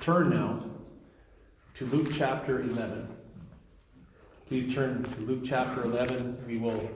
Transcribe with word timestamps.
turn 0.00 0.30
now 0.30 0.58
to 1.74 1.84
Luke 1.86 2.08
chapter 2.10 2.62
11. 2.62 3.06
Please 4.48 4.74
turn 4.74 5.02
to 5.02 5.20
Luke 5.20 5.42
chapter 5.44 5.84
11. 5.84 6.42
We 6.46 6.56
will 6.56 6.90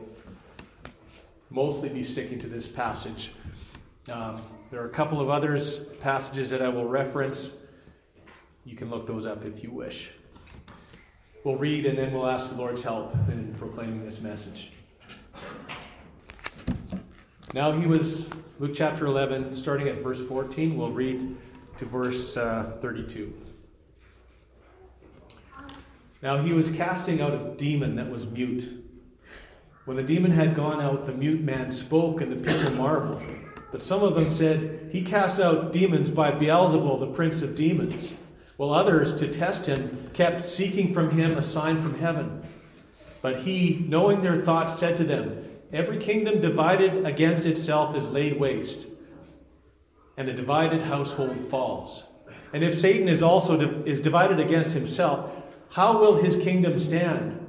mostly 1.50 1.90
be 1.90 2.02
sticking 2.02 2.38
to 2.38 2.46
this 2.46 2.66
passage. 2.66 3.32
Um, 4.10 4.36
there 4.70 4.80
are 4.80 4.86
a 4.86 4.92
couple 4.92 5.20
of 5.20 5.28
others 5.28 5.80
passages 6.00 6.48
that 6.48 6.62
I 6.62 6.70
will 6.70 6.86
reference. 6.86 7.50
You 8.64 8.74
can 8.74 8.88
look 8.88 9.06
those 9.06 9.26
up 9.26 9.44
if 9.44 9.62
you 9.62 9.70
wish. 9.70 10.10
We'll 11.44 11.56
read 11.56 11.84
and 11.84 11.98
then 11.98 12.14
we'll 12.14 12.26
ask 12.26 12.48
the 12.48 12.56
Lord's 12.56 12.82
help 12.82 13.14
in 13.28 13.54
proclaiming 13.58 14.02
this 14.02 14.22
message. 14.22 14.72
Now 17.52 17.78
he 17.78 17.86
was, 17.86 18.30
Luke 18.58 18.72
chapter 18.74 19.04
11, 19.04 19.54
starting 19.54 19.88
at 19.88 19.96
verse 19.98 20.22
14, 20.22 20.74
we'll 20.78 20.90
read 20.90 21.36
to 21.78 21.84
verse 21.84 22.36
uh, 22.36 22.76
32. 22.80 23.32
Now 26.22 26.38
he 26.38 26.52
was 26.52 26.70
casting 26.70 27.20
out 27.20 27.34
a 27.34 27.54
demon 27.58 27.96
that 27.96 28.10
was 28.10 28.26
mute. 28.26 28.84
When 29.84 29.96
the 29.96 30.02
demon 30.02 30.30
had 30.30 30.56
gone 30.56 30.80
out, 30.80 31.06
the 31.06 31.12
mute 31.12 31.42
man 31.42 31.70
spoke, 31.70 32.22
and 32.22 32.32
the 32.32 32.36
people 32.36 32.72
marveled. 32.76 33.22
But 33.70 33.82
some 33.82 34.02
of 34.02 34.14
them 34.14 34.30
said, 34.30 34.88
He 34.90 35.02
casts 35.02 35.38
out 35.38 35.72
demons 35.72 36.08
by 36.08 36.30
Beelzebul, 36.30 37.00
the 37.00 37.08
prince 37.08 37.42
of 37.42 37.56
demons. 37.56 38.14
While 38.56 38.72
others, 38.72 39.14
to 39.16 39.30
test 39.30 39.66
him, 39.66 40.10
kept 40.14 40.44
seeking 40.44 40.94
from 40.94 41.10
him 41.10 41.36
a 41.36 41.42
sign 41.42 41.82
from 41.82 41.98
heaven. 41.98 42.42
But 43.20 43.40
he, 43.40 43.84
knowing 43.88 44.22
their 44.22 44.40
thoughts, 44.42 44.78
said 44.78 44.96
to 44.98 45.04
them, 45.04 45.50
Every 45.72 45.98
kingdom 45.98 46.40
divided 46.40 47.04
against 47.04 47.46
itself 47.46 47.96
is 47.96 48.06
laid 48.06 48.38
waste, 48.38 48.86
and 50.16 50.28
a 50.28 50.32
divided 50.32 50.82
household 50.82 51.48
falls. 51.48 52.04
And 52.52 52.62
if 52.62 52.78
Satan 52.78 53.08
is 53.08 53.22
also 53.22 53.56
di- 53.56 53.90
is 53.90 54.00
divided 54.00 54.38
against 54.38 54.72
himself, 54.72 55.30
how 55.70 55.98
will 55.98 56.22
his 56.22 56.36
kingdom 56.36 56.78
stand? 56.78 57.40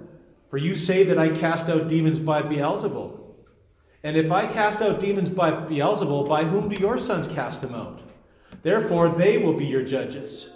For 0.50 0.58
you 0.58 0.76
say 0.76 1.04
that 1.04 1.20
I 1.20 1.30
cast 1.30 1.70
out 1.70 1.88
demons 1.88 2.20
by 2.20 2.42
Beelzebul. 2.42 3.20
And 4.04 4.18
if 4.18 4.32
I 4.32 4.48
cast 4.48 4.82
out 4.82 5.00
demons 5.00 5.30
by 5.30 5.52
Beelzebul, 5.52 6.28
by 6.28 6.46
whom 6.46 6.70
do 6.70 6.80
your 6.80 6.98
sons 6.98 7.28
cast 7.28 7.62
them 7.62 7.76
out? 7.76 8.02
Therefore 8.64 9.10
they 9.10 9.38
will 9.38 9.54
be 9.54 9.66
your 9.66 9.84
judges. 9.84 10.50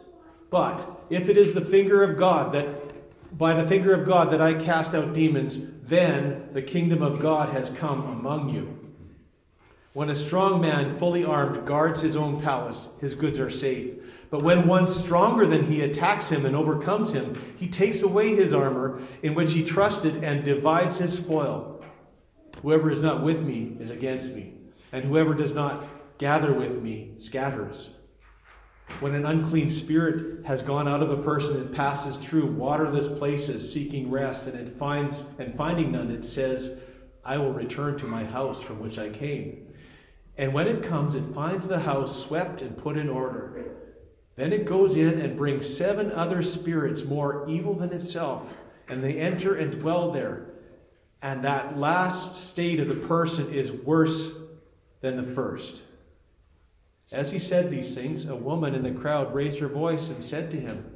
But 0.50 1.04
if 1.10 1.30
it 1.30 1.38
is 1.38 1.54
the 1.54 1.62
finger 1.62 2.04
of 2.04 2.18
God 2.18 2.54
that 2.54 3.38
by 3.38 3.54
the 3.54 3.68
finger 3.68 3.94
of 3.94 4.08
God 4.08 4.32
that 4.32 4.42
I 4.42 4.54
cast 4.54 4.96
out 4.96 5.14
demons, 5.14 5.60
then 5.84 6.50
the 6.52 6.62
kingdom 6.62 7.02
of 7.02 7.20
God 7.20 7.50
has 7.50 7.70
come 7.70 8.04
among 8.06 8.50
you. 8.50 8.79
When 9.94 10.12
a 10.12 10.16
strong 10.16 10.62
man, 10.62 10.98
fully 10.98 11.26
armed, 11.26 11.66
guards 11.66 12.02
his 12.02 12.16
own 12.16 12.42
palace, 12.42 12.90
his 13.02 13.16
goods 13.16 13.40
are 13.40 13.50
safe. 13.50 13.95
But 14.30 14.44
when 14.44 14.68
one 14.68 14.88
stronger 14.88 15.48
than 15.48 15.66
he 15.66 15.82
attacks 15.82 16.30
him 16.30 16.45
and 16.45 16.56
overcomes 16.56 17.14
him, 17.14 17.42
he 17.58 17.68
takes 17.68 18.02
away 18.02 18.36
his 18.36 18.54
armor 18.54 19.02
in 19.23 19.34
which 19.34 19.54
he 19.54 19.64
trusted 19.64 20.23
and 20.23 20.45
divides 20.45 21.00
his 21.00 21.17
spoil. 21.17 21.84
Whoever 22.62 22.92
is 22.92 23.02
not 23.02 23.23
with 23.23 23.42
me 23.42 23.78
is 23.80 23.90
against 23.90 24.36
me, 24.36 24.54
and 24.92 25.06
whoever 25.06 25.34
does 25.34 25.56
not 25.56 25.84
gather 26.20 26.54
with 26.54 26.84
me 26.84 27.14
scatters. 27.17 27.95
When 29.00 29.16
an 29.16 29.26
unclean 29.26 29.72
spirit 29.72 30.45
has 30.45 30.62
gone 30.62 30.88
out 30.88 31.02
of 31.02 31.10
a 31.10 31.23
person 31.23 31.58
and 31.58 31.76
passes 31.76 32.17
through 32.17 32.48
waterless 32.48 33.08
places 33.08 33.72
seeking 33.72 34.12
rest, 34.12 34.45
and 34.45 34.56
it 34.56 34.78
finds 34.78 35.23
and 35.40 35.56
finding 35.56 35.92
none, 35.92 36.12
it 36.12 36.26
says, 36.26 36.80
I 37.26 37.38
will 37.38 37.54
return 37.54 37.98
to 38.00 38.06
my 38.06 38.26
house 38.26 38.62
from 38.62 38.80
which 38.80 39.00
I 39.00 39.10
came. 39.10 39.69
And 40.40 40.54
when 40.54 40.70
it 40.70 40.84
comes, 40.84 41.16
it 41.16 41.36
finds 41.36 41.68
the 41.68 41.82
house 41.82 42.23
swept 42.23 42.62
and 42.62 42.78
put 42.78 42.95
in 42.95 43.09
order. 43.09 43.76
Then 44.38 44.54
it 44.54 44.64
goes 44.64 44.95
in 44.95 45.20
and 45.20 45.36
brings 45.36 45.78
seven 45.78 46.14
other 46.14 46.42
spirits 46.44 47.04
more 47.04 47.45
evil 47.50 47.73
than 47.73 47.92
itself, 47.92 48.56
and 48.88 49.04
they 49.04 49.20
enter 49.20 49.54
and 49.54 49.82
dwell 49.82 50.14
there. 50.14 50.45
And 51.22 51.44
that 51.44 51.78
last 51.78 52.42
state 52.42 52.80
of 52.80 52.88
the 52.88 52.95
person 52.95 53.54
is 53.54 53.70
worse 53.70 54.32
than 55.02 55.17
the 55.17 55.30
first. 55.30 55.82
As 57.11 57.33
he 57.33 57.39
said 57.39 57.70
these 57.70 57.94
things, 57.94 58.26
a 58.26 58.36
woman 58.38 58.73
in 58.73 58.83
the 58.83 58.98
crowd 58.98 59.33
raised 59.33 59.60
her 59.60 59.67
voice 59.67 60.10
and 60.10 60.23
said 60.23 60.52
to 60.52 60.58
him, 60.58 60.89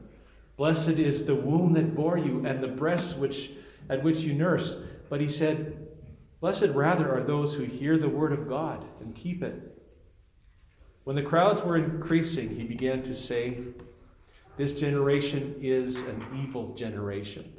Blessed 0.55 0.87
is 0.87 1.25
the 1.25 1.35
womb 1.35 1.73
that 1.73 1.95
bore 1.95 2.17
you 2.17 2.45
and 2.45 2.63
the 2.63 2.69
breasts 2.69 3.13
which, 3.13 3.51
at 3.89 4.03
which 4.03 4.19
you 4.19 4.33
nurse. 4.33 4.79
But 5.09 5.19
he 5.19 5.27
said, 5.27 5.82
Blessed 6.43 6.71
rather 6.73 7.09
are 7.09 7.23
those 7.23 7.55
who 7.55 7.63
hear 7.63 7.97
the 7.97 8.09
word 8.09 8.33
of 8.33 8.49
God 8.49 8.83
and 8.99 9.15
keep 9.15 9.41
it. 9.41 9.81
When 11.05 11.15
the 11.15 11.21
crowds 11.21 11.61
were 11.61 11.77
increasing, 11.77 12.57
he 12.57 12.63
began 12.63 13.01
to 13.03 13.15
say, 13.15 13.59
This 14.57 14.73
generation 14.73 15.55
is 15.61 15.99
an 16.01 16.21
evil 16.43 16.75
generation. 16.75 17.53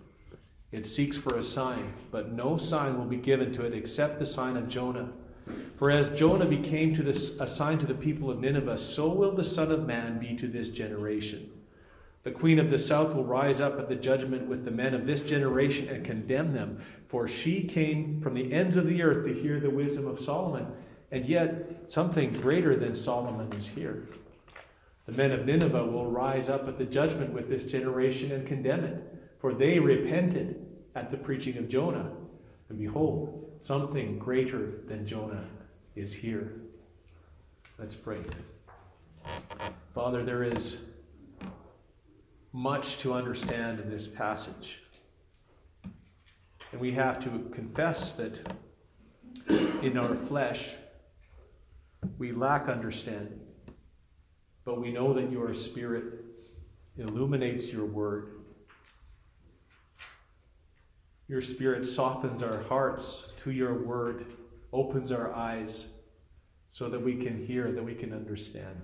It 0.71 0.87
seeks 0.87 1.17
for 1.17 1.39
a 1.39 1.43
sign, 1.43 1.95
but 2.11 2.33
no 2.33 2.59
sign 2.59 2.99
will 2.99 3.07
be 3.07 3.17
given 3.17 3.55
to 3.55 3.65
it 3.65 3.73
except 3.73 4.19
the 4.19 4.27
sign 4.27 4.55
of 4.55 4.69
Jonah. 4.69 5.09
For 5.77 5.91
as 5.91 6.11
Jonah 6.11 6.45
became 6.45 6.95
to 6.97 7.03
this, 7.03 7.41
a 7.41 7.47
sign 7.47 7.79
to 7.79 7.87
the 7.87 7.95
people 7.95 8.31
of 8.31 8.39
Nineveh, 8.39 8.77
so 8.77 9.09
will 9.09 9.33
the 9.33 9.45
Son 9.45 9.73
of 9.73 9.87
Man 9.87 10.19
be 10.19 10.37
to 10.37 10.47
this 10.47 10.69
generation. 10.69 11.51
The 12.25 12.31
queen 12.31 12.59
of 12.59 12.71
the 12.71 12.79
south 12.79 13.15
will 13.15 13.25
rise 13.25 13.61
up 13.61 13.79
at 13.79 13.89
the 13.89 13.95
judgment 13.95 14.49
with 14.49 14.65
the 14.65 14.71
men 14.71 14.95
of 14.95 15.07
this 15.07 15.23
generation 15.23 15.89
and 15.89 16.05
condemn 16.05 16.53
them, 16.53 16.81
for 17.07 17.29
she 17.29 17.63
came 17.63 18.21
from 18.21 18.35
the 18.35 18.53
ends 18.53 18.77
of 18.77 18.87
the 18.87 19.03
earth 19.03 19.25
to 19.27 19.33
hear 19.33 19.61
the 19.61 19.71
wisdom 19.71 20.07
of 20.07 20.21
Solomon, 20.21 20.67
and 21.11 21.27
yet 21.27 21.93
something 21.93 22.33
greater 22.33 22.77
than 22.77 22.97
Solomon 22.97 23.53
is 23.53 23.69
here. 23.69 24.09
The 25.07 25.13
men 25.13 25.33
of 25.33 25.47
Nineveh 25.47 25.87
will 25.87 26.11
rise 26.11 26.49
up 26.49 26.67
at 26.67 26.79
the 26.79 26.85
judgment 26.85 27.33
with 27.33 27.49
this 27.49 27.65
generation 27.65 28.33
and 28.33 28.49
condemn 28.49 28.85
it, 28.85 29.03
for 29.39 29.55
they 29.55 29.79
repented 29.79 30.67
at 30.95 31.11
the 31.11 31.19
preaching 31.19 31.59
of 31.59 31.69
Jonah. 31.69 32.11
And 32.71 32.79
behold, 32.79 33.45
Something 33.65 34.19
greater 34.19 34.73
than 34.89 35.07
Jonah 35.07 35.47
is 35.97 36.13
here. 36.13 36.53
Let's 37.79 37.95
pray. 37.95 38.19
Father, 39.95 40.23
there 40.23 40.45
is 40.45 40.81
much 42.55 42.97
to 42.99 43.13
understand 43.13 43.81
in 43.81 43.91
this 43.91 44.09
passage. 44.09 44.81
And 46.73 46.81
we 46.81 46.93
have 46.93 47.23
to 47.25 47.51
confess 47.53 48.13
that 48.13 48.55
in 49.83 49.99
our 49.99 50.15
flesh 50.15 50.77
we 52.17 52.33
lack 52.33 52.69
understanding. 52.69 53.41
But 54.65 54.81
we 54.81 54.91
know 54.91 55.13
that 55.13 55.31
your 55.31 55.53
Spirit 55.53 56.05
illuminates 56.97 57.71
your 57.71 57.85
word 57.85 58.45
your 61.27 61.41
Spirit 61.41 61.87
softens 61.87 62.43
our 62.43 62.63
hearts 62.65 63.29
to 63.39 63.51
your 63.51 63.83
word, 63.83 64.27
opens 64.73 65.11
our 65.11 65.33
eyes 65.33 65.87
so 66.71 66.89
that 66.91 67.01
we 67.01 67.17
can 67.17 67.47
hear, 67.47 67.73
that 67.73 67.83
we 67.83 67.95
can 67.95 68.13
understand. 68.13 68.83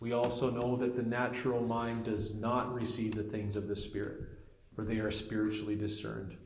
We 0.00 0.12
also 0.12 0.50
know 0.50 0.76
that 0.76 0.94
the 0.94 1.02
natural 1.02 1.62
mind 1.62 2.04
does 2.04 2.34
not 2.34 2.74
receive 2.74 3.14
the 3.14 3.22
things 3.22 3.56
of 3.56 3.66
the 3.66 3.76
Spirit, 3.76 4.20
for 4.74 4.84
they 4.84 4.98
are 4.98 5.10
spiritually 5.10 5.74
discerned. 5.74 6.36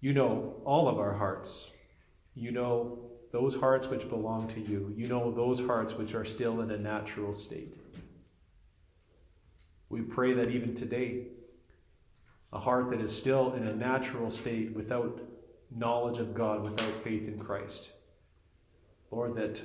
You 0.00 0.12
know 0.12 0.60
all 0.64 0.88
of 0.88 0.98
our 0.98 1.14
hearts. 1.14 1.70
You 2.34 2.52
know 2.52 2.98
those 3.32 3.56
hearts 3.56 3.88
which 3.88 4.08
belong 4.08 4.48
to 4.48 4.60
you. 4.60 4.92
You 4.94 5.06
know 5.06 5.32
those 5.32 5.60
hearts 5.60 5.94
which 5.94 6.14
are 6.14 6.24
still 6.24 6.60
in 6.60 6.70
a 6.70 6.78
natural 6.78 7.32
state. 7.32 7.76
We 9.88 10.02
pray 10.02 10.34
that 10.34 10.50
even 10.50 10.74
today, 10.74 11.28
a 12.52 12.58
heart 12.58 12.90
that 12.90 13.00
is 13.00 13.16
still 13.16 13.54
in 13.54 13.66
a 13.66 13.74
natural 13.74 14.30
state 14.30 14.74
without 14.74 15.20
knowledge 15.74 16.18
of 16.18 16.34
God, 16.34 16.62
without 16.62 16.92
faith 17.02 17.26
in 17.26 17.38
Christ. 17.38 17.90
Lord, 19.10 19.34
that 19.36 19.62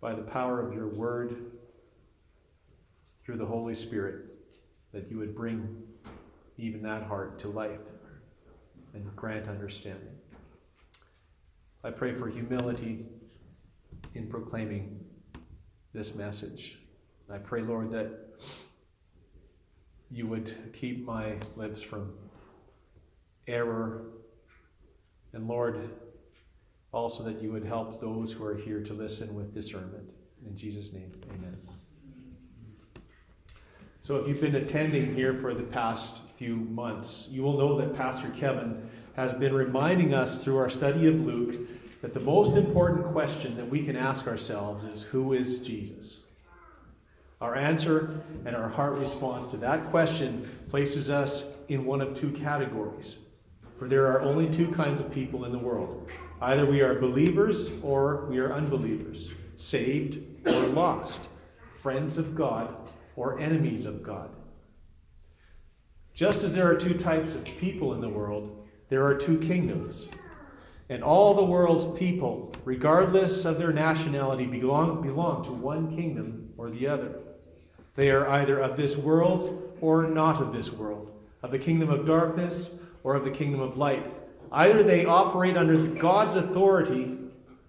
by 0.00 0.14
the 0.14 0.22
power 0.22 0.60
of 0.66 0.72
your 0.74 0.88
word, 0.88 1.36
through 3.22 3.36
the 3.36 3.46
Holy 3.46 3.74
Spirit, 3.74 4.32
that 4.92 5.10
you 5.10 5.18
would 5.18 5.36
bring 5.36 5.82
even 6.58 6.82
that 6.82 7.02
heart 7.02 7.38
to 7.38 7.48
life 7.48 7.78
and 8.94 9.14
grant 9.14 9.46
understanding. 9.46 10.16
I 11.84 11.90
pray 11.90 12.12
for 12.12 12.28
humility 12.28 13.06
in 14.14 14.26
proclaiming 14.26 15.04
this 15.92 16.14
message. 16.14 16.78
I 17.32 17.38
pray, 17.38 17.62
Lord, 17.62 17.92
that 17.92 18.10
you 20.10 20.26
would 20.26 20.72
keep 20.72 21.04
my 21.06 21.36
lips 21.56 21.80
from 21.82 22.12
error. 23.46 24.06
And 25.32 25.46
Lord, 25.46 25.88
also 26.92 27.22
that 27.24 27.40
you 27.40 27.52
would 27.52 27.64
help 27.64 28.00
those 28.00 28.32
who 28.32 28.44
are 28.44 28.56
here 28.56 28.82
to 28.82 28.92
listen 28.92 29.34
with 29.34 29.54
discernment. 29.54 30.10
In 30.46 30.56
Jesus' 30.56 30.92
name, 30.92 31.12
amen. 31.30 31.56
So, 34.02 34.16
if 34.16 34.26
you've 34.26 34.40
been 34.40 34.56
attending 34.56 35.14
here 35.14 35.34
for 35.34 35.54
the 35.54 35.62
past 35.62 36.18
few 36.36 36.56
months, 36.56 37.28
you 37.30 37.42
will 37.42 37.58
know 37.58 37.78
that 37.78 37.94
Pastor 37.94 38.30
Kevin 38.30 38.88
has 39.14 39.32
been 39.34 39.54
reminding 39.54 40.14
us 40.14 40.42
through 40.42 40.56
our 40.56 40.70
study 40.70 41.06
of 41.06 41.14
Luke 41.26 41.68
that 42.00 42.14
the 42.14 42.20
most 42.20 42.56
important 42.56 43.12
question 43.12 43.56
that 43.56 43.68
we 43.68 43.84
can 43.84 43.96
ask 43.96 44.26
ourselves 44.26 44.84
is 44.84 45.02
who 45.02 45.34
is 45.34 45.60
Jesus? 45.60 46.20
Our 47.40 47.54
answer 47.54 48.22
and 48.44 48.56
our 48.56 48.68
heart 48.68 48.94
response 48.94 49.46
to 49.48 49.56
that 49.58 49.90
question 49.90 50.48
places 50.68 51.10
us 51.10 51.44
in 51.68 51.84
one 51.84 52.00
of 52.00 52.14
two 52.14 52.32
categories. 52.32 53.18
For 53.78 53.88
there 53.88 54.06
are 54.06 54.20
only 54.22 54.50
two 54.50 54.70
kinds 54.72 55.00
of 55.00 55.10
people 55.10 55.44
in 55.44 55.52
the 55.52 55.58
world 55.58 56.10
either 56.40 56.64
we 56.64 56.80
are 56.80 56.98
believers 56.98 57.70
or 57.82 58.26
we 58.26 58.38
are 58.38 58.52
unbelievers, 58.52 59.32
saved 59.56 60.46
or 60.46 60.66
lost, 60.68 61.28
friends 61.80 62.18
of 62.18 62.34
God 62.34 62.74
or 63.16 63.38
enemies 63.38 63.86
of 63.86 64.02
God. 64.02 64.30
Just 66.14 66.42
as 66.42 66.54
there 66.54 66.70
are 66.70 66.76
two 66.76 66.94
types 66.94 67.34
of 67.34 67.44
people 67.44 67.94
in 67.94 68.00
the 68.00 68.08
world, 68.08 68.66
there 68.88 69.04
are 69.04 69.14
two 69.14 69.38
kingdoms. 69.38 70.06
And 70.88 71.04
all 71.04 71.34
the 71.34 71.44
world's 71.44 71.98
people, 71.98 72.52
regardless 72.64 73.44
of 73.44 73.58
their 73.58 73.72
nationality, 73.72 74.46
belong, 74.46 75.02
belong 75.02 75.44
to 75.44 75.52
one 75.52 75.94
kingdom 75.94 76.52
or 76.56 76.68
the 76.68 76.88
other. 76.88 77.20
They 77.94 78.10
are 78.10 78.28
either 78.28 78.58
of 78.58 78.76
this 78.76 78.96
world 78.96 79.76
or 79.80 80.02
not 80.08 80.40
of 80.40 80.52
this 80.52 80.72
world, 80.72 81.10
of 81.42 81.52
the 81.52 81.58
kingdom 81.58 81.90
of 81.90 82.06
darkness 82.06 82.70
or 83.04 83.14
of 83.14 83.24
the 83.24 83.30
kingdom 83.30 83.60
of 83.60 83.76
light. 83.76 84.04
Either 84.52 84.82
they 84.82 85.04
operate 85.04 85.56
under 85.56 85.76
God's 85.76 86.36
authority 86.36 87.16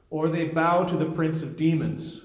or 0.09 0.29
they 0.29 0.45
bow 0.45 0.83
to 0.83 0.97
the 0.97 1.05
prince 1.05 1.43
of 1.43 1.55
demons. 1.55 2.21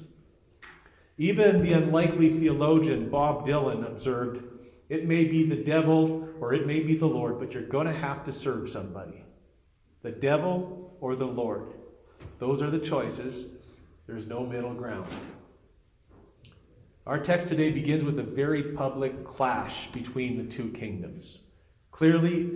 Even 1.19 1.63
the 1.63 1.73
unlikely 1.73 2.39
theologian 2.39 3.09
Bob 3.09 3.47
Dylan 3.47 3.87
observed 3.87 4.43
it 4.89 5.07
may 5.07 5.25
be 5.25 5.49
the 5.49 5.63
devil 5.63 6.29
or 6.41 6.53
it 6.53 6.67
may 6.67 6.81
be 6.81 6.95
the 6.95 7.07
Lord, 7.07 7.39
but 7.39 7.53
you're 7.53 7.63
going 7.63 7.87
to 7.87 7.93
have 7.93 8.25
to 8.25 8.33
serve 8.33 8.69
somebody. 8.69 9.25
The 10.03 10.11
devil 10.11 10.97
or 11.01 11.17
the 11.17 11.27
Lord. 11.27 11.73
Those 12.39 12.63
are 12.63 12.71
the 12.71 12.79
choices. 12.79 13.47
There's 14.07 14.27
no 14.27 14.47
middle 14.47 14.75
ground. 14.75 15.13
Our 17.07 17.19
text 17.19 17.49
today 17.49 17.71
begins 17.71 18.05
with 18.05 18.19
a 18.19 18.25
very 18.25 18.63
public 18.63 19.25
clash 19.25 19.87
between 19.89 20.37
the 20.37 20.45
two 20.45 20.71
kingdoms, 20.71 21.39
clearly 21.93 22.51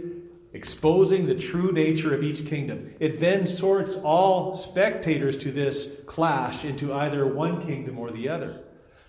exposing 0.52 1.26
the 1.26 1.35
true 1.35 1.73
nature 1.73 2.14
of 2.14 2.23
each 2.23 2.47
kingdom. 2.47 2.94
It 2.99 3.20
then 3.20 3.47
sorts 3.47 3.97
all 3.97 4.55
spectators 4.55 5.37
to 5.38 5.52
this 5.52 5.97
clash 6.06 6.64
into 6.64 6.93
either 6.93 7.26
one 7.26 7.67
kingdom 7.67 7.99
or 7.99 8.11
the 8.11 8.29
other. 8.29 8.62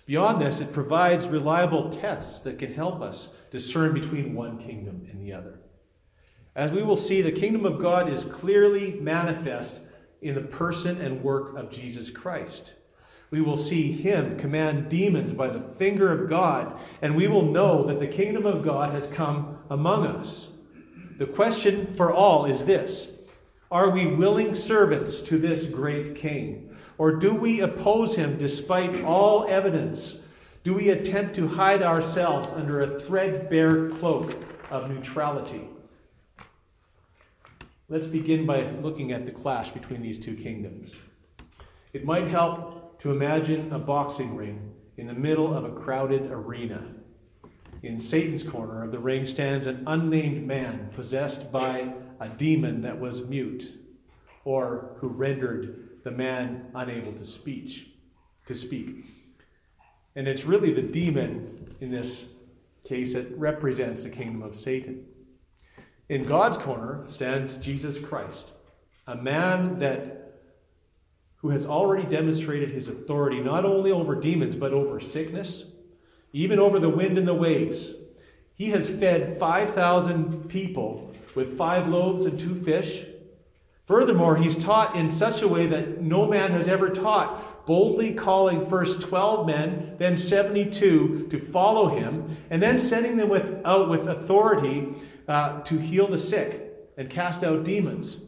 Beyond 0.06 0.40
this, 0.42 0.60
it 0.60 0.72
provides 0.72 1.28
reliable 1.28 1.90
tests 1.90 2.40
that 2.40 2.58
can 2.58 2.74
help 2.74 3.00
us 3.00 3.28
discern 3.50 3.94
between 3.94 4.34
one 4.34 4.58
kingdom 4.58 5.06
and 5.10 5.20
the 5.20 5.32
other. 5.32 5.60
As 6.54 6.70
we 6.70 6.82
will 6.82 6.96
see, 6.96 7.22
the 7.22 7.32
kingdom 7.32 7.64
of 7.64 7.80
God 7.80 8.08
is 8.08 8.24
clearly 8.24 8.92
manifest 9.00 9.80
in 10.20 10.34
the 10.34 10.42
person 10.42 11.00
and 11.00 11.22
work 11.22 11.56
of 11.56 11.70
Jesus 11.70 12.10
Christ 12.10 12.74
we 13.32 13.40
will 13.40 13.56
see 13.56 13.90
him 13.92 14.36
command 14.36 14.90
demons 14.90 15.32
by 15.32 15.48
the 15.48 15.58
finger 15.60 16.12
of 16.12 16.28
God, 16.28 16.78
and 17.00 17.16
we 17.16 17.26
will 17.28 17.50
know 17.50 17.82
that 17.84 17.98
the 17.98 18.06
kingdom 18.06 18.44
of 18.44 18.62
God 18.62 18.92
has 18.92 19.06
come 19.06 19.56
among 19.70 20.06
us. 20.06 20.50
The 21.18 21.26
question 21.26 21.92
for 21.94 22.12
all 22.12 22.46
is 22.46 22.64
this 22.64 23.12
Are 23.70 23.90
we 23.90 24.06
willing 24.06 24.54
servants 24.54 25.20
to 25.22 25.38
this 25.38 25.66
great 25.66 26.14
king? 26.14 26.74
Or 26.98 27.12
do 27.12 27.34
we 27.34 27.60
oppose 27.60 28.14
him 28.14 28.38
despite 28.38 29.02
all 29.02 29.46
evidence? 29.48 30.18
Do 30.62 30.74
we 30.74 30.90
attempt 30.90 31.34
to 31.36 31.48
hide 31.48 31.82
ourselves 31.82 32.52
under 32.52 32.80
a 32.80 33.00
threadbare 33.00 33.90
cloak 33.90 34.36
of 34.70 34.88
neutrality? 34.88 35.68
Let's 37.88 38.06
begin 38.06 38.46
by 38.46 38.70
looking 38.70 39.12
at 39.12 39.26
the 39.26 39.32
clash 39.32 39.72
between 39.72 40.00
these 40.00 40.18
two 40.18 40.36
kingdoms. 40.36 40.94
It 41.92 42.04
might 42.04 42.28
help 42.28 42.98
to 43.00 43.10
imagine 43.10 43.72
a 43.72 43.78
boxing 43.78 44.36
ring 44.36 44.72
in 44.96 45.08
the 45.08 45.12
middle 45.12 45.52
of 45.52 45.64
a 45.64 45.72
crowded 45.72 46.30
arena. 46.30 46.86
In 47.82 48.00
Satan's 48.00 48.44
corner 48.44 48.84
of 48.84 48.92
the 48.92 48.98
ring 48.98 49.26
stands 49.26 49.66
an 49.66 49.82
unnamed 49.86 50.46
man 50.46 50.90
possessed 50.94 51.50
by 51.50 51.92
a 52.20 52.28
demon 52.28 52.82
that 52.82 53.00
was 53.00 53.22
mute, 53.22 53.74
or 54.44 54.96
who 54.98 55.08
rendered 55.08 55.88
the 56.04 56.12
man 56.12 56.66
unable 56.74 57.12
to 57.12 57.24
speech, 57.24 57.88
to 58.46 58.54
speak. 58.54 59.04
And 60.14 60.28
it's 60.28 60.44
really 60.44 60.72
the 60.72 60.82
demon 60.82 61.74
in 61.80 61.90
this 61.90 62.26
case 62.84 63.14
that 63.14 63.36
represents 63.36 64.04
the 64.04 64.10
kingdom 64.10 64.42
of 64.42 64.54
Satan. 64.54 65.04
In 66.08 66.24
God's 66.24 66.58
corner 66.58 67.04
stands 67.08 67.56
Jesus 67.56 67.98
Christ, 67.98 68.52
a 69.08 69.16
man 69.16 69.80
that 69.80 70.18
who 71.36 71.50
has 71.50 71.66
already 71.66 72.08
demonstrated 72.08 72.70
his 72.70 72.86
authority 72.86 73.40
not 73.40 73.64
only 73.64 73.90
over 73.90 74.14
demons, 74.14 74.54
but 74.54 74.72
over 74.72 75.00
sickness, 75.00 75.64
even 76.32 76.58
over 76.58 76.78
the 76.78 76.88
wind 76.88 77.18
and 77.18 77.28
the 77.28 77.34
waves. 77.34 77.94
He 78.54 78.70
has 78.70 78.90
fed 78.90 79.38
5,000 79.38 80.48
people 80.48 81.12
with 81.34 81.56
five 81.56 81.88
loaves 81.88 82.26
and 82.26 82.38
two 82.38 82.54
fish. 82.54 83.04
Furthermore, 83.86 84.36
he's 84.36 84.56
taught 84.56 84.94
in 84.94 85.10
such 85.10 85.42
a 85.42 85.48
way 85.48 85.66
that 85.66 86.00
no 86.00 86.26
man 86.26 86.52
has 86.52 86.68
ever 86.68 86.88
taught, 86.88 87.66
boldly 87.66 88.14
calling 88.14 88.64
first 88.64 89.02
12 89.02 89.46
men, 89.46 89.96
then 89.98 90.16
72 90.16 91.26
to 91.30 91.38
follow 91.38 91.88
him, 91.88 92.36
and 92.50 92.62
then 92.62 92.78
sending 92.78 93.16
them 93.16 93.28
with, 93.28 93.60
out 93.64 93.88
with 93.88 94.06
authority 94.06 94.94
uh, 95.26 95.60
to 95.62 95.78
heal 95.78 96.06
the 96.06 96.18
sick 96.18 96.72
and 96.96 97.10
cast 97.10 97.42
out 97.42 97.64
demons. 97.64 98.18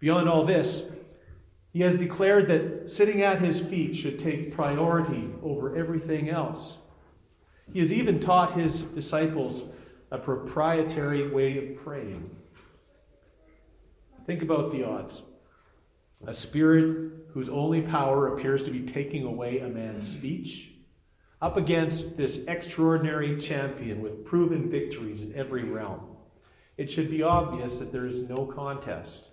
Beyond 0.00 0.28
all 0.28 0.44
this, 0.44 0.84
he 1.72 1.80
has 1.80 1.96
declared 1.96 2.48
that 2.48 2.90
sitting 2.90 3.22
at 3.22 3.40
his 3.40 3.60
feet 3.60 3.96
should 3.96 4.18
take 4.18 4.54
priority 4.54 5.30
over 5.42 5.76
everything 5.76 6.28
else. 6.28 6.78
He 7.72 7.80
has 7.80 7.92
even 7.92 8.20
taught 8.20 8.52
his 8.52 8.82
disciples 8.82 9.64
a 10.10 10.18
proprietary 10.18 11.28
way 11.28 11.58
of 11.58 11.84
praying. 11.84 12.30
Think 14.26 14.42
about 14.42 14.70
the 14.70 14.84
odds. 14.84 15.22
A 16.26 16.34
spirit 16.34 17.12
whose 17.32 17.48
only 17.48 17.82
power 17.82 18.34
appears 18.34 18.62
to 18.64 18.70
be 18.70 18.80
taking 18.80 19.24
away 19.24 19.58
a 19.58 19.68
man's 19.68 20.08
speech, 20.08 20.72
up 21.40 21.56
against 21.56 22.16
this 22.16 22.44
extraordinary 22.48 23.40
champion 23.40 24.00
with 24.00 24.24
proven 24.24 24.68
victories 24.70 25.22
in 25.22 25.34
every 25.34 25.62
realm. 25.62 26.00
It 26.76 26.90
should 26.90 27.10
be 27.10 27.22
obvious 27.22 27.78
that 27.78 27.92
there 27.92 28.06
is 28.06 28.28
no 28.28 28.46
contest. 28.46 29.30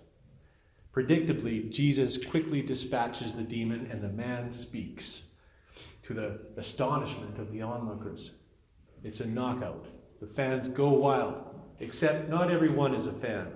Predictably, 0.94 1.70
Jesus 1.70 2.24
quickly 2.24 2.62
dispatches 2.62 3.34
the 3.34 3.42
demon, 3.42 3.88
and 3.90 4.02
the 4.02 4.08
man 4.08 4.52
speaks 4.52 5.22
to 6.06 6.14
the 6.14 6.38
astonishment 6.56 7.38
of 7.38 7.52
the 7.52 7.62
onlookers. 7.62 8.30
It's 9.02 9.20
a 9.20 9.26
knockout. 9.26 9.86
The 10.20 10.26
fans 10.26 10.68
go 10.68 10.90
wild, 10.90 11.34
except 11.80 12.28
not 12.28 12.50
everyone 12.50 12.94
is 12.94 13.06
a 13.06 13.12
fan. 13.12 13.48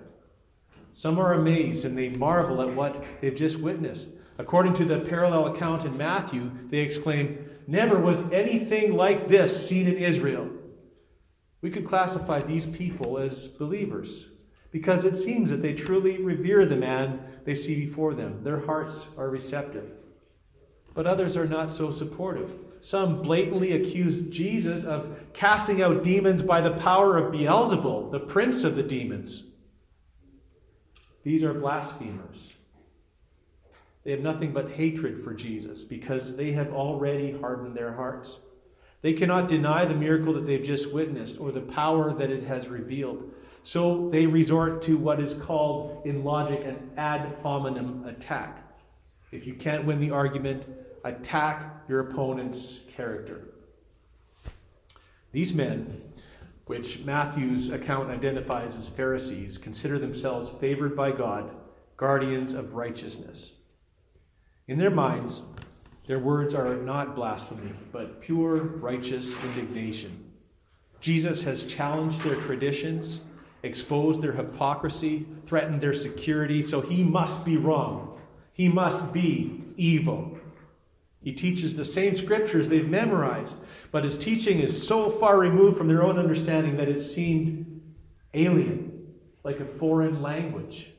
Some 0.93 1.19
are 1.21 1.35
amazed 1.35 1.85
and 1.85 1.97
they 1.97 2.09
marvel 2.09 2.61
at 2.61 2.75
what 2.75 3.05
they've 3.21 3.35
just 3.35 3.61
witnessed. 3.61 4.09
According 4.37 4.75
to 4.75 4.85
the 4.85 4.99
parallel 4.99 5.55
account 5.55 5.85
in 5.85 5.97
Matthew, 5.97 6.51
they 6.71 6.79
exclaim, 6.79 7.47
Never 7.69 8.01
was 8.01 8.23
anything 8.33 8.97
like 8.97 9.29
this 9.29 9.69
seen 9.69 9.87
in 9.87 9.97
Israel. 9.97 10.51
We 11.63 11.71
could 11.71 11.87
classify 11.87 12.41
these 12.41 12.67
people 12.67 13.19
as 13.19 13.47
believers 13.47 14.27
because 14.73 15.05
it 15.05 15.15
seems 15.15 15.51
that 15.51 15.63
they 15.63 15.75
truly 15.75 16.19
revere 16.19 16.67
the 16.67 16.77
man 16.77 17.21
they 17.45 17.55
see 17.55 17.77
before 17.77 18.15
them. 18.15 18.43
Their 18.43 18.65
hearts 18.67 19.07
are 19.17 19.31
receptive. 19.31 20.00
But 20.95 21.07
others 21.07 21.37
are 21.37 21.47
not 21.47 21.73
so 21.73 21.91
supportive. 21.91 22.53
Some 22.81 23.23
blatantly 23.23 23.73
accuse 23.73 24.23
Jesus 24.23 24.85
of 24.85 25.17
casting 25.33 25.83
out 25.83 26.03
demons 26.03 26.43
by 26.43 26.61
the 26.61 26.71
power 26.71 27.17
of 27.19 27.33
Beelzebul, 27.33 28.11
the 28.11 28.21
prince 28.21 28.65
of 28.65 28.75
the 28.75 28.83
demons. 28.83 29.45
These 31.23 31.45
are 31.45 31.53
blasphemers. 31.53 32.55
They 34.05 34.13
have 34.13 34.21
nothing 34.21 34.53
but 34.53 34.71
hatred 34.71 35.23
for 35.23 35.35
Jesus 35.35 35.85
because 35.85 36.37
they 36.37 36.53
have 36.53 36.73
already 36.73 37.39
hardened 37.39 37.77
their 37.77 37.93
hearts. 37.93 38.39
They 39.03 39.13
cannot 39.13 39.49
deny 39.49 39.85
the 39.85 39.95
miracle 39.95 40.33
that 40.35 40.47
they've 40.47 40.63
just 40.63 40.93
witnessed 40.93 41.39
or 41.39 41.53
the 41.53 41.61
power 41.61 42.15
that 42.15 42.31
it 42.31 42.45
has 42.45 42.69
revealed. 42.69 43.31
So 43.63 44.09
they 44.11 44.27
resort 44.27 44.81
to 44.83 44.97
what 44.97 45.21
is 45.21 45.35
called 45.35 46.07
in 46.07 46.25
logic 46.25 46.65
an 46.65 46.91
ad 46.97 47.37
hominem 47.43 48.07
attack. 48.07 48.70
If 49.31 49.47
you 49.47 49.55
can't 49.55 49.85
win 49.85 50.01
the 50.01 50.11
argument, 50.11 50.65
attack 51.05 51.85
your 51.89 52.01
opponent's 52.01 52.81
character. 52.95 53.49
These 55.33 55.55
men, 55.55 56.03
which 56.67 57.05
Matthew's 57.05 57.71
account 57.71 58.11
identifies 58.11 58.77
as 58.77 58.89
Pharisees, 58.89 59.59
consider 59.59 59.99
themselves 59.99 60.51
favored 60.61 60.97
by 60.97 61.13
God, 61.13 61.51
guardians 61.97 62.53
of 62.53 62.75
righteousness. 62.75 63.53
In 64.67 64.79
their 64.79 64.91
minds, 64.91 65.43
their 66.07 66.19
words 66.19 66.55
are 66.55 66.75
not 66.77 67.15
blasphemy, 67.15 67.73
but 67.93 68.21
pure 68.21 68.57
righteous 68.57 69.41
indignation. 69.45 70.33
Jesus 71.01 71.45
has 71.45 71.65
challenged 71.65 72.21
their 72.23 72.37
traditions 72.37 73.21
exposed 73.63 74.23
their 74.23 74.33
hypocrisy, 74.33 75.27
threatened 75.45 75.81
their 75.81 75.93
security, 75.93 76.63
so 76.63 76.81
he 76.81 77.05
must 77.05 77.45
be 77.45 77.57
wrong. 77.57 78.19
He 78.61 78.69
must 78.69 79.11
be 79.15 79.63
evil. 79.79 80.37
He 81.23 81.33
teaches 81.33 81.75
the 81.75 81.85
same 81.87 82.15
scriptures 82.15 82.69
they've 82.69 82.87
memorized, 82.87 83.57
but 83.91 84.05
his 84.05 84.19
teaching 84.19 84.61
is 84.61 84.87
so 84.87 85.09
far 85.09 85.39
removed 85.39 85.79
from 85.79 85.89
their 85.89 86.03
own 86.03 86.19
understanding 86.19 86.77
that 86.77 86.87
it 86.87 87.01
seemed 87.01 87.81
alien, 88.35 89.15
like 89.45 89.61
a 89.61 89.65
foreign 89.65 90.21
language. 90.21 90.91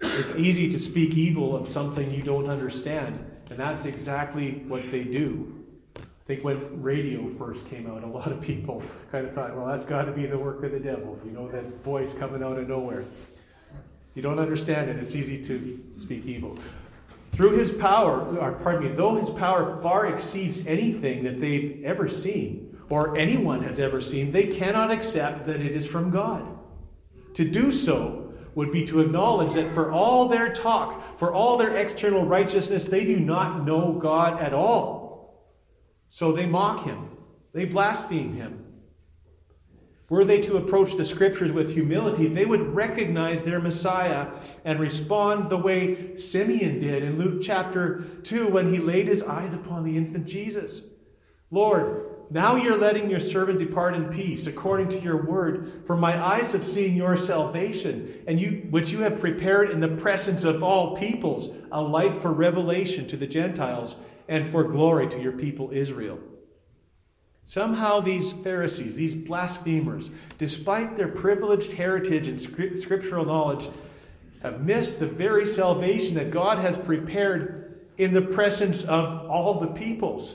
It's 0.00 0.36
easy 0.36 0.70
to 0.70 0.78
speak 0.78 1.14
evil 1.14 1.56
of 1.56 1.66
something 1.66 2.08
you 2.14 2.22
don't 2.22 2.48
understand, 2.48 3.18
and 3.50 3.58
that's 3.58 3.84
exactly 3.84 4.62
what 4.68 4.88
they 4.92 5.02
do. 5.02 5.64
I 5.96 6.02
think 6.24 6.44
when 6.44 6.82
radio 6.82 7.34
first 7.36 7.68
came 7.68 7.90
out, 7.90 8.04
a 8.04 8.06
lot 8.06 8.30
of 8.30 8.40
people 8.40 8.80
kind 9.10 9.26
of 9.26 9.34
thought, 9.34 9.56
well, 9.56 9.66
that's 9.66 9.84
got 9.84 10.04
to 10.04 10.12
be 10.12 10.26
the 10.26 10.38
work 10.38 10.62
of 10.62 10.70
the 10.70 10.78
devil. 10.78 11.18
You 11.24 11.32
know, 11.32 11.48
that 11.48 11.82
voice 11.82 12.14
coming 12.14 12.44
out 12.44 12.58
of 12.58 12.68
nowhere. 12.68 13.04
You 14.16 14.22
don't 14.22 14.38
understand 14.38 14.88
it, 14.88 14.96
it's 14.96 15.14
easy 15.14 15.36
to 15.44 15.78
speak 15.94 16.24
evil. 16.24 16.58
Through 17.32 17.58
his 17.58 17.70
power, 17.70 18.38
or 18.38 18.52
pardon 18.52 18.88
me, 18.88 18.94
though 18.96 19.16
his 19.16 19.28
power 19.28 19.78
far 19.82 20.06
exceeds 20.06 20.66
anything 20.66 21.22
that 21.24 21.38
they've 21.38 21.84
ever 21.84 22.08
seen 22.08 22.78
or 22.88 23.18
anyone 23.18 23.62
has 23.62 23.78
ever 23.78 24.00
seen, 24.00 24.32
they 24.32 24.46
cannot 24.46 24.90
accept 24.90 25.44
that 25.46 25.60
it 25.60 25.72
is 25.72 25.86
from 25.86 26.10
God. 26.10 26.46
To 27.34 27.44
do 27.44 27.70
so 27.70 28.32
would 28.54 28.72
be 28.72 28.86
to 28.86 29.00
acknowledge 29.00 29.52
that 29.52 29.74
for 29.74 29.92
all 29.92 30.28
their 30.28 30.50
talk, 30.54 31.18
for 31.18 31.34
all 31.34 31.58
their 31.58 31.76
external 31.76 32.24
righteousness, 32.24 32.84
they 32.84 33.04
do 33.04 33.20
not 33.20 33.66
know 33.66 33.92
God 33.92 34.40
at 34.40 34.54
all. 34.54 35.44
So 36.08 36.32
they 36.32 36.46
mock 36.46 36.84
him, 36.84 37.10
they 37.52 37.66
blaspheme 37.66 38.32
him. 38.32 38.65
Were 40.08 40.24
they 40.24 40.40
to 40.42 40.56
approach 40.56 40.94
the 40.94 41.04
scriptures 41.04 41.50
with 41.50 41.72
humility, 41.72 42.28
they 42.28 42.46
would 42.46 42.74
recognize 42.74 43.42
their 43.42 43.58
Messiah 43.58 44.28
and 44.64 44.78
respond 44.78 45.50
the 45.50 45.56
way 45.56 46.16
Simeon 46.16 46.78
did 46.80 47.02
in 47.02 47.18
Luke 47.18 47.42
chapter 47.42 48.04
2 48.22 48.48
when 48.48 48.72
he 48.72 48.78
laid 48.78 49.08
his 49.08 49.22
eyes 49.22 49.52
upon 49.52 49.82
the 49.82 49.96
infant 49.96 50.26
Jesus. 50.26 50.82
Lord, 51.50 52.04
now 52.30 52.54
you're 52.56 52.78
letting 52.78 53.10
your 53.10 53.20
servant 53.20 53.58
depart 53.58 53.94
in 53.94 54.08
peace 54.08 54.46
according 54.46 54.88
to 54.90 55.00
your 55.00 55.24
word, 55.24 55.82
for 55.86 55.96
my 55.96 56.24
eyes 56.24 56.52
have 56.52 56.66
seen 56.66 56.96
your 56.96 57.16
salvation, 57.16 58.14
and 58.28 58.40
you 58.40 58.66
which 58.70 58.90
you 58.90 59.00
have 59.00 59.20
prepared 59.20 59.70
in 59.70 59.80
the 59.80 59.88
presence 59.88 60.44
of 60.44 60.62
all 60.62 60.96
peoples, 60.96 61.48
a 61.72 61.80
light 61.80 62.16
for 62.16 62.32
revelation 62.32 63.06
to 63.08 63.16
the 63.16 63.26
Gentiles 63.26 63.96
and 64.28 64.48
for 64.50 64.64
glory 64.64 65.08
to 65.08 65.20
your 65.20 65.32
people 65.32 65.70
Israel. 65.72 66.18
Somehow, 67.48 68.00
these 68.00 68.32
Pharisees, 68.32 68.96
these 68.96 69.14
blasphemers, 69.14 70.10
despite 70.36 70.96
their 70.96 71.06
privileged 71.06 71.72
heritage 71.72 72.26
and 72.26 72.40
scriptural 72.40 73.24
knowledge, 73.24 73.70
have 74.42 74.64
missed 74.64 74.98
the 74.98 75.06
very 75.06 75.46
salvation 75.46 76.16
that 76.16 76.32
God 76.32 76.58
has 76.58 76.76
prepared 76.76 77.86
in 77.98 78.12
the 78.12 78.20
presence 78.20 78.84
of 78.84 79.30
all 79.30 79.60
the 79.60 79.68
peoples. 79.68 80.34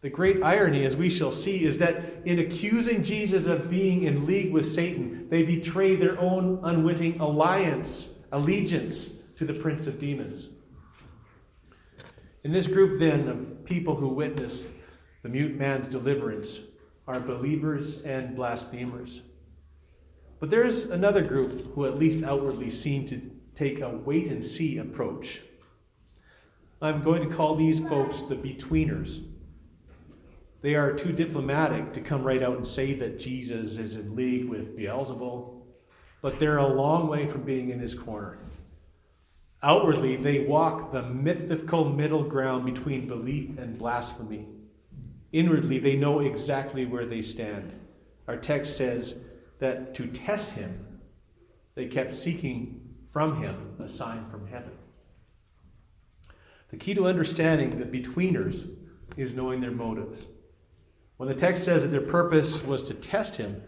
The 0.00 0.10
great 0.10 0.44
irony, 0.44 0.84
as 0.84 0.96
we 0.96 1.10
shall 1.10 1.32
see, 1.32 1.64
is 1.64 1.78
that 1.78 2.04
in 2.24 2.38
accusing 2.38 3.02
Jesus 3.02 3.46
of 3.46 3.68
being 3.68 4.04
in 4.04 4.24
league 4.24 4.52
with 4.52 4.72
Satan, 4.72 5.28
they 5.28 5.42
betray 5.42 5.96
their 5.96 6.18
own 6.20 6.60
unwitting 6.62 7.18
alliance, 7.20 8.10
allegiance 8.30 9.10
to 9.36 9.44
the 9.44 9.54
prince 9.54 9.88
of 9.88 9.98
demons. 9.98 10.48
In 12.44 12.52
this 12.52 12.68
group, 12.68 13.00
then, 13.00 13.28
of 13.28 13.64
people 13.64 13.96
who 13.96 14.08
witness 14.08 14.64
the 15.22 15.28
mute 15.28 15.56
man's 15.56 15.88
deliverance 15.88 16.60
are 17.06 17.20
believers 17.20 18.02
and 18.02 18.36
blasphemers. 18.36 19.22
But 20.40 20.50
there's 20.50 20.84
another 20.84 21.22
group 21.22 21.74
who 21.74 21.86
at 21.86 21.98
least 21.98 22.24
outwardly 22.24 22.70
seem 22.70 23.06
to 23.06 23.20
take 23.54 23.80
a 23.80 23.88
wait 23.88 24.28
and 24.28 24.44
see 24.44 24.78
approach. 24.78 25.42
I'm 26.80 27.02
going 27.02 27.28
to 27.28 27.34
call 27.34 27.54
these 27.54 27.78
folks 27.78 28.22
the 28.22 28.34
betweeners. 28.34 29.24
They 30.62 30.74
are 30.74 30.92
too 30.92 31.12
diplomatic 31.12 31.92
to 31.92 32.00
come 32.00 32.24
right 32.24 32.42
out 32.42 32.56
and 32.56 32.66
say 32.66 32.94
that 32.94 33.20
Jesus 33.20 33.78
is 33.78 33.94
in 33.94 34.16
league 34.16 34.48
with 34.48 34.76
Beelzebul, 34.76 35.62
but 36.22 36.38
they're 36.38 36.58
a 36.58 36.66
long 36.66 37.08
way 37.08 37.26
from 37.26 37.42
being 37.42 37.70
in 37.70 37.78
his 37.78 37.94
corner. 37.94 38.38
Outwardly, 39.62 40.16
they 40.16 40.40
walk 40.40 40.90
the 40.90 41.02
mythical 41.02 41.88
middle 41.88 42.24
ground 42.24 42.64
between 42.64 43.06
belief 43.06 43.58
and 43.58 43.78
blasphemy. 43.78 44.46
Inwardly, 45.32 45.78
they 45.78 45.96
know 45.96 46.20
exactly 46.20 46.84
where 46.84 47.06
they 47.06 47.22
stand. 47.22 47.72
Our 48.28 48.36
text 48.36 48.76
says 48.76 49.18
that 49.58 49.94
to 49.94 50.06
test 50.06 50.50
him, 50.50 51.00
they 51.74 51.86
kept 51.86 52.12
seeking 52.12 52.80
from 53.08 53.42
him 53.42 53.74
a 53.78 53.88
sign 53.88 54.28
from 54.30 54.46
heaven. 54.46 54.72
The 56.70 56.76
key 56.76 56.94
to 56.94 57.06
understanding 57.06 57.78
the 57.78 57.84
betweeners 57.84 58.68
is 59.16 59.34
knowing 59.34 59.60
their 59.60 59.70
motives. 59.70 60.26
When 61.16 61.28
the 61.28 61.34
text 61.34 61.64
says 61.64 61.82
that 61.82 61.88
their 61.88 62.00
purpose 62.00 62.64
was 62.64 62.84
to 62.84 62.94
test 62.94 63.36
him, 63.36 63.62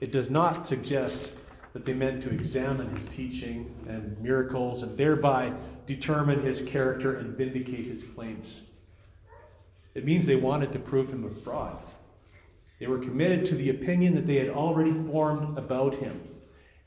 it 0.00 0.12
does 0.12 0.30
not 0.30 0.66
suggest 0.66 1.32
that 1.72 1.84
they 1.84 1.94
meant 1.94 2.22
to 2.22 2.30
examine 2.30 2.94
his 2.94 3.06
teaching 3.06 3.72
and 3.88 4.20
miracles 4.20 4.82
and 4.82 4.98
thereby 4.98 5.52
determine 5.86 6.42
his 6.42 6.62
character 6.62 7.16
and 7.16 7.36
vindicate 7.36 7.86
his 7.86 8.02
claims. 8.02 8.62
It 9.94 10.04
means 10.04 10.26
they 10.26 10.36
wanted 10.36 10.72
to 10.72 10.78
prove 10.78 11.10
him 11.10 11.24
a 11.24 11.30
fraud. 11.30 11.78
They 12.78 12.86
were 12.86 12.98
committed 12.98 13.44
to 13.46 13.54
the 13.54 13.70
opinion 13.70 14.14
that 14.14 14.26
they 14.26 14.36
had 14.36 14.48
already 14.48 14.92
formed 14.92 15.58
about 15.58 15.96
him, 15.96 16.20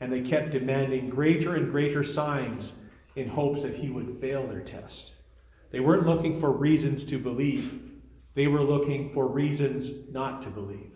and 0.00 0.12
they 0.12 0.22
kept 0.22 0.50
demanding 0.50 1.10
greater 1.10 1.54
and 1.54 1.70
greater 1.70 2.02
signs 2.02 2.74
in 3.14 3.28
hopes 3.28 3.62
that 3.62 3.74
he 3.74 3.90
would 3.90 4.18
fail 4.20 4.46
their 4.46 4.60
test. 4.60 5.12
They 5.70 5.80
weren't 5.80 6.06
looking 6.06 6.40
for 6.40 6.50
reasons 6.50 7.04
to 7.04 7.18
believe, 7.18 7.80
they 8.34 8.48
were 8.48 8.62
looking 8.62 9.10
for 9.10 9.28
reasons 9.28 9.90
not 10.10 10.42
to 10.42 10.50
believe. 10.50 10.90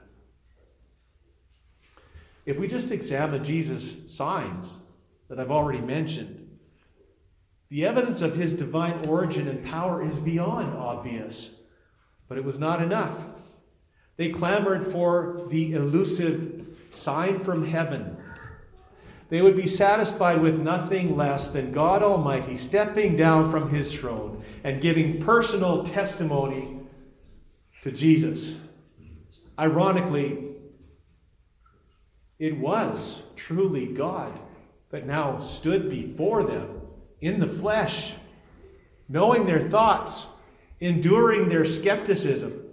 If 2.45 2.59
we 2.59 2.67
just 2.67 2.91
examine 2.91 3.45
Jesus' 3.45 4.13
signs 4.13 4.79
that 5.29 5.39
I've 5.39 5.51
already 5.51 5.81
mentioned, 5.81 6.59
the 7.69 7.85
evidence 7.85 8.23
of 8.23 8.35
his 8.35 8.55
divine 8.55 9.07
origin 9.07 9.47
and 9.47 9.65
power 9.65 10.03
is 10.03 10.19
beyond 10.19 10.77
obvious. 10.77 11.51
But 12.29 12.39
it 12.39 12.45
was 12.45 12.59
not 12.59 12.83
enough. 12.83 13.25
They 14.17 14.31
clamored 14.31 14.87
for 14.87 15.47
the 15.49 15.73
elusive 15.73 16.67
sign 16.91 17.41
from 17.41 17.67
heaven. 17.67 18.17
They 19.29 19.43
would 19.43 19.57
be 19.57 19.67
satisfied 19.67 20.41
with 20.41 20.59
nothing 20.59 21.17
less 21.17 21.49
than 21.49 21.73
God 21.73 22.03
Almighty 22.03 22.57
stepping 22.57 23.17
down 23.17 23.51
from 23.51 23.71
his 23.71 23.93
throne 23.93 24.43
and 24.65 24.81
giving 24.81 25.23
personal 25.23 25.85
testimony 25.85 26.79
to 27.83 27.93
Jesus. 27.93 28.57
Ironically, 29.59 30.49
it 32.39 32.57
was 32.59 33.23
truly 33.37 33.87
God 33.87 34.39
that 34.91 35.07
now 35.07 35.41
stood 35.41 35.91
before 35.91 36.45
them 36.45 36.81
in 37.21 37.41
the 37.41 37.49
flesh, 37.49 38.15
knowing 39.09 39.45
their 39.45 39.61
thoughts 39.61 40.27
enduring 40.81 41.49
their 41.49 41.65
skepticism. 41.65 42.65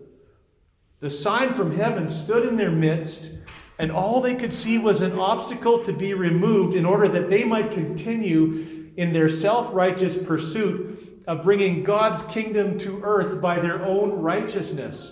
The 0.99 1.09
sign 1.09 1.51
from 1.53 1.75
heaven 1.75 2.09
stood 2.09 2.47
in 2.47 2.55
their 2.55 2.71
midst, 2.71 3.31
and 3.77 3.91
all 3.91 4.21
they 4.21 4.35
could 4.35 4.53
see 4.53 4.77
was 4.77 5.01
an 5.01 5.19
obstacle 5.19 5.83
to 5.83 5.93
be 5.93 6.13
removed 6.13 6.75
in 6.75 6.85
order 6.85 7.07
that 7.09 7.29
they 7.29 7.43
might 7.43 7.71
continue 7.71 8.91
in 8.97 9.11
their 9.11 9.29
self 9.29 9.73
righteous 9.73 10.15
pursuit 10.15 11.23
of 11.27 11.43
bringing 11.43 11.83
God's 11.83 12.21
kingdom 12.23 12.77
to 12.79 13.01
earth 13.03 13.41
by 13.41 13.59
their 13.59 13.83
own 13.83 14.11
righteousness. 14.11 15.11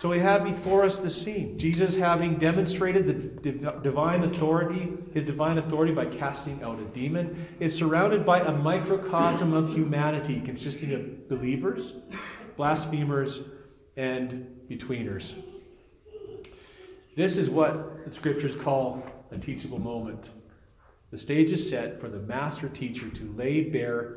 So 0.00 0.08
we 0.08 0.20
have 0.20 0.44
before 0.44 0.86
us 0.86 0.98
the 0.98 1.10
scene. 1.10 1.58
Jesus, 1.58 1.94
having 1.94 2.36
demonstrated 2.36 3.42
the 3.42 3.52
divine 3.82 4.24
authority, 4.24 4.94
his 5.12 5.24
divine 5.24 5.58
authority 5.58 5.92
by 5.92 6.06
casting 6.06 6.62
out 6.62 6.80
a 6.80 6.86
demon, 6.86 7.46
is 7.60 7.74
surrounded 7.74 8.24
by 8.24 8.40
a 8.40 8.50
microcosm 8.50 9.52
of 9.52 9.74
humanity 9.74 10.40
consisting 10.40 10.94
of 10.94 11.28
believers, 11.28 11.92
blasphemers, 12.56 13.42
and 13.98 14.46
betweeners. 14.70 15.34
This 17.14 17.36
is 17.36 17.50
what 17.50 18.06
the 18.06 18.10
scriptures 18.10 18.56
call 18.56 19.04
a 19.30 19.36
teachable 19.36 19.80
moment. 19.80 20.30
The 21.10 21.18
stage 21.18 21.52
is 21.52 21.68
set 21.68 22.00
for 22.00 22.08
the 22.08 22.20
master 22.20 22.70
teacher 22.70 23.10
to 23.10 23.32
lay 23.34 23.64
bare 23.64 24.16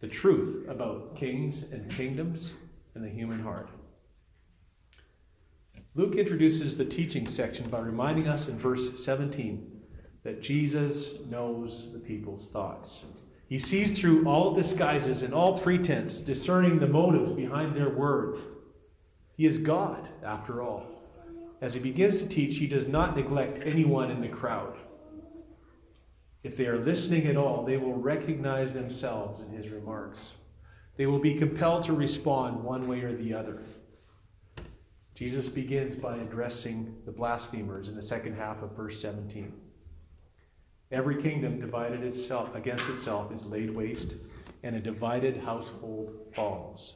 the 0.00 0.08
truth 0.08 0.68
about 0.68 1.16
kings 1.16 1.62
and 1.62 1.90
kingdoms 1.90 2.52
and 2.94 3.02
the 3.02 3.08
human 3.08 3.42
heart. 3.42 3.70
Luke 5.96 6.14
introduces 6.14 6.76
the 6.76 6.84
teaching 6.84 7.26
section 7.26 7.68
by 7.68 7.80
reminding 7.80 8.28
us 8.28 8.46
in 8.46 8.56
verse 8.56 9.04
17 9.04 9.80
that 10.22 10.40
Jesus 10.40 11.14
knows 11.28 11.92
the 11.92 11.98
people's 11.98 12.46
thoughts. 12.46 13.04
He 13.48 13.58
sees 13.58 13.98
through 13.98 14.24
all 14.28 14.54
disguises 14.54 15.24
and 15.24 15.34
all 15.34 15.58
pretense, 15.58 16.20
discerning 16.20 16.78
the 16.78 16.86
motives 16.86 17.32
behind 17.32 17.74
their 17.74 17.88
words. 17.88 18.40
He 19.36 19.46
is 19.46 19.58
God, 19.58 20.08
after 20.22 20.62
all. 20.62 20.84
As 21.60 21.74
he 21.74 21.80
begins 21.80 22.18
to 22.18 22.28
teach, 22.28 22.58
he 22.58 22.68
does 22.68 22.86
not 22.86 23.16
neglect 23.16 23.66
anyone 23.66 24.12
in 24.12 24.20
the 24.20 24.28
crowd. 24.28 24.76
if 26.44 26.56
they 26.56 26.66
are 26.66 26.78
listening 26.78 27.26
at 27.26 27.36
all, 27.36 27.64
they 27.64 27.76
will 27.76 27.94
recognize 27.94 28.72
themselves 28.72 29.40
in 29.40 29.50
his 29.50 29.68
remarks. 29.68 30.34
They 30.96 31.06
will 31.06 31.18
be 31.18 31.34
compelled 31.34 31.82
to 31.84 31.92
respond 31.92 32.62
one 32.62 32.86
way 32.86 33.00
or 33.00 33.14
the 33.14 33.34
other. 33.34 33.62
Jesus 35.20 35.50
begins 35.50 35.96
by 35.96 36.16
addressing 36.16 36.96
the 37.04 37.12
blasphemers 37.12 37.88
in 37.88 37.94
the 37.94 38.00
second 38.00 38.36
half 38.36 38.62
of 38.62 38.74
verse 38.74 38.98
17. 39.02 39.52
Every 40.90 41.20
kingdom 41.20 41.60
divided 41.60 42.02
itself 42.02 42.54
against 42.54 42.88
itself 42.88 43.30
is 43.30 43.44
laid 43.44 43.76
waste, 43.76 44.14
and 44.62 44.74
a 44.74 44.80
divided 44.80 45.36
household 45.36 46.14
falls. 46.32 46.94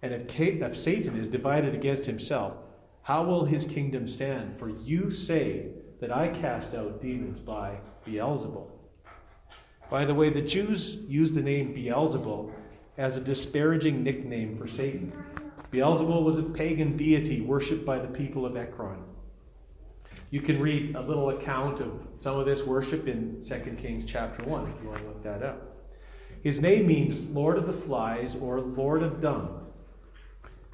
And 0.00 0.14
if, 0.14 0.40
if 0.40 0.76
Satan 0.78 1.20
is 1.20 1.28
divided 1.28 1.74
against 1.74 2.06
himself, 2.06 2.54
how 3.02 3.24
will 3.24 3.44
his 3.44 3.66
kingdom 3.66 4.08
stand? 4.08 4.54
For 4.54 4.70
you 4.70 5.10
say 5.10 5.66
that 6.00 6.10
I 6.10 6.28
cast 6.28 6.74
out 6.74 7.02
demons 7.02 7.38
by 7.38 7.80
Beelzebul. 8.06 8.70
By 9.90 10.06
the 10.06 10.14
way, 10.14 10.30
the 10.30 10.40
Jews 10.40 11.00
used 11.06 11.34
the 11.34 11.42
name 11.42 11.74
Beelzebul 11.74 12.50
as 12.96 13.18
a 13.18 13.20
disparaging 13.20 14.02
nickname 14.02 14.56
for 14.56 14.68
Satan. 14.68 15.12
Beelzebul 15.70 16.22
was 16.22 16.38
a 16.38 16.42
pagan 16.42 16.96
deity 16.96 17.42
worshipped 17.42 17.84
by 17.84 17.98
the 17.98 18.08
people 18.08 18.46
of 18.46 18.56
Ekron. 18.56 19.02
You 20.30 20.40
can 20.40 20.60
read 20.60 20.94
a 20.94 21.00
little 21.00 21.30
account 21.30 21.80
of 21.80 22.06
some 22.18 22.38
of 22.38 22.46
this 22.46 22.64
worship 22.64 23.06
in 23.06 23.42
2 23.46 23.76
Kings 23.80 24.04
chapter 24.06 24.44
1 24.44 24.66
if 24.66 24.82
you 24.82 24.88
want 24.88 25.00
to 25.00 25.06
look 25.06 25.22
that 25.22 25.42
up. 25.42 25.76
His 26.42 26.60
name 26.60 26.86
means 26.86 27.28
Lord 27.30 27.58
of 27.58 27.66
the 27.66 27.72
Flies 27.72 28.36
or 28.36 28.60
Lord 28.60 29.02
of 29.02 29.20
Dung. 29.20 29.66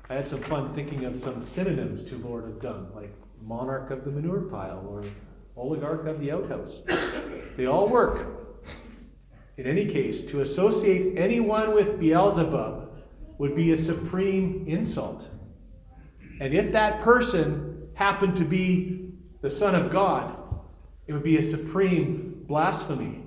I 0.08 0.14
had 0.14 0.28
some 0.28 0.42
fun 0.42 0.74
thinking 0.74 1.04
of 1.04 1.18
some 1.18 1.44
synonyms 1.44 2.04
to 2.04 2.18
Lord 2.18 2.44
of 2.44 2.60
Dung, 2.60 2.88
like 2.94 3.12
monarch 3.42 3.90
of 3.90 4.04
the 4.04 4.10
manure 4.10 4.42
pile 4.42 4.86
or 4.88 5.04
oligarch 5.56 6.06
of 6.06 6.20
the 6.20 6.30
outhouse. 6.30 6.82
They 7.56 7.66
all 7.66 7.88
work. 7.88 8.26
In 9.56 9.66
any 9.66 9.86
case, 9.86 10.22
to 10.26 10.40
associate 10.40 11.16
anyone 11.16 11.74
with 11.74 11.98
Beelzebub 11.98 12.83
would 13.38 13.54
be 13.54 13.72
a 13.72 13.76
supreme 13.76 14.64
insult. 14.68 15.28
And 16.40 16.54
if 16.54 16.72
that 16.72 17.00
person 17.00 17.88
happened 17.94 18.36
to 18.36 18.44
be 18.44 19.12
the 19.40 19.50
Son 19.50 19.74
of 19.74 19.90
God, 19.90 20.36
it 21.06 21.12
would 21.12 21.22
be 21.22 21.38
a 21.38 21.42
supreme 21.42 22.44
blasphemy. 22.46 23.22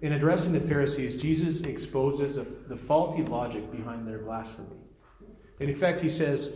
In 0.00 0.12
addressing 0.12 0.52
the 0.52 0.60
Pharisees, 0.60 1.20
Jesus 1.20 1.62
exposes 1.62 2.36
the 2.36 2.76
faulty 2.76 3.22
logic 3.22 3.70
behind 3.72 4.06
their 4.06 4.18
blasphemy. 4.18 4.76
In 5.58 5.70
effect, 5.70 6.00
he 6.00 6.08
says 6.08 6.52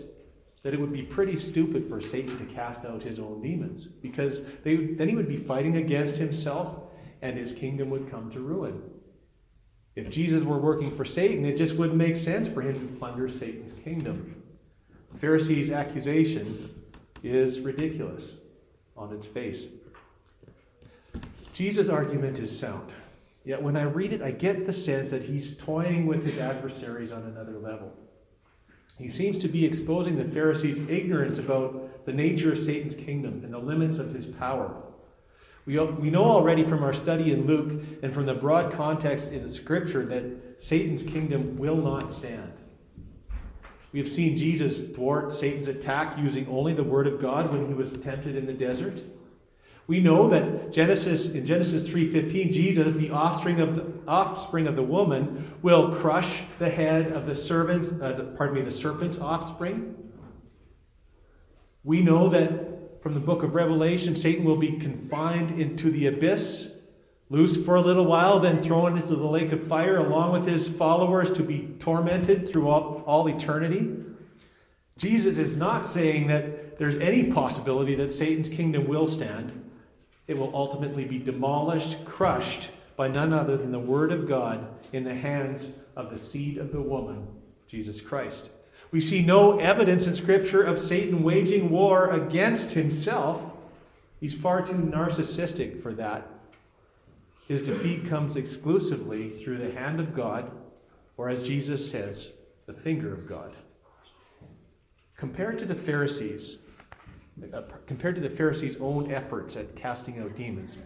that 0.63 0.73
it 0.73 0.81
would 0.81 0.93
be 0.93 1.03
pretty 1.03 1.37
stupid 1.37 1.89
for 1.89 2.01
Satan 2.01 2.39
to 2.39 2.55
cast 2.55 2.85
out 2.85 3.03
his 3.03 3.19
own 3.19 3.43
demons, 3.43 3.87
because 3.87 4.43
they, 4.63 4.77
then 4.77 5.09
he 5.09 5.17
would 5.17 5.29
be 5.29 5.37
fighting 5.37 5.77
against 5.77 6.17
himself 6.17 6.83
and 7.21 7.37
his 7.37 7.53
kingdom 7.53 7.91
would 7.91 8.09
come 8.11 8.31
to 8.31 8.39
ruin. 8.39 8.81
If 9.95 10.11
Jesus 10.11 10.45
were 10.45 10.59
working 10.59 10.91
for 10.91 11.05
Satan, 11.05 11.45
it 11.45 11.59
just 11.59 11.77
wouldn't 11.77 11.99
make 11.99 12.17
sense 12.17 12.49
for 12.49 12.63
him 12.63 12.81
to 12.81 12.97
plunder 12.97 13.29
Satan's 13.29 13.75
kingdom. 13.75 14.43
The 15.13 15.19
Pharisees' 15.19 15.71
accusation 15.71 16.71
is 17.23 17.61
ridiculous 17.61 18.33
on 18.97 19.13
its 19.13 19.27
face. 19.27 19.67
Jesus' 21.53 21.91
argument 21.91 22.39
is 22.39 22.57
sound. 22.59 22.91
Yet 23.45 23.63
when 23.63 23.77
I 23.77 23.83
read 23.83 24.13
it, 24.13 24.23
I 24.23 24.31
get 24.31 24.67
the 24.67 24.73
sense 24.73 25.11
that 25.11 25.25
he's 25.25 25.57
toying 25.57 26.07
with 26.07 26.25
his 26.25 26.39
adversaries 26.39 27.13
on 27.13 27.25
another 27.25 27.59
level. 27.59 27.93
He 28.99 29.09
seems 29.09 29.39
to 29.39 29.49
be 29.49 29.65
exposing 29.65 30.17
the 30.17 30.25
Pharisees' 30.25 30.81
ignorance 30.89 31.39
about 31.39 32.07
the 32.07 32.13
nature 32.13 32.53
of 32.53 32.59
Satan's 32.59 32.95
kingdom 32.95 33.43
and 33.45 33.53
the 33.53 33.59
limits 33.59 33.99
of 33.99 34.15
his 34.15 34.27
power. 34.27 34.75
We, 35.65 35.79
we 35.79 36.11
know 36.11 36.25
already 36.25 36.65
from 36.65 36.83
our 36.83 36.93
study 36.93 37.33
in 37.33 37.47
Luke 37.47 37.85
and 38.03 38.13
from 38.13 38.27
the 38.27 38.35
broad 38.35 38.73
context 38.73 39.31
in 39.31 39.49
scripture 39.49 40.05
that 40.07 40.61
Satan's 40.61 41.03
kingdom 41.03 41.57
will 41.57 41.77
not 41.77 42.11
stand. 42.11 42.53
We 43.93 44.01
have 44.01 44.09
seen 44.09 44.37
Jesus 44.37 44.91
thwart 44.95 45.33
Satan's 45.33 45.69
attack 45.69 46.19
using 46.19 46.49
only 46.49 46.73
the 46.73 46.83
word 46.83 47.07
of 47.07 47.21
God 47.21 47.53
when 47.53 47.69
he 47.69 47.75
was 47.75 47.93
tempted 47.99 48.35
in 48.35 48.47
the 48.47 48.53
desert. 48.53 49.03
We 49.87 50.01
know 50.01 50.29
that 50.31 50.73
Genesis 50.73 51.33
in 51.33 51.45
Genesis 51.45 51.87
3:15 51.89 52.53
Jesus 52.53 52.95
the 52.95 53.11
offspring 53.11 53.61
of 53.61 53.77
the 53.77 53.93
offspring 54.09 54.67
of 54.67 54.77
the 54.77 54.83
woman 54.83 55.53
will 55.61 55.95
crush 55.95 56.41
the 56.59 56.71
head 56.71 57.13
of 57.13 57.27
the 57.27 57.35
servant 57.35 58.01
uh, 58.01 58.13
the, 58.13 58.25
pardon 58.25 58.55
me 58.55 58.63
the 58.63 58.71
serpent's 58.71 59.19
offspring. 59.19 59.97
We 61.85 62.01
know 62.01 62.29
that 62.31 62.72
from 63.03 63.15
the 63.15 63.21
book 63.21 63.43
of 63.43 63.57
Revelation, 63.57 64.15
Satan 64.15 64.45
will 64.45 64.57
be 64.57 64.79
confined 64.79 65.61
into 65.61 65.91
the 65.91 66.07
abyss, 66.07 66.71
loose 67.31 67.63
for 67.63 67.75
a 67.75 67.81
little 67.81 68.05
while, 68.05 68.39
then 68.39 68.63
thrown 68.63 68.97
into 68.97 69.17
the 69.17 69.27
lake 69.27 69.51
of 69.51 69.67
fire 69.67 69.97
along 69.97 70.33
with 70.33 70.47
his 70.47 70.69
followers 70.69 71.33
to 71.33 71.43
be 71.43 71.75
tormented 71.81 72.49
through 72.49 72.69
all, 72.69 73.03
all 73.05 73.27
eternity. 73.29 73.93
Jesus 74.97 75.37
is 75.39 75.57
not 75.57 75.85
saying 75.85 76.29
that 76.29 76.79
there's 76.79 76.97
any 76.99 77.25
possibility 77.25 77.97
that 77.97 78.11
Satan's 78.11 78.49
kingdom 78.49 78.87
will 78.87 79.09
stand. 79.09 79.59
It 80.29 80.39
will 80.39 80.55
ultimately 80.55 81.05
be 81.05 81.19
demolished, 81.19 82.05
crushed 82.05 82.71
by 82.95 83.09
none 83.09 83.33
other 83.33 83.57
than 83.57 83.73
the 83.73 83.81
Word 83.81 84.13
of 84.13 84.29
God 84.29 84.65
in 84.93 85.03
the 85.03 85.15
hands 85.15 85.71
of 85.97 86.11
the 86.11 86.19
seed 86.19 86.57
of 86.57 86.71
the 86.71 86.81
woman, 86.81 87.27
Jesus 87.67 88.01
Christ. 88.01 88.51
We 88.93 89.01
see 89.01 89.23
no 89.23 89.59
evidence 89.59 90.07
in 90.07 90.13
Scripture 90.13 90.63
of 90.63 90.79
Satan 90.79 91.23
waging 91.23 91.71
war 91.71 92.11
against 92.11 92.73
himself. 92.73 93.41
He's 94.21 94.35
far 94.35 94.65
too 94.65 94.75
narcissistic 94.75 95.83
for 95.83 95.95
that. 95.95 96.29
His 97.49 97.63
defeat 97.63 98.07
comes 98.07 98.37
exclusively 98.37 99.31
through 99.31 99.59
the 99.59 99.73
hand 99.73 99.99
of 99.99 100.15
God, 100.15 100.51
or 101.17 101.31
as 101.31 101.43
Jesus 101.43 101.91
says, 101.91 102.33
the 102.67 102.75
finger 102.75 103.13
of 103.13 103.27
God. 103.27 103.55
Compared 105.17 105.59
to 105.59 105.65
the 105.65 105.75
Pharisees, 105.75 106.59
uh, 107.53 107.63
compared 107.87 108.15
to 108.17 108.21
the 108.21 108.31
Pharisees' 108.31 108.77
own 108.79 109.11
efforts 109.11 109.57
at 109.57 109.75
casting 109.75 110.21
out 110.21 110.37
demons, 110.37 110.77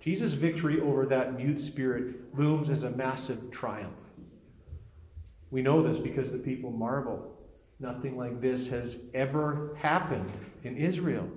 Jesus' 0.00 0.34
victory 0.34 0.82
over 0.82 1.06
that 1.06 1.34
mute 1.34 1.58
spirit 1.58 2.36
looms 2.36 2.68
as 2.68 2.84
a 2.84 2.90
massive 2.90 3.50
triumph. 3.50 4.02
We 5.50 5.62
know 5.62 5.82
this 5.82 5.98
because 5.98 6.30
the 6.30 6.38
people 6.38 6.70
marvel 6.70 7.34
Nothing 7.80 8.16
like 8.16 8.40
this 8.40 8.68
has 8.68 8.98
ever 9.12 9.76
happened 9.80 10.30
in 10.62 10.76
Israel. 10.76 11.28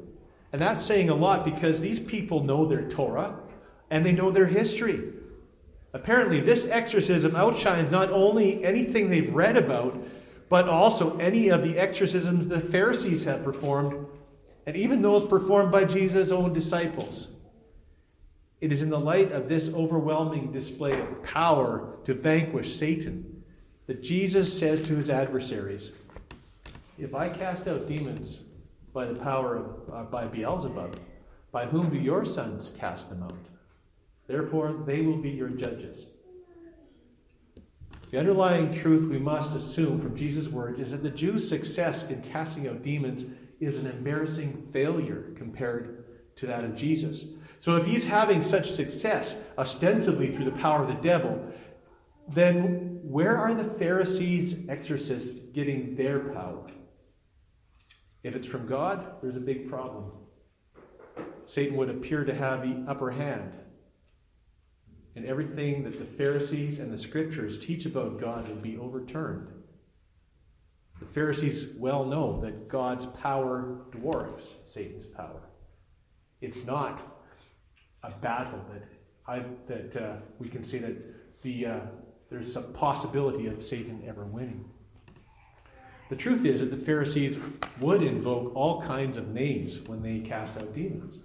And 0.53 0.61
that's 0.61 0.85
saying 0.85 1.09
a 1.09 1.15
lot 1.15 1.43
because 1.43 1.81
these 1.81 1.99
people 1.99 2.43
know 2.43 2.65
their 2.65 2.87
Torah 2.87 3.37
and 3.89 4.05
they 4.05 4.11
know 4.11 4.31
their 4.31 4.47
history. 4.47 5.13
Apparently, 5.93 6.39
this 6.39 6.67
exorcism 6.67 7.35
outshines 7.35 7.89
not 7.89 8.11
only 8.11 8.63
anything 8.63 9.09
they've 9.09 9.33
read 9.33 9.57
about, 9.57 9.97
but 10.49 10.69
also 10.69 11.17
any 11.17 11.49
of 11.49 11.63
the 11.63 11.77
exorcisms 11.77 12.47
the 12.47 12.59
Pharisees 12.59 13.25
have 13.25 13.43
performed, 13.43 14.05
and 14.65 14.75
even 14.75 15.01
those 15.01 15.25
performed 15.25 15.71
by 15.71 15.83
Jesus' 15.85 16.31
own 16.31 16.53
disciples. 16.53 17.29
It 18.61 18.71
is 18.71 18.81
in 18.81 18.89
the 18.89 18.99
light 18.99 19.31
of 19.31 19.49
this 19.49 19.69
overwhelming 19.69 20.51
display 20.51 20.99
of 20.99 21.23
power 21.23 21.97
to 22.05 22.13
vanquish 22.13 22.75
Satan 22.75 23.43
that 23.87 24.01
Jesus 24.01 24.57
says 24.57 24.81
to 24.83 24.95
his 24.95 25.09
adversaries, 25.09 25.91
if 26.97 27.13
I 27.13 27.29
cast 27.29 27.67
out 27.67 27.87
demons 27.87 28.41
by 28.93 29.05
the 29.05 29.15
power 29.15 29.55
of 29.57 29.93
uh, 29.93 30.03
by 30.03 30.25
Beelzebub, 30.25 30.99
by 31.51 31.65
whom 31.65 31.89
do 31.89 31.97
your 31.97 32.25
sons 32.25 32.71
cast 32.77 33.09
them 33.09 33.23
out? 33.23 33.33
Therefore, 34.27 34.83
they 34.85 35.01
will 35.01 35.17
be 35.17 35.29
your 35.29 35.49
judges. 35.49 36.07
The 38.11 38.19
underlying 38.19 38.73
truth 38.73 39.09
we 39.09 39.19
must 39.19 39.53
assume 39.53 40.01
from 40.01 40.15
Jesus' 40.15 40.47
words 40.47 40.79
is 40.79 40.91
that 40.91 41.03
the 41.03 41.09
Jews' 41.09 41.47
success 41.47 42.09
in 42.09 42.21
casting 42.21 42.67
out 42.67 42.81
demons 42.81 43.25
is 43.59 43.77
an 43.77 43.87
embarrassing 43.87 44.69
failure 44.71 45.33
compared 45.35 46.05
to 46.37 46.47
that 46.47 46.63
of 46.63 46.75
Jesus. 46.75 47.25
So, 47.59 47.75
if 47.75 47.85
he's 47.85 48.05
having 48.05 48.43
such 48.43 48.71
success, 48.71 49.41
ostensibly 49.57 50.31
through 50.31 50.45
the 50.45 50.51
power 50.51 50.83
of 50.83 50.87
the 50.87 51.01
devil, 51.01 51.51
then 52.29 52.99
where 53.03 53.37
are 53.37 53.53
the 53.53 53.63
Pharisees' 53.63 54.67
exorcists 54.69 55.39
getting 55.53 55.95
their 55.95 56.19
power? 56.19 56.69
If 58.27 58.35
it's 58.35 58.45
from 58.45 58.67
God, 58.67 59.21
there's 59.21 59.37
a 59.37 59.39
big 59.39 59.69
problem. 59.69 60.11
Satan 61.45 61.77
would 61.77 61.89
appear 61.89 62.25
to 62.25 62.35
have 62.35 62.61
the 62.61 62.83
upper 62.85 63.09
hand. 63.09 63.53
And 65.15 65.25
everything 65.25 65.85
that 65.85 65.97
the 65.97 66.03
Pharisees 66.03 66.79
and 66.79 66.91
the 66.91 66.97
scriptures 66.97 67.57
teach 67.57 67.85
about 67.85 68.19
God 68.19 68.49
would 68.49 68.61
be 68.61 68.77
overturned. 68.77 69.47
The 70.99 71.05
Pharisees 71.05 71.69
well 71.77 72.03
know 72.03 72.41
that 72.41 72.67
God's 72.67 73.05
power 73.05 73.85
dwarfs 73.91 74.55
Satan's 74.69 75.05
power. 75.05 75.43
It's 76.41 76.65
not 76.65 76.99
a 78.03 78.11
battle 78.11 78.59
that, 78.73 78.83
I, 79.25 79.43
that 79.67 79.95
uh, 79.95 80.15
we 80.37 80.49
can 80.49 80.65
say 80.65 80.79
that 80.79 81.41
the, 81.43 81.65
uh, 81.65 81.79
there's 82.29 82.51
some 82.51 82.73
possibility 82.73 83.47
of 83.47 83.63
Satan 83.63 84.03
ever 84.05 84.25
winning. 84.25 84.65
The 86.09 86.15
truth 86.15 86.45
is 86.45 86.61
that 86.61 86.71
the 86.71 86.77
Pharisees 86.77 87.37
would 87.79 88.01
invoke 88.01 88.55
all 88.55 88.81
kinds 88.81 89.17
of 89.17 89.29
names 89.29 89.81
when 89.81 90.01
they 90.01 90.19
cast 90.19 90.55
out 90.55 90.73
demons. 90.73 91.19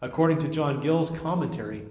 According 0.00 0.38
to 0.40 0.48
John 0.48 0.80
Gill's 0.80 1.10
commentary, 1.10 1.84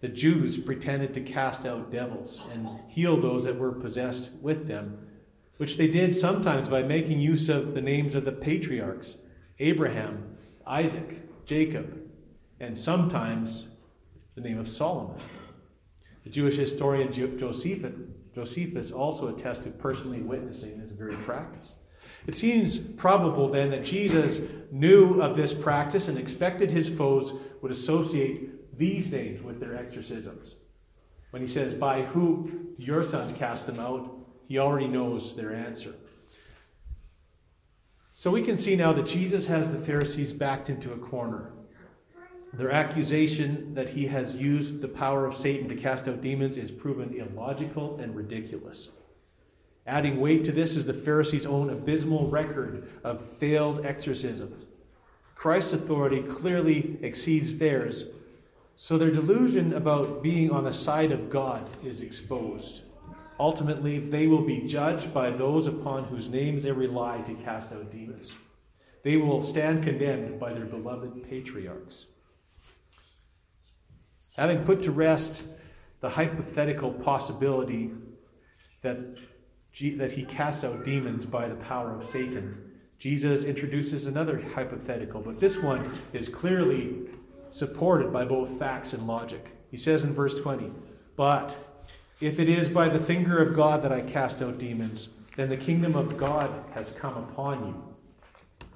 the 0.00 0.08
Jews 0.08 0.56
pretended 0.56 1.12
to 1.14 1.20
cast 1.20 1.66
out 1.66 1.92
devils 1.92 2.40
and 2.52 2.68
heal 2.88 3.20
those 3.20 3.44
that 3.44 3.58
were 3.58 3.72
possessed 3.72 4.30
with 4.40 4.66
them, 4.66 5.06
which 5.58 5.76
they 5.76 5.88
did 5.88 6.16
sometimes 6.16 6.70
by 6.70 6.82
making 6.82 7.20
use 7.20 7.50
of 7.50 7.74
the 7.74 7.82
names 7.82 8.14
of 8.14 8.24
the 8.24 8.32
patriarchs 8.32 9.16
Abraham, 9.58 10.36
Isaac, 10.66 11.44
Jacob, 11.44 12.00
and 12.58 12.78
sometimes 12.78 13.66
the 14.34 14.40
name 14.40 14.58
of 14.58 14.68
Solomon. 14.70 15.20
The 16.24 16.30
Jewish 16.30 16.56
historian 16.56 17.12
Josephus, 17.12 17.92
Josephus 18.34 18.92
also 18.92 19.28
attested 19.28 19.78
personally 19.78 20.22
witnessing 20.22 20.78
this 20.78 20.92
very 20.92 21.16
practice. 21.16 21.74
It 22.26 22.34
seems 22.34 22.78
probable 22.78 23.48
then 23.48 23.70
that 23.70 23.84
Jesus 23.84 24.40
knew 24.70 25.20
of 25.20 25.36
this 25.36 25.52
practice 25.52 26.08
and 26.08 26.18
expected 26.18 26.70
his 26.70 26.88
foes 26.88 27.32
would 27.62 27.72
associate 27.72 28.78
these 28.78 29.10
names 29.10 29.42
with 29.42 29.60
their 29.60 29.76
exorcisms. 29.76 30.54
When 31.30 31.42
he 31.42 31.48
says, 31.48 31.74
By 31.74 32.02
who 32.02 32.74
your 32.78 33.02
sons 33.02 33.32
cast 33.32 33.66
them 33.66 33.78
out, 33.78 34.16
he 34.46 34.58
already 34.58 34.88
knows 34.88 35.34
their 35.34 35.52
answer. 35.52 35.94
So 38.14 38.30
we 38.30 38.42
can 38.42 38.56
see 38.56 38.76
now 38.76 38.92
that 38.92 39.06
Jesus 39.06 39.46
has 39.46 39.72
the 39.72 39.78
Pharisees 39.78 40.32
backed 40.32 40.68
into 40.68 40.92
a 40.92 40.98
corner. 40.98 41.52
Their 42.52 42.72
accusation 42.72 43.74
that 43.74 43.90
he 43.90 44.06
has 44.08 44.36
used 44.36 44.80
the 44.80 44.88
power 44.88 45.24
of 45.24 45.36
Satan 45.36 45.68
to 45.68 45.76
cast 45.76 46.08
out 46.08 46.20
demons 46.20 46.56
is 46.56 46.70
proven 46.70 47.14
illogical 47.14 47.98
and 48.00 48.16
ridiculous. 48.16 48.88
Adding 49.86 50.20
weight 50.20 50.44
to 50.44 50.52
this 50.52 50.76
is 50.76 50.86
the 50.86 50.92
Pharisees' 50.92 51.46
own 51.46 51.70
abysmal 51.70 52.28
record 52.28 52.88
of 53.04 53.24
failed 53.24 53.86
exorcisms. 53.86 54.66
Christ's 55.34 55.72
authority 55.72 56.22
clearly 56.22 56.98
exceeds 57.02 57.56
theirs, 57.56 58.06
so 58.76 58.98
their 58.98 59.10
delusion 59.10 59.72
about 59.72 60.22
being 60.22 60.50
on 60.50 60.64
the 60.64 60.72
side 60.72 61.12
of 61.12 61.30
God 61.30 61.66
is 61.84 62.00
exposed. 62.00 62.82
Ultimately, 63.38 63.98
they 63.98 64.26
will 64.26 64.42
be 64.42 64.66
judged 64.66 65.14
by 65.14 65.30
those 65.30 65.66
upon 65.66 66.04
whose 66.04 66.28
names 66.28 66.64
they 66.64 66.72
rely 66.72 67.22
to 67.22 67.34
cast 67.34 67.72
out 67.72 67.90
demons. 67.90 68.34
They 69.02 69.16
will 69.16 69.40
stand 69.40 69.82
condemned 69.82 70.38
by 70.38 70.52
their 70.52 70.66
beloved 70.66 71.22
patriarchs. 71.28 72.06
Having 74.40 74.64
put 74.64 74.82
to 74.84 74.90
rest 74.90 75.44
the 76.00 76.08
hypothetical 76.08 76.90
possibility 76.90 77.90
that, 78.80 78.96
that 79.98 80.12
he 80.12 80.24
casts 80.24 80.64
out 80.64 80.82
demons 80.82 81.26
by 81.26 81.46
the 81.46 81.56
power 81.56 81.94
of 81.94 82.08
Satan, 82.08 82.56
Jesus 82.98 83.44
introduces 83.44 84.06
another 84.06 84.42
hypothetical, 84.54 85.20
but 85.20 85.40
this 85.40 85.58
one 85.58 86.00
is 86.14 86.30
clearly 86.30 87.00
supported 87.50 88.14
by 88.14 88.24
both 88.24 88.58
facts 88.58 88.94
and 88.94 89.06
logic. 89.06 89.58
He 89.70 89.76
says 89.76 90.04
in 90.04 90.14
verse 90.14 90.40
20, 90.40 90.72
But 91.16 91.54
if 92.22 92.40
it 92.40 92.48
is 92.48 92.70
by 92.70 92.88
the 92.88 92.98
finger 92.98 93.42
of 93.42 93.54
God 93.54 93.82
that 93.82 93.92
I 93.92 94.00
cast 94.00 94.40
out 94.40 94.56
demons, 94.56 95.10
then 95.36 95.50
the 95.50 95.56
kingdom 95.58 95.94
of 95.94 96.16
God 96.16 96.64
has 96.72 96.92
come 96.92 97.18
upon 97.18 97.66
you. 97.66 98.66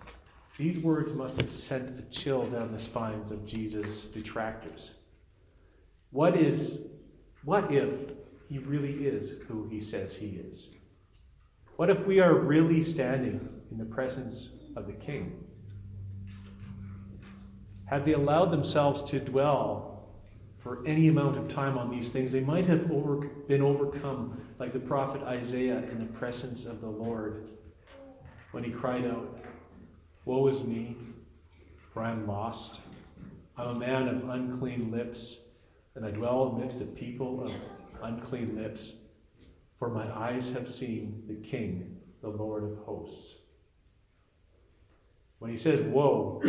These 0.59 0.81
words 0.81 1.15
must 1.15 1.39
have 1.41 1.51
sent 1.51 1.99
a 1.99 2.03
chill 2.11 2.49
down 2.49 2.71
the 2.71 2.79
spines 2.79 3.31
of 3.31 3.47
Jesus' 3.47 4.03
detractors. 4.03 4.91
What 6.15 6.37
is 6.37 6.79
what 7.43 7.73
if 7.73 8.13
he 8.49 8.59
really 8.59 9.05
is 9.05 9.33
who 9.49 9.67
he 9.69 9.81
says 9.81 10.15
he 10.15 10.41
is? 10.49 10.69
What 11.75 11.91
if 11.91 12.07
we 12.07 12.21
are 12.21 12.33
really 12.33 12.85
standing 12.85 13.49
in 13.73 13.79
the 13.79 13.85
presence 13.85 14.51
of 14.77 14.87
the 14.87 14.93
king? 14.93 15.45
Had 17.87 18.05
they 18.05 18.13
allowed 18.13 18.53
themselves 18.53 19.03
to 19.11 19.19
dwell 19.19 20.09
for 20.57 20.87
any 20.87 21.09
amount 21.09 21.37
of 21.37 21.53
time 21.53 21.77
on 21.77 21.91
these 21.91 22.11
things, 22.11 22.31
they 22.31 22.39
might 22.39 22.69
have 22.69 22.93
over, 22.93 23.27
been 23.49 23.61
overcome 23.61 24.41
like 24.61 24.73
the 24.73 24.79
prophet 24.79 25.21
Isaiah 25.23 25.83
in 25.91 25.99
the 25.99 26.13
presence 26.13 26.65
of 26.65 26.81
the 26.81 26.89
Lord 26.89 27.49
when 28.53 28.63
he 28.63 28.71
cried 28.71 29.05
out, 29.05 29.37
Woe 30.27 30.47
is 30.47 30.63
me, 30.63 30.97
for 31.93 32.05
I 32.05 32.13
am 32.13 32.25
lost. 32.29 32.83
I'm 33.57 33.71
a 33.71 33.79
man 33.81 34.07
of 34.07 34.29
unclean 34.29 34.93
lips 34.93 35.39
and 35.95 36.05
I 36.05 36.11
dwell 36.11 36.45
amidst 36.45 36.81
a 36.81 36.87
people 36.87 37.45
of 37.45 37.53
unclean 38.03 38.57
lips, 38.57 38.95
for 39.79 39.89
my 39.89 40.11
eyes 40.17 40.53
have 40.53 40.69
seen 40.69 41.23
the 41.29 41.37
King, 41.37 41.97
the 42.21 42.29
Lord 42.29 42.65
of 42.65 42.79
hosts. 42.79 43.35
When 45.39 45.51
he 45.51 45.57
says, 45.57 45.81
Woe, 45.83 46.41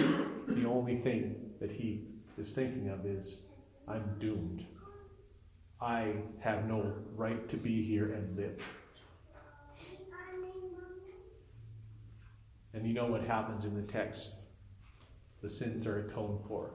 the 0.47 0.65
only 0.65 0.97
thing 0.97 1.51
that 1.59 1.71
he 1.71 2.07
is 2.37 2.51
thinking 2.51 2.89
of 2.89 3.05
is, 3.05 3.35
I'm 3.87 4.15
doomed. 4.19 4.65
I 5.81 6.13
have 6.39 6.65
no 6.65 6.93
right 7.15 7.47
to 7.49 7.57
be 7.57 7.83
here 7.83 8.13
and 8.13 8.35
live. 8.37 8.59
And 12.73 12.85
you 12.85 12.93
know 12.93 13.05
what 13.05 13.23
happens 13.23 13.65
in 13.65 13.75
the 13.75 13.83
text. 13.83 14.35
The 15.41 15.49
sins 15.49 15.85
are 15.85 16.07
atoned 16.07 16.39
for. 16.47 16.71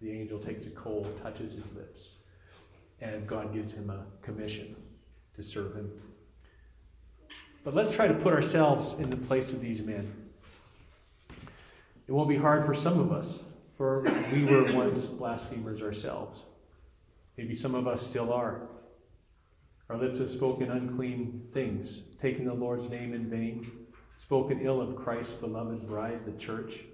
The 0.00 0.10
angel 0.10 0.38
takes 0.38 0.66
a 0.66 0.70
coal, 0.70 1.06
touches 1.22 1.54
his 1.54 1.64
lips, 1.74 2.08
and 3.04 3.26
God 3.26 3.52
gives 3.52 3.72
him 3.72 3.90
a 3.90 4.04
commission 4.22 4.74
to 5.34 5.42
serve 5.42 5.76
him. 5.76 5.90
But 7.62 7.74
let's 7.74 7.90
try 7.90 8.08
to 8.08 8.14
put 8.14 8.32
ourselves 8.32 8.94
in 8.94 9.10
the 9.10 9.16
place 9.16 9.52
of 9.52 9.60
these 9.60 9.82
men. 9.82 10.12
It 12.06 12.12
won't 12.12 12.28
be 12.28 12.36
hard 12.36 12.66
for 12.66 12.74
some 12.74 12.98
of 12.98 13.12
us, 13.12 13.40
for 13.72 14.02
we 14.32 14.44
were 14.44 14.72
once 14.72 15.06
blasphemers 15.06 15.82
ourselves. 15.82 16.44
Maybe 17.36 17.54
some 17.54 17.74
of 17.74 17.86
us 17.86 18.02
still 18.02 18.32
are. 18.32 18.68
Our 19.88 19.96
lips 19.96 20.18
have 20.18 20.30
spoken 20.30 20.70
unclean 20.70 21.48
things, 21.52 22.02
taken 22.18 22.44
the 22.44 22.54
Lord's 22.54 22.88
name 22.88 23.14
in 23.14 23.28
vain, 23.28 23.70
spoken 24.16 24.60
ill 24.62 24.80
of 24.80 24.96
Christ's 24.96 25.34
beloved 25.34 25.86
bride, 25.86 26.24
the 26.24 26.32
church 26.32 26.84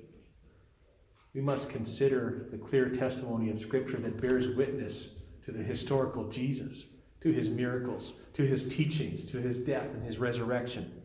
we 1.35 1.41
must 1.41 1.71
consider 1.71 2.49
the 2.51 2.59
clear 2.59 2.89
testimony 2.89 3.51
of 3.51 3.59
Scripture 3.59 3.99
that 3.99 4.21
bears 4.21 4.57
witness 4.57 5.15
to 5.45 5.53
the 5.53 5.63
historical 5.63 6.29
Jesus, 6.29 6.87
to 7.21 7.33
his 7.33 7.51
miracles, 7.51 8.15
to 8.35 8.47
his 8.47 8.69
teachings, 8.69 9.25
to 9.27 9.39
his 9.39 9.59
death 9.59 9.89
and 9.93 10.05
his 10.05 10.19
resurrection. 10.19 11.03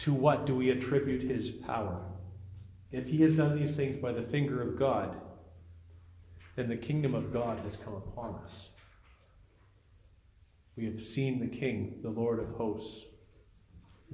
To 0.00 0.12
what 0.12 0.46
do 0.46 0.54
we 0.54 0.70
attribute 0.70 1.22
his 1.22 1.50
power? 1.50 2.00
If 2.92 3.08
he 3.08 3.22
has 3.22 3.36
done 3.36 3.58
these 3.58 3.76
things 3.76 3.96
by 3.96 4.12
the 4.12 4.22
finger 4.22 4.62
of 4.62 4.78
God, 4.78 5.16
then 6.56 6.68
the 6.68 6.76
kingdom 6.76 7.14
of 7.14 7.32
God 7.32 7.58
has 7.60 7.76
come 7.76 7.94
upon 7.94 8.36
us. 8.44 8.70
We 10.76 10.86
have 10.86 11.00
seen 11.00 11.40
the 11.40 11.46
King, 11.48 11.98
the 12.02 12.10
Lord 12.10 12.38
of 12.38 12.50
hosts. 12.50 13.04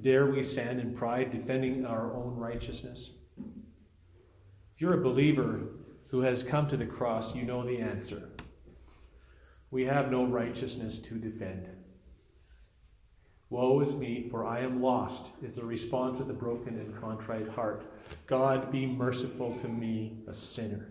Dare 0.01 0.25
we 0.25 0.43
stand 0.43 0.79
in 0.79 0.93
pride, 0.93 1.31
defending 1.31 1.85
our 1.85 2.13
own 2.13 2.35
righteousness? 2.35 3.11
If 3.37 4.81
you're 4.81 4.99
a 4.99 5.03
believer 5.03 5.61
who 6.07 6.21
has 6.21 6.43
come 6.43 6.67
to 6.67 6.77
the 6.77 6.85
cross, 6.85 7.35
you 7.35 7.43
know 7.43 7.63
the 7.63 7.77
answer. 7.77 8.29
We 9.71 9.85
have 9.85 10.11
no 10.11 10.25
righteousness 10.25 10.99
to 10.99 11.15
defend. 11.15 11.69
Woe 13.49 13.79
is 13.79 13.95
me, 13.95 14.23
for 14.23 14.45
I 14.45 14.61
am 14.61 14.81
lost, 14.81 15.31
is 15.43 15.55
the 15.55 15.65
response 15.65 16.19
of 16.19 16.27
the 16.27 16.33
broken 16.33 16.79
and 16.79 16.99
contrite 16.99 17.47
heart. 17.49 17.85
God, 18.25 18.71
be 18.71 18.85
merciful 18.85 19.57
to 19.61 19.67
me, 19.67 20.17
a 20.27 20.33
sinner. 20.33 20.87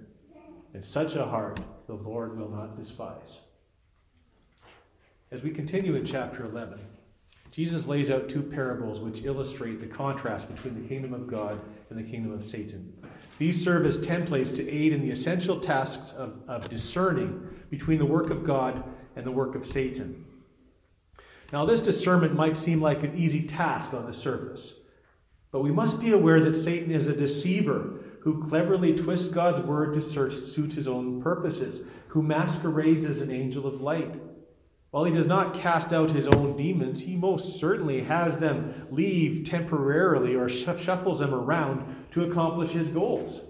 And 0.72 0.84
such 0.84 1.14
a 1.14 1.26
heart 1.26 1.60
the 1.86 1.94
Lord 1.94 2.38
will 2.38 2.48
not 2.48 2.76
despise. 2.76 3.40
As 5.30 5.42
we 5.42 5.50
continue 5.50 5.96
in 5.96 6.04
chapter 6.04 6.44
11, 6.44 6.78
Jesus 7.50 7.86
lays 7.86 8.10
out 8.10 8.28
two 8.28 8.42
parables 8.42 9.00
which 9.00 9.24
illustrate 9.24 9.80
the 9.80 9.86
contrast 9.86 10.52
between 10.52 10.80
the 10.80 10.88
kingdom 10.88 11.12
of 11.12 11.26
God 11.26 11.60
and 11.90 11.98
the 11.98 12.08
kingdom 12.08 12.32
of 12.32 12.44
Satan. 12.44 12.92
These 13.38 13.62
serve 13.62 13.84
as 13.84 13.98
templates 13.98 14.54
to 14.54 14.68
aid 14.68 14.92
in 14.92 15.02
the 15.02 15.10
essential 15.10 15.58
tasks 15.58 16.12
of, 16.12 16.40
of 16.46 16.68
discerning 16.68 17.48
between 17.70 17.98
the 17.98 18.06
work 18.06 18.30
of 18.30 18.44
God 18.44 18.84
and 19.16 19.26
the 19.26 19.32
work 19.32 19.54
of 19.54 19.66
Satan. 19.66 20.24
Now, 21.52 21.64
this 21.64 21.80
discernment 21.80 22.34
might 22.34 22.56
seem 22.56 22.80
like 22.80 23.02
an 23.02 23.16
easy 23.16 23.42
task 23.42 23.92
on 23.92 24.06
the 24.06 24.14
surface, 24.14 24.74
but 25.52 25.62
we 25.62 25.70
must 25.70 26.00
be 26.00 26.12
aware 26.12 26.40
that 26.40 26.54
Satan 26.54 26.90
is 26.90 27.06
a 27.06 27.16
deceiver 27.16 28.00
who 28.20 28.42
cleverly 28.48 28.94
twists 28.94 29.28
God's 29.28 29.60
word 29.60 29.94
to 29.94 30.00
suit 30.00 30.72
his 30.72 30.88
own 30.88 31.20
purposes, 31.20 31.86
who 32.08 32.22
masquerades 32.22 33.04
as 33.04 33.20
an 33.20 33.30
angel 33.30 33.66
of 33.66 33.80
light. 33.80 34.14
While 34.94 35.06
he 35.06 35.12
does 35.12 35.26
not 35.26 35.54
cast 35.54 35.92
out 35.92 36.12
his 36.12 36.28
own 36.28 36.56
demons, 36.56 37.00
he 37.00 37.16
most 37.16 37.58
certainly 37.58 38.04
has 38.04 38.38
them 38.38 38.86
leave 38.92 39.44
temporarily 39.44 40.36
or 40.36 40.48
shuffles 40.48 41.18
them 41.18 41.34
around 41.34 42.06
to 42.12 42.22
accomplish 42.22 42.70
his 42.70 42.90
goals. 42.90 43.40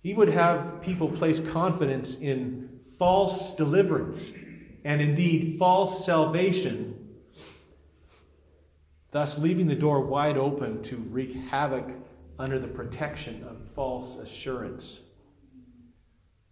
He 0.00 0.14
would 0.14 0.28
have 0.28 0.80
people 0.80 1.08
place 1.08 1.40
confidence 1.40 2.20
in 2.20 2.78
false 3.00 3.56
deliverance 3.56 4.30
and 4.84 5.00
indeed 5.00 5.58
false 5.58 6.06
salvation, 6.06 7.16
thus 9.10 9.38
leaving 9.38 9.66
the 9.66 9.74
door 9.74 10.02
wide 10.02 10.36
open 10.36 10.84
to 10.84 10.98
wreak 10.98 11.34
havoc 11.34 11.90
under 12.38 12.60
the 12.60 12.68
protection 12.68 13.42
of 13.42 13.72
false 13.72 14.16
assurance. 14.18 15.00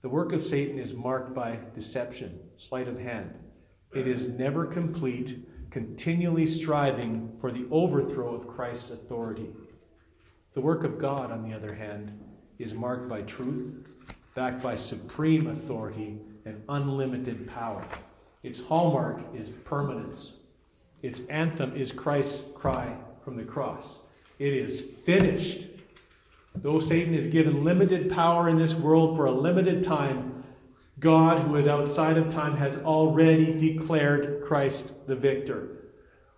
The 0.03 0.09
work 0.09 0.33
of 0.33 0.43
Satan 0.43 0.81
is 0.81 0.93
marked 0.93 1.35
by 1.35 1.61
deception, 1.73 2.41
sleight 2.57 2.89
of 2.89 2.99
hand. 2.99 3.33
It 3.93 4.07
is 4.07 4.29
never 4.29 4.67
complete, 4.67 5.39
continually 5.71 6.47
striving 6.47 7.37
for 7.41 7.51
the 7.51 7.67
overthrow 7.71 8.35
of 8.35 8.47
Christ's 8.47 8.91
authority. 8.91 9.49
The 10.55 10.61
work 10.61 10.85
of 10.85 10.99
God, 10.99 11.33
on 11.33 11.43
the 11.43 11.55
other 11.55 11.75
hand, 11.75 12.19
is 12.59 12.73
marked 12.73 13.09
by 13.09 13.23
truth, 13.23 13.89
backed 14.35 14.63
by 14.63 14.77
supreme 14.77 15.49
authority 15.49 16.19
and 16.45 16.63
unlimited 16.69 17.49
power. 17.49 17.85
Its 18.43 18.61
hallmark 18.61 19.23
is 19.35 19.51
permanence. 19.51 20.35
Its 21.03 21.21
anthem 21.27 21.75
is 21.75 21.93
Christ's 21.93 22.45
cry 22.55 22.97
from 23.25 23.37
the 23.37 23.45
cross 23.45 23.99
It 24.39 24.53
is 24.53 24.81
finished. 24.81 25.67
Though 26.55 26.81
Satan 26.81 27.15
is 27.15 27.27
given 27.27 27.65
limited 27.65 28.11
power 28.11 28.49
in 28.49 28.59
this 28.59 28.75
world 28.75 29.17
for 29.17 29.27
a 29.27 29.33
limited 29.33 29.85
time, 29.85 30.30
God, 31.01 31.43
who 31.43 31.57
is 31.57 31.67
outside 31.67 32.19
of 32.19 32.33
time, 32.33 32.59
has 32.59 32.77
already 32.79 33.55
declared 33.55 34.45
Christ 34.45 34.93
the 35.07 35.17
victor. 35.17 35.79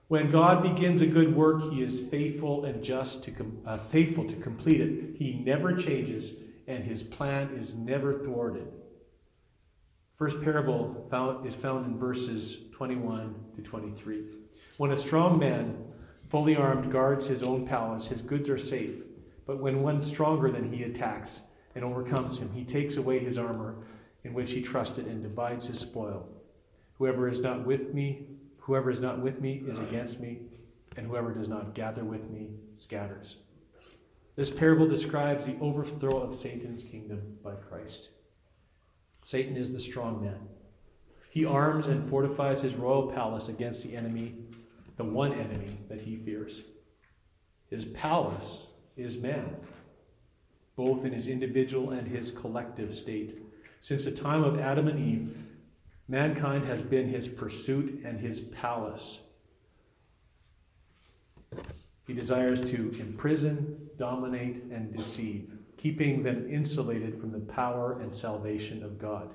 When 0.07 0.31
God 0.31 0.63
begins 0.63 1.03
a 1.03 1.07
good 1.07 1.35
work, 1.35 1.73
He 1.73 1.83
is 1.83 2.01
faithful 2.01 2.65
and 2.65 2.83
just 2.83 3.25
to 3.25 3.33
com- 3.33 3.59
uh, 3.67 3.79
faithful 3.79 4.25
to 4.29 4.37
complete 4.37 4.81
it. 4.81 5.17
He 5.17 5.43
never 5.45 5.77
changes, 5.77 6.35
and 6.69 6.85
His 6.85 7.03
plan 7.03 7.55
is 7.59 7.75
never 7.75 8.21
thwarted. 8.21 8.69
First 10.13 10.41
parable 10.43 11.09
found, 11.11 11.45
is 11.45 11.57
found 11.57 11.87
in 11.87 11.99
verses 11.99 12.59
21 12.73 13.35
to 13.57 13.63
23. 13.63 14.23
When 14.77 14.93
a 14.93 14.97
strong 14.97 15.41
man, 15.41 15.77
fully 16.23 16.55
armed, 16.55 16.93
guards 16.93 17.27
his 17.27 17.43
own 17.43 17.67
palace, 17.67 18.07
his 18.07 18.23
goods 18.23 18.49
are 18.49 18.59
safe. 18.59 19.03
But 19.47 19.59
when 19.59 19.83
one 19.83 20.03
stronger 20.03 20.51
than 20.51 20.73
he 20.73 20.85
attacks 20.85 21.43
and 21.75 21.85
overcomes 21.85 22.39
him, 22.39 22.53
he 22.53 22.65
takes 22.65 22.97
away 22.97 23.19
his 23.19 23.39
armor 23.39 23.77
in 24.25 24.35
which 24.35 24.53
he 24.53 24.63
trusted 24.63 25.07
and 25.07 25.23
divides 25.23 25.67
his 25.67 25.81
spoil. 25.81 26.29
Whoever 26.99 27.29
is 27.29 27.41
not 27.41 27.67
with 27.67 27.93
me, 27.93 28.27
whoever 28.59 28.91
is 28.91 29.01
not 29.01 29.21
with 29.21 29.41
me 29.41 29.63
is 29.67 29.79
against 29.79 30.21
me, 30.21 30.43
and 30.97 31.07
whoever 31.07 31.33
does 31.33 31.49
not 31.49 31.75
gather 31.75 32.05
with 32.05 32.31
me 32.31 32.51
scatters. 32.77 33.37
This 34.37 34.51
parable 34.51 34.89
describes 34.89 35.47
the 35.47 35.59
overthrow 35.61 36.19
of 36.19 36.35
Satan's 36.35 36.85
kingdom 36.85 37.39
by 37.43 37.55
Christ. 37.55 38.11
Satan 39.25 39.57
is 39.57 39.73
the 39.73 39.81
strong 39.81 40.23
man. 40.23 40.49
He 41.31 41.45
arms 41.45 41.87
and 41.87 42.05
fortifies 42.09 42.63
his 42.63 42.75
royal 42.75 43.11
palace 43.11 43.49
against 43.49 43.83
the 43.83 43.97
enemy, 43.97 44.37
the 44.97 45.05
one 45.05 45.33
enemy 45.33 45.79
that 45.89 46.03
he 46.03 46.17
fears. 46.17 46.63
His 47.69 47.85
palace 47.85 48.67
is 48.97 49.17
man, 49.17 49.57
both 50.77 51.05
in 51.05 51.13
his 51.13 51.27
individual 51.27 51.91
and 51.91 52.07
his 52.07 52.31
collective 52.31 52.93
state. 52.93 53.42
Since 53.83 54.05
the 54.05 54.13
time 54.13 54.45
of 54.45 54.61
Adam 54.61 54.87
and 54.87 54.99
Eve, 54.99 55.37
mankind 56.07 56.67
has 56.67 56.85
been 56.85 57.09
his 57.09 57.27
pursuit 57.27 58.01
and 58.05 58.21
his 58.21 58.41
palace. 58.41 59.19
He 62.07 62.13
desires 62.15 62.61
to 62.71 62.95
imprison, 63.01 63.91
dominate, 63.99 64.63
and 64.71 64.97
deceive, 64.97 65.51
keeping 65.77 66.23
them 66.23 66.49
insulated 66.49 67.21
from 67.21 67.33
the 67.33 67.41
power 67.41 68.01
and 68.01 68.15
salvation 68.15 68.85
of 68.85 69.01
God. 69.01 69.31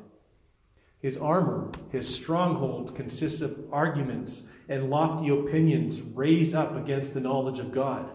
His 1.02 1.18
armor, 1.18 1.70
his 1.92 2.08
stronghold, 2.08 2.96
consists 2.96 3.42
of 3.42 3.66
arguments 3.70 4.44
and 4.70 4.90
lofty 4.90 5.28
opinions 5.28 6.02
raised 6.02 6.56
up 6.56 6.74
against 6.78 7.14
the 7.14 7.20
knowledge 7.20 7.60
of 7.60 7.74
God. 7.74 8.10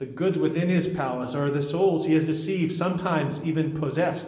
The 0.00 0.06
goods 0.06 0.38
within 0.38 0.68
his 0.68 0.88
palace 0.88 1.34
are 1.34 1.50
the 1.50 1.62
souls 1.62 2.04
he 2.04 2.12
has 2.12 2.24
deceived, 2.24 2.72
sometimes 2.72 3.42
even 3.42 3.80
possessed. 3.80 4.26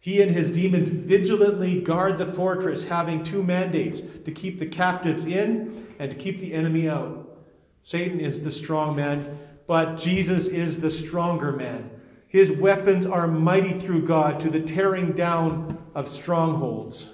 He 0.00 0.22
and 0.22 0.30
his 0.30 0.50
demons 0.50 0.88
vigilantly 0.88 1.80
guard 1.80 2.18
the 2.18 2.26
fortress, 2.26 2.84
having 2.84 3.24
two 3.24 3.42
mandates 3.42 4.00
to 4.00 4.30
keep 4.30 4.58
the 4.58 4.66
captives 4.66 5.24
in 5.24 5.86
and 5.98 6.10
to 6.10 6.16
keep 6.16 6.40
the 6.40 6.54
enemy 6.54 6.88
out. 6.88 7.38
Satan 7.82 8.20
is 8.20 8.42
the 8.42 8.50
strong 8.50 8.94
man, 8.94 9.38
but 9.66 9.96
Jesus 9.96 10.46
is 10.46 10.80
the 10.80 10.90
stronger 10.90 11.52
man. 11.52 11.90
His 12.28 12.52
weapons 12.52 13.06
are 13.06 13.26
mighty 13.26 13.72
through 13.72 14.06
God 14.06 14.38
to 14.40 14.50
the 14.50 14.60
tearing 14.60 15.12
down 15.12 15.82
of 15.94 16.08
strongholds. 16.08 17.10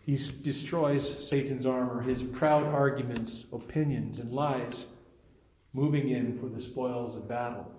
He 0.00 0.18
destroys 0.42 1.28
Satan's 1.28 1.66
armor, 1.66 2.00
his 2.00 2.22
proud 2.22 2.66
arguments, 2.66 3.44
opinions, 3.52 4.18
and 4.18 4.32
lies 4.32 4.86
moving 5.74 6.08
in 6.08 6.38
for 6.38 6.46
the 6.46 6.60
spoils 6.60 7.14
of 7.14 7.28
battle. 7.28 7.70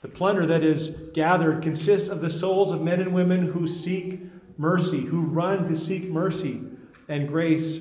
The 0.00 0.08
plunder 0.08 0.46
that 0.46 0.62
is 0.62 0.90
gathered 1.12 1.62
consists 1.62 2.08
of 2.08 2.20
the 2.20 2.30
souls 2.30 2.72
of 2.72 2.80
men 2.80 3.00
and 3.00 3.12
women 3.12 3.48
who 3.48 3.66
seek 3.66 4.20
mercy, 4.56 5.00
who 5.00 5.22
run 5.22 5.66
to 5.66 5.76
seek 5.76 6.08
mercy 6.08 6.62
and 7.08 7.28
grace 7.28 7.80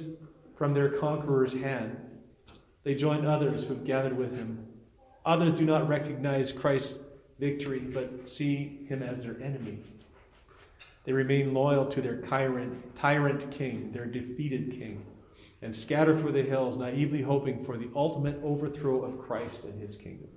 from 0.55 0.73
their 0.73 0.89
conqueror's 0.89 1.53
hand. 1.53 1.97
They 2.83 2.95
join 2.95 3.25
others 3.25 3.63
who 3.63 3.73
have 3.73 3.83
gathered 3.83 4.17
with 4.17 4.35
him. 4.35 4.65
Others 5.25 5.53
do 5.53 5.65
not 5.65 5.87
recognize 5.87 6.51
Christ's 6.51 6.97
victory, 7.39 7.79
but 7.79 8.29
see 8.29 8.85
him 8.87 9.03
as 9.03 9.23
their 9.23 9.39
enemy. 9.41 9.79
They 11.03 11.13
remain 11.13 11.53
loyal 11.53 11.85
to 11.87 12.01
their 12.01 12.21
tyrant, 12.21 12.95
tyrant 12.95 13.51
king, 13.51 13.91
their 13.91 14.05
defeated 14.05 14.71
king 14.71 15.05
and 15.61 15.75
scatter 15.75 16.15
for 16.15 16.31
the 16.31 16.43
hills, 16.43 16.77
naively 16.77 17.21
hoping 17.21 17.63
for 17.63 17.77
the 17.77 17.89
ultimate 17.95 18.39
overthrow 18.43 19.03
of 19.03 19.19
Christ 19.19 19.63
and 19.63 19.81
his 19.81 19.95
kingdom. 19.95 20.29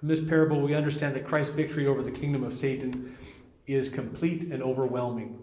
From 0.00 0.08
this 0.08 0.20
parable, 0.20 0.62
we 0.62 0.74
understand 0.74 1.14
that 1.14 1.26
Christ's 1.26 1.52
victory 1.52 1.86
over 1.86 2.02
the 2.02 2.10
kingdom 2.10 2.42
of 2.42 2.54
Satan 2.54 3.14
is 3.66 3.90
complete 3.90 4.44
and 4.44 4.62
overwhelming. 4.62 5.38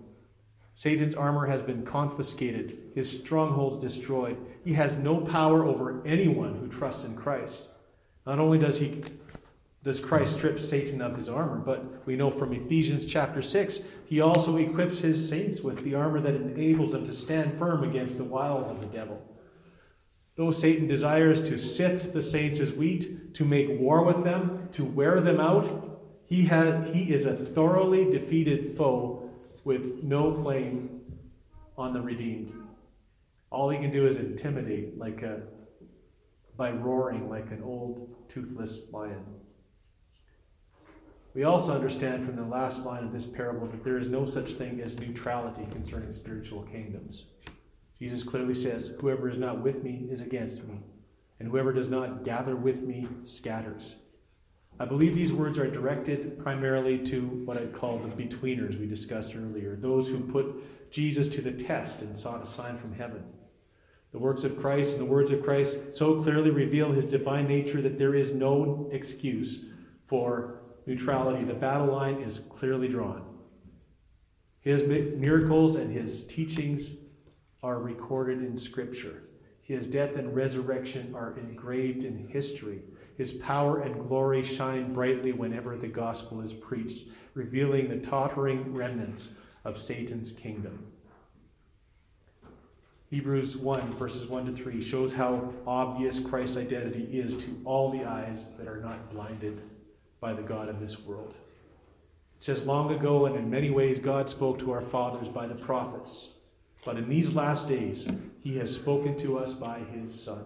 Satan's 0.74 1.14
armor 1.14 1.46
has 1.46 1.62
been 1.62 1.86
confiscated, 1.86 2.76
his 2.96 3.20
strongholds 3.20 3.78
destroyed. 3.78 4.36
He 4.66 4.74
has 4.74 4.98
no 4.98 5.22
power 5.22 5.64
over 5.64 6.02
anyone 6.08 6.56
who 6.56 6.68
trusts 6.70 7.04
in 7.04 7.16
Christ. 7.16 7.70
Not 8.26 8.40
only 8.40 8.58
does 8.58 8.80
he 8.80 9.04
does 9.84 10.00
Christ 10.00 10.38
strip 10.38 10.58
Satan 10.58 11.04
of 11.04 11.16
his 11.16 11.30
armor, 11.30 11.60
but 11.60 12.06
we 12.08 12.16
know 12.16 12.32
from 12.32 12.52
Ephesians 12.52 13.06
chapter 13.06 13.44
6 13.44 13.82
he 14.08 14.22
also 14.22 14.58
equips 14.58 15.00
his 15.00 15.30
saints 15.30 15.62
with 15.62 15.84
the 15.84 15.94
armor 15.94 16.20
that 16.20 16.34
enables 16.34 16.94
them 16.94 17.06
to 17.06 17.14
stand 17.14 17.60
firm 17.60 17.84
against 17.84 18.18
the 18.18 18.24
wiles 18.24 18.72
of 18.72 18.82
the 18.82 18.88
devil. 18.88 19.22
Though 20.38 20.52
Satan 20.52 20.88
desires 20.88 21.42
to 21.50 21.58
sift 21.58 22.14
the 22.14 22.22
saints 22.22 22.60
as 22.60 22.72
wheat, 22.72 23.34
to 23.34 23.44
make 23.44 23.80
war 23.80 24.04
with 24.04 24.24
them, 24.24 24.70
to 24.74 24.86
wear 24.86 25.20
them 25.20 25.40
out, 25.40 26.00
he, 26.28 26.46
has, 26.46 26.94
he 26.94 27.12
is 27.12 27.26
a 27.26 27.36
thoroughly 27.36 28.06
defeated 28.06 28.78
foe 28.78 29.32
with 29.64 30.04
no 30.04 30.34
claim 30.34 31.02
on 31.76 31.92
the 31.92 32.02
redeemed. 32.02 32.54
All 33.50 33.70
he 33.70 33.80
can 33.80 33.92
do 33.92 34.06
is 34.06 34.18
intimidate 34.18 34.98
like 34.98 35.24
a, 35.24 35.42
by 36.56 36.72
roaring 36.72 37.30
like 37.30 37.50
an 37.50 37.64
old 37.64 38.16
toothless 38.30 38.82
lion. 38.92 39.26
We 41.34 41.46
also 41.46 41.74
understand 41.74 42.26
from 42.26 42.36
the 42.36 42.44
last 42.44 42.86
line 42.86 43.04
of 43.04 43.14
this 43.14 43.26
parable 43.26 43.68
that 43.68 43.84
there 43.84 43.98
is 43.98 44.08
no 44.08 44.26
such 44.26 44.54
thing 44.54 44.82
as 44.82 45.00
neutrality 45.00 45.68
concerning 45.72 46.12
spiritual 46.12 46.64
kingdoms. 46.64 47.26
Jesus 48.00 48.24
clearly 48.24 48.54
says, 48.54 48.92
Whoever 49.00 49.30
is 49.30 49.38
not 49.38 49.62
with 49.62 49.84
me 49.84 50.08
is 50.10 50.22
against 50.22 50.64
me, 50.64 50.80
and 51.40 51.50
whoever 51.50 51.74
does 51.74 51.88
not 51.88 52.24
gather 52.24 52.56
with 52.56 52.82
me 52.82 53.08
scatters. 53.24 53.96
I 54.80 54.86
believe 54.86 55.16
these 55.16 55.34
words 55.34 55.58
are 55.58 55.70
directed 55.70 56.38
primarily 56.38 57.00
to 57.06 57.22
what 57.22 57.58
I'd 57.58 57.74
call 57.74 57.98
the 57.98 58.10
betweeners 58.10 58.80
we 58.80 58.86
discussed 58.86 59.36
earlier, 59.36 59.76
those 59.76 60.08
who 60.08 60.20
put 60.20 60.92
Jesus 60.92 61.28
to 61.30 61.42
the 61.42 61.52
test 61.52 62.04
and 62.04 62.16
sought 62.16 62.44
a 62.44 62.46
sign 62.46 62.78
from 62.78 62.94
heaven. 62.94 63.24
The 64.12 64.20
works 64.20 64.44
of 64.44 64.60
Christ 64.60 64.92
and 64.92 65.02
the 65.02 65.12
words 65.12 65.32
of 65.32 65.44
Christ 65.44 65.78
so 65.94 66.22
clearly 66.22 66.52
reveal 66.52 66.92
his 66.92 67.06
divine 67.06 67.48
nature 67.48 67.82
that 67.82 67.98
there 67.98 68.16
is 68.16 68.34
no 68.34 68.88
excuse 68.92 69.66
for 70.06 70.62
neutrality, 70.86 71.44
the 71.44 71.54
battle 71.54 71.88
line 71.88 72.22
is 72.22 72.40
clearly 72.40 72.88
drawn. 72.88 73.24
His 74.62 74.84
miracles 74.84 75.76
and 75.76 75.92
his 75.92 76.24
teachings 76.24 76.92
are 77.64 77.80
recorded 77.80 78.44
in 78.44 78.58
Scripture. 78.58 79.24
His 79.62 79.86
death 79.86 80.16
and 80.16 80.36
resurrection 80.36 81.14
are 81.16 81.38
engraved 81.38 82.04
in 82.04 82.28
history. 82.28 82.82
His 83.18 83.34
power 83.34 83.82
and 83.82 84.08
glory 84.08 84.44
shine 84.44 84.94
brightly 84.94 85.34
whenever 85.34 85.76
the 85.76 85.88
gospel 85.88 86.42
is 86.42 86.54
preached, 86.54 87.08
revealing 87.34 87.90
the 87.90 87.98
tottering 87.98 88.74
remnants 88.74 89.30
of 89.66 89.78
Satan's 89.78 90.32
kingdom. 90.32 90.88
Hebrews 93.10 93.58
1, 93.58 93.94
verses 93.94 94.28
1 94.28 94.46
to 94.48 94.52
3, 94.52 94.82
shows 94.82 95.14
how 95.14 95.54
obvious 95.66 96.20
Christ's 96.20 96.58
identity 96.58 97.04
is 97.20 97.36
to 97.38 97.62
all 97.64 97.90
the 97.92 98.04
eyes 98.04 98.46
that 98.58 98.68
are 98.68 98.82
not 98.82 99.12
blinded 99.12 99.62
by 100.20 100.34
the 100.34 100.42
God 100.42 100.68
of 100.68 100.80
this 100.80 101.00
world. 101.00 101.34
It 102.38 102.44
says, 102.44 102.66
Long 102.66 102.94
ago 102.94 103.26
and 103.26 103.36
in 103.36 103.50
many 103.50 103.70
ways, 103.70 104.00
God 104.00 104.30
spoke 104.30 104.60
to 104.60 104.72
our 104.72 104.82
fathers 104.82 105.30
by 105.30 105.48
the 105.48 105.56
prophets. 105.56 106.30
But 106.88 106.96
in 106.96 107.10
these 107.10 107.36
last 107.36 107.68
days, 107.68 108.08
he 108.40 108.58
has 108.60 108.74
spoken 108.74 109.18
to 109.18 109.38
us 109.38 109.52
by 109.52 109.80
his 109.80 110.18
Son 110.18 110.46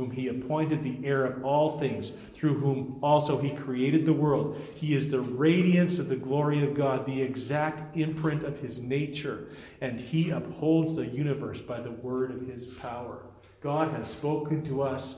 whom 0.00 0.10
he 0.10 0.28
appointed 0.28 0.82
the 0.82 1.06
heir 1.06 1.26
of 1.26 1.44
all 1.44 1.78
things, 1.78 2.12
through 2.34 2.54
whom 2.54 2.98
also 3.02 3.36
he 3.38 3.50
created 3.50 4.06
the 4.06 4.12
world. 4.14 4.58
He 4.76 4.94
is 4.94 5.10
the 5.10 5.20
radiance 5.20 5.98
of 5.98 6.08
the 6.08 6.16
glory 6.16 6.64
of 6.64 6.72
God, 6.72 7.04
the 7.04 7.20
exact 7.20 7.94
imprint 7.94 8.42
of 8.42 8.60
his 8.60 8.78
nature, 8.78 9.48
and 9.82 10.00
he 10.00 10.30
upholds 10.30 10.96
the 10.96 11.06
universe 11.06 11.60
by 11.60 11.80
the 11.80 11.90
word 11.90 12.30
of 12.30 12.46
his 12.46 12.66
power. 12.66 13.26
God 13.60 13.92
has 13.92 14.08
spoken 14.08 14.64
to 14.64 14.80
us 14.80 15.16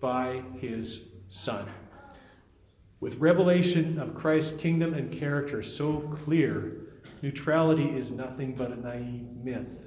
by 0.00 0.44
his 0.60 1.02
Son. 1.28 1.66
With 3.00 3.16
revelation 3.16 3.98
of 3.98 4.14
Christ's 4.14 4.56
kingdom 4.60 4.94
and 4.94 5.10
character 5.10 5.60
so 5.64 5.98
clear, 6.12 6.83
neutrality 7.24 7.86
is 7.86 8.10
nothing 8.10 8.54
but 8.54 8.70
a 8.70 8.76
naive 8.78 9.26
myth. 9.42 9.78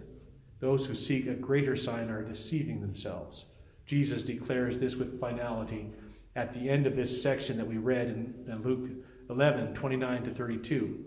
Those 0.60 0.88
who 0.88 0.96
seek 0.96 1.28
a 1.28 1.36
greater 1.36 1.76
sign 1.76 2.10
are 2.10 2.24
deceiving 2.24 2.82
themselves. 2.82 3.46
Jesus 3.86 4.24
declares 4.24 4.80
this 4.80 4.96
with 4.96 5.20
finality 5.20 5.92
at 6.36 6.52
the 6.52 6.68
end 6.68 6.88
of 6.88 6.96
this 6.96 7.22
section 7.22 7.56
that 7.58 7.68
we 7.68 7.78
read 7.78 8.08
in 8.08 8.62
Luke 8.64 8.90
11 9.30 9.76
29 9.76 10.24
to 10.24 10.32
32. 10.32 11.06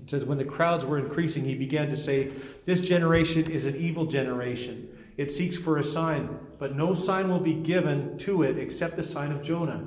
It 0.00 0.10
says, 0.10 0.24
When 0.24 0.36
the 0.36 0.44
crowds 0.44 0.84
were 0.84 0.98
increasing, 0.98 1.44
he 1.44 1.54
began 1.54 1.88
to 1.90 1.96
say, 1.96 2.32
This 2.66 2.80
generation 2.80 3.48
is 3.48 3.64
an 3.64 3.76
evil 3.76 4.06
generation. 4.06 4.88
It 5.16 5.30
seeks 5.30 5.56
for 5.56 5.78
a 5.78 5.84
sign, 5.84 6.40
but 6.58 6.74
no 6.74 6.92
sign 6.92 7.28
will 7.28 7.38
be 7.38 7.54
given 7.54 8.18
to 8.18 8.42
it 8.42 8.58
except 8.58 8.96
the 8.96 9.02
sign 9.04 9.30
of 9.30 9.42
Jonah. 9.42 9.86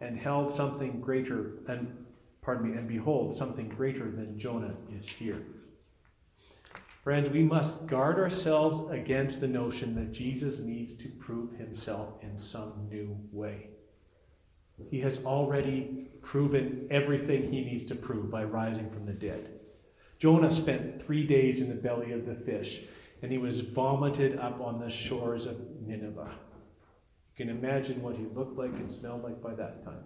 and 0.00 0.18
held 0.18 0.50
something 0.50 1.00
greater, 1.00 1.52
and 1.68 2.04
pardon 2.42 2.70
me, 2.70 2.76
and 2.76 2.88
behold, 2.88 3.36
something 3.36 3.68
greater 3.68 4.10
than 4.10 4.38
Jonah 4.38 4.74
is 4.94 5.08
here. 5.08 5.42
Friends, 7.02 7.30
we 7.30 7.42
must 7.42 7.86
guard 7.86 8.18
ourselves 8.18 8.90
against 8.90 9.40
the 9.40 9.46
notion 9.46 9.94
that 9.94 10.12
Jesus 10.12 10.58
needs 10.58 10.92
to 10.94 11.08
prove 11.08 11.56
himself 11.56 12.14
in 12.20 12.36
some 12.36 12.88
new 12.90 13.16
way. 13.30 13.68
He 14.90 15.00
has 15.00 15.24
already 15.24 16.08
proven 16.20 16.88
everything 16.90 17.52
he 17.52 17.64
needs 17.64 17.86
to 17.86 17.94
prove 17.94 18.30
by 18.30 18.44
rising 18.44 18.90
from 18.90 19.06
the 19.06 19.12
dead. 19.12 19.60
Jonah 20.18 20.50
spent 20.50 21.04
three 21.04 21.26
days 21.26 21.60
in 21.60 21.68
the 21.68 21.74
belly 21.74 22.12
of 22.12 22.26
the 22.26 22.34
fish, 22.34 22.82
and 23.22 23.30
he 23.30 23.38
was 23.38 23.60
vomited 23.60 24.38
up 24.38 24.60
on 24.60 24.80
the 24.80 24.90
shores 24.90 25.46
of 25.46 25.60
Nineveh. 25.86 26.34
Can 27.36 27.48
imagine 27.48 28.02
what 28.02 28.16
he 28.16 28.24
looked 28.34 28.58
like 28.58 28.72
and 28.72 28.90
smelled 28.90 29.22
like 29.22 29.42
by 29.42 29.54
that 29.54 29.84
time. 29.84 30.04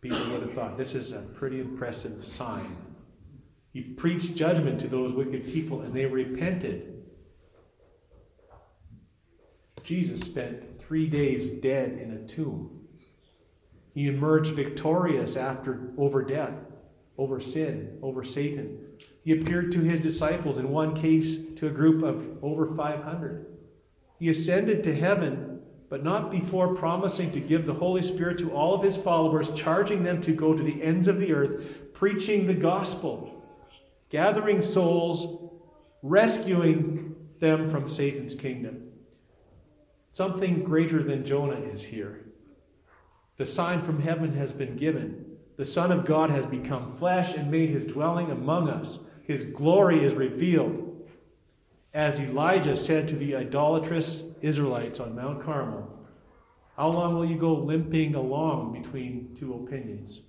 People 0.00 0.18
would 0.30 0.42
have 0.42 0.52
thought 0.52 0.76
this 0.76 0.94
is 0.94 1.12
a 1.12 1.20
pretty 1.20 1.60
impressive 1.60 2.24
sign 2.24 2.76
he 3.72 3.80
preached 3.80 4.34
judgment 4.34 4.80
to 4.80 4.88
those 4.88 5.12
wicked 5.12 5.44
people, 5.44 5.82
and 5.82 5.94
they 5.94 6.06
repented. 6.06 7.04
Jesus 9.84 10.20
spent 10.20 10.80
three 10.80 11.08
days 11.08 11.48
dead 11.60 11.92
in 11.92 12.12
a 12.12 12.26
tomb. 12.26 12.88
He 13.94 14.08
emerged 14.08 14.54
victorious 14.54 15.36
after 15.36 15.92
over 15.96 16.22
death, 16.22 16.54
over 17.16 17.40
sin, 17.40 17.98
over 18.02 18.24
Satan. 18.24 18.78
He 19.24 19.32
appeared 19.32 19.72
to 19.72 19.80
his 19.80 20.00
disciples, 20.00 20.58
in 20.58 20.70
one 20.70 20.94
case 20.94 21.38
to 21.56 21.68
a 21.68 21.70
group 21.70 22.02
of 22.02 22.42
over 22.42 22.66
500. 22.66 23.46
He 24.18 24.28
ascended 24.28 24.82
to 24.84 24.94
heaven, 24.94 25.59
but 25.90 26.02
not 26.02 26.30
before 26.30 26.74
promising 26.74 27.32
to 27.32 27.40
give 27.40 27.66
the 27.66 27.74
Holy 27.74 28.00
Spirit 28.00 28.38
to 28.38 28.52
all 28.52 28.74
of 28.74 28.82
his 28.82 28.96
followers, 28.96 29.50
charging 29.50 30.04
them 30.04 30.22
to 30.22 30.32
go 30.32 30.54
to 30.54 30.62
the 30.62 30.82
ends 30.82 31.08
of 31.08 31.20
the 31.20 31.34
earth, 31.34 31.92
preaching 31.92 32.46
the 32.46 32.54
gospel 32.54 33.36
gathering 34.10 34.60
souls, 34.60 35.50
rescuing 36.02 37.14
them 37.38 37.66
from 37.66 37.88
Satan's 37.88 38.34
kingdom. 38.34 38.90
Something 40.12 40.64
greater 40.64 41.02
than 41.02 41.24
Jonah 41.24 41.60
is 41.60 41.84
here. 41.84 42.26
The 43.36 43.46
sign 43.46 43.80
from 43.80 44.02
heaven 44.02 44.34
has 44.34 44.52
been 44.52 44.76
given. 44.76 45.24
The 45.56 45.64
Son 45.64 45.92
of 45.92 46.04
God 46.04 46.30
has 46.30 46.44
become 46.44 46.96
flesh 46.96 47.34
and 47.34 47.50
made 47.50 47.70
his 47.70 47.86
dwelling 47.86 48.30
among 48.30 48.68
us. 48.68 48.98
His 49.22 49.44
glory 49.44 50.04
is 50.04 50.12
revealed. 50.12 51.08
As 51.94 52.20
Elijah 52.20 52.76
said 52.76 53.08
to 53.08 53.16
the 53.16 53.36
idolatrous 53.36 54.24
Israelites 54.42 55.00
on 55.00 55.14
Mount 55.14 55.44
Carmel, 55.44 55.88
How 56.76 56.88
long 56.88 57.14
will 57.14 57.24
you 57.24 57.36
go 57.36 57.54
limping 57.54 58.14
along 58.14 58.72
between 58.72 59.36
two 59.38 59.54
opinions? 59.54 60.22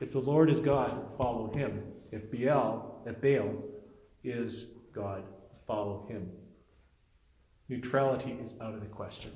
If 0.00 0.12
the 0.12 0.20
Lord 0.20 0.50
is 0.50 0.60
God, 0.60 1.16
follow 1.16 1.52
him. 1.52 1.82
If 2.12 2.30
Baal, 2.30 3.02
if 3.06 3.20
Baal 3.20 3.62
is 4.22 4.66
God, 4.92 5.24
follow 5.66 6.06
him. 6.08 6.30
Neutrality 7.68 8.36
is 8.44 8.54
out 8.60 8.74
of 8.74 8.80
the 8.80 8.86
question. 8.86 9.32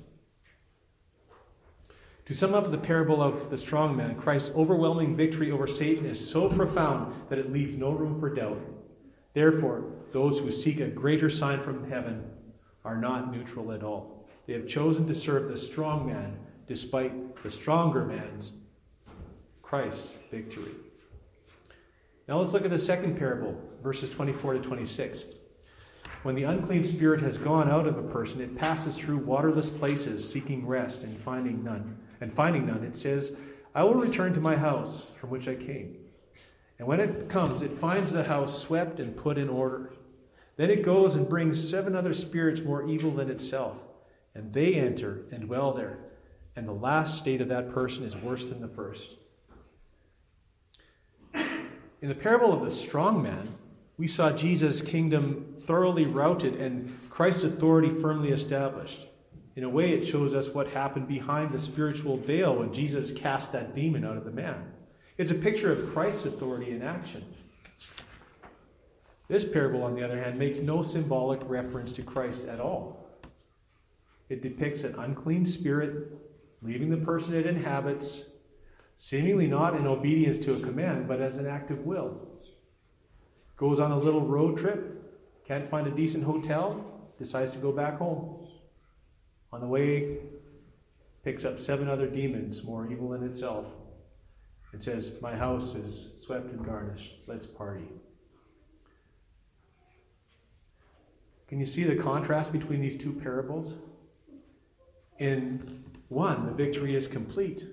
To 2.25 2.33
sum 2.33 2.53
up 2.53 2.71
the 2.71 2.77
parable 2.77 3.21
of 3.21 3.49
the 3.49 3.57
strong 3.57 3.97
man, 3.97 4.15
Christ's 4.15 4.55
overwhelming 4.55 5.17
victory 5.17 5.51
over 5.51 5.67
Satan 5.67 6.05
is 6.05 6.29
so 6.29 6.47
profound 6.47 7.13
that 7.29 7.39
it 7.39 7.51
leaves 7.51 7.75
no 7.75 7.91
room 7.91 8.19
for 8.19 8.33
doubt. 8.33 8.61
Therefore, 9.33 9.91
those 10.11 10.39
who 10.39 10.51
seek 10.51 10.79
a 10.79 10.87
greater 10.87 11.29
sign 11.29 11.61
from 11.61 11.89
heaven 11.89 12.23
are 12.83 12.97
not 12.97 13.31
neutral 13.31 13.71
at 13.71 13.83
all. 13.83 14.27
They 14.47 14.53
have 14.53 14.67
chosen 14.67 15.05
to 15.07 15.15
serve 15.15 15.49
the 15.49 15.57
strong 15.57 16.07
man 16.07 16.37
despite 16.67 17.43
the 17.43 17.49
stronger 17.49 18.05
man's 18.05 18.53
Christ's 19.61 20.11
victory. 20.29 20.71
Now 22.27 22.39
let's 22.39 22.53
look 22.53 22.65
at 22.65 22.71
the 22.71 22.77
second 22.77 23.17
parable, 23.17 23.59
verses 23.83 24.09
24 24.11 24.53
to 24.53 24.59
26. 24.59 25.25
When 26.23 26.35
the 26.35 26.43
unclean 26.43 26.83
spirit 26.83 27.19
has 27.21 27.37
gone 27.37 27.69
out 27.69 27.87
of 27.87 27.97
a 27.97 28.03
person, 28.03 28.41
it 28.41 28.55
passes 28.55 28.97
through 28.97 29.17
waterless 29.17 29.69
places, 29.69 30.29
seeking 30.29 30.65
rest 30.67 31.03
and 31.03 31.17
finding 31.17 31.63
none. 31.63 31.97
And 32.21 32.31
finding 32.31 32.67
none, 32.67 32.83
it 32.83 32.95
says, 32.95 33.35
I 33.73 33.83
will 33.83 33.95
return 33.95 34.33
to 34.33 34.39
my 34.39 34.55
house 34.55 35.11
from 35.17 35.29
which 35.29 35.47
I 35.47 35.55
came. 35.55 35.97
And 36.77 36.87
when 36.87 36.99
it 36.99 37.29
comes, 37.29 37.61
it 37.61 37.73
finds 37.73 38.11
the 38.11 38.23
house 38.23 38.61
swept 38.61 38.99
and 38.99 39.15
put 39.15 39.37
in 39.37 39.49
order. 39.49 39.93
Then 40.57 40.69
it 40.69 40.83
goes 40.83 41.15
and 41.15 41.29
brings 41.29 41.69
seven 41.69 41.95
other 41.95 42.13
spirits 42.13 42.61
more 42.61 42.87
evil 42.87 43.11
than 43.11 43.29
itself, 43.29 43.77
and 44.35 44.53
they 44.53 44.75
enter 44.75 45.23
and 45.31 45.43
dwell 45.43 45.73
there. 45.73 45.97
And 46.55 46.67
the 46.67 46.73
last 46.73 47.17
state 47.17 47.41
of 47.41 47.47
that 47.47 47.71
person 47.71 48.03
is 48.03 48.15
worse 48.15 48.49
than 48.49 48.61
the 48.61 48.67
first. 48.67 49.17
In 51.33 52.09
the 52.09 52.15
parable 52.15 52.51
of 52.51 52.61
the 52.61 52.69
strong 52.71 53.21
man, 53.21 53.55
we 53.97 54.07
saw 54.07 54.31
Jesus' 54.31 54.81
kingdom 54.81 55.53
thoroughly 55.55 56.05
routed 56.05 56.55
and 56.55 56.97
Christ's 57.09 57.43
authority 57.43 57.89
firmly 57.89 58.29
established. 58.31 59.07
In 59.55 59.63
a 59.63 59.69
way, 59.69 59.91
it 59.91 60.07
shows 60.07 60.33
us 60.33 60.49
what 60.49 60.69
happened 60.69 61.07
behind 61.07 61.51
the 61.51 61.59
spiritual 61.59 62.17
veil 62.17 62.55
when 62.55 62.73
Jesus 62.73 63.11
cast 63.11 63.51
that 63.51 63.75
demon 63.75 64.03
out 64.03 64.17
of 64.17 64.25
the 64.25 64.31
man. 64.31 64.71
It's 65.17 65.29
a 65.29 65.35
picture 65.35 65.71
of 65.71 65.93
Christ's 65.93 66.25
authority 66.25 66.71
in 66.71 66.81
action. 66.81 67.23
This 69.31 69.45
parable, 69.45 69.83
on 69.83 69.95
the 69.95 70.03
other 70.03 70.21
hand, 70.21 70.37
makes 70.37 70.59
no 70.59 70.81
symbolic 70.81 71.39
reference 71.45 71.93
to 71.93 72.01
Christ 72.01 72.49
at 72.49 72.59
all. 72.59 73.07
It 74.27 74.41
depicts 74.41 74.83
an 74.83 74.93
unclean 74.95 75.45
spirit 75.45 76.11
leaving 76.61 76.89
the 76.89 76.97
person 76.97 77.33
it 77.33 77.45
inhabits 77.45 78.25
seemingly 78.97 79.47
not 79.47 79.73
in 79.77 79.87
obedience 79.87 80.37
to 80.39 80.55
a 80.55 80.59
command, 80.59 81.07
but 81.07 81.21
as 81.21 81.37
an 81.37 81.47
act 81.47 81.71
of 81.71 81.85
will. 81.85 82.27
Goes 83.55 83.79
on 83.79 83.93
a 83.93 83.97
little 83.97 84.19
road 84.19 84.57
trip, 84.57 85.01
can't 85.47 85.65
find 85.65 85.87
a 85.87 85.91
decent 85.91 86.25
hotel, 86.25 87.09
decides 87.17 87.53
to 87.53 87.59
go 87.59 87.71
back 87.71 87.99
home. 87.99 88.49
On 89.53 89.61
the 89.61 89.67
way, 89.67 90.17
picks 91.23 91.45
up 91.45 91.57
seven 91.57 91.87
other 91.87 92.07
demons 92.07 92.65
more 92.65 92.91
evil 92.91 93.07
than 93.11 93.23
itself 93.23 93.75
and 94.73 94.83
says, 94.83 95.13
My 95.21 95.37
house 95.37 95.73
is 95.73 96.09
swept 96.19 96.51
and 96.51 96.65
garnished. 96.65 97.13
Let's 97.27 97.47
party. 97.47 97.87
Can 101.51 101.59
you 101.59 101.65
see 101.65 101.83
the 101.83 101.97
contrast 101.97 102.53
between 102.53 102.79
these 102.79 102.95
two 102.95 103.11
parables? 103.11 103.75
In 105.19 105.83
one, 106.07 106.45
the 106.45 106.53
victory 106.53 106.95
is 106.95 107.09
complete. 107.09 107.65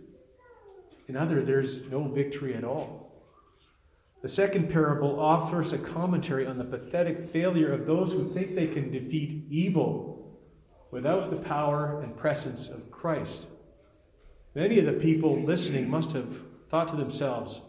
In 1.07 1.17
other, 1.17 1.45
there's 1.45 1.83
no 1.89 2.09
victory 2.09 2.57
at 2.57 2.65
all. 2.65 3.13
The 4.21 4.29
second 4.29 4.69
parable 4.69 5.21
offers 5.21 5.73
a 5.73 5.79
commentary 5.79 6.45
on 6.45 6.59
the 6.59 6.65
pathetic 6.65 7.29
failure 7.29 7.73
of 7.73 7.87
those 7.87 8.11
who 8.11 8.35
think 8.35 8.57
they 8.57 8.67
can 8.67 8.91
defeat 8.91 9.45
evil 9.49 10.37
without 10.91 11.31
the 11.31 11.37
power 11.37 12.01
and 12.03 12.17
presence 12.17 12.69
of 12.69 12.91
Christ. 12.91 13.47
Many 14.57 14.81
of 14.81 14.87
the 14.87 14.93
people 14.95 15.41
listening 15.41 15.89
must 15.89 16.11
have 16.15 16.41
thought 16.69 16.89
to 16.89 16.97
themselves, 16.97 17.61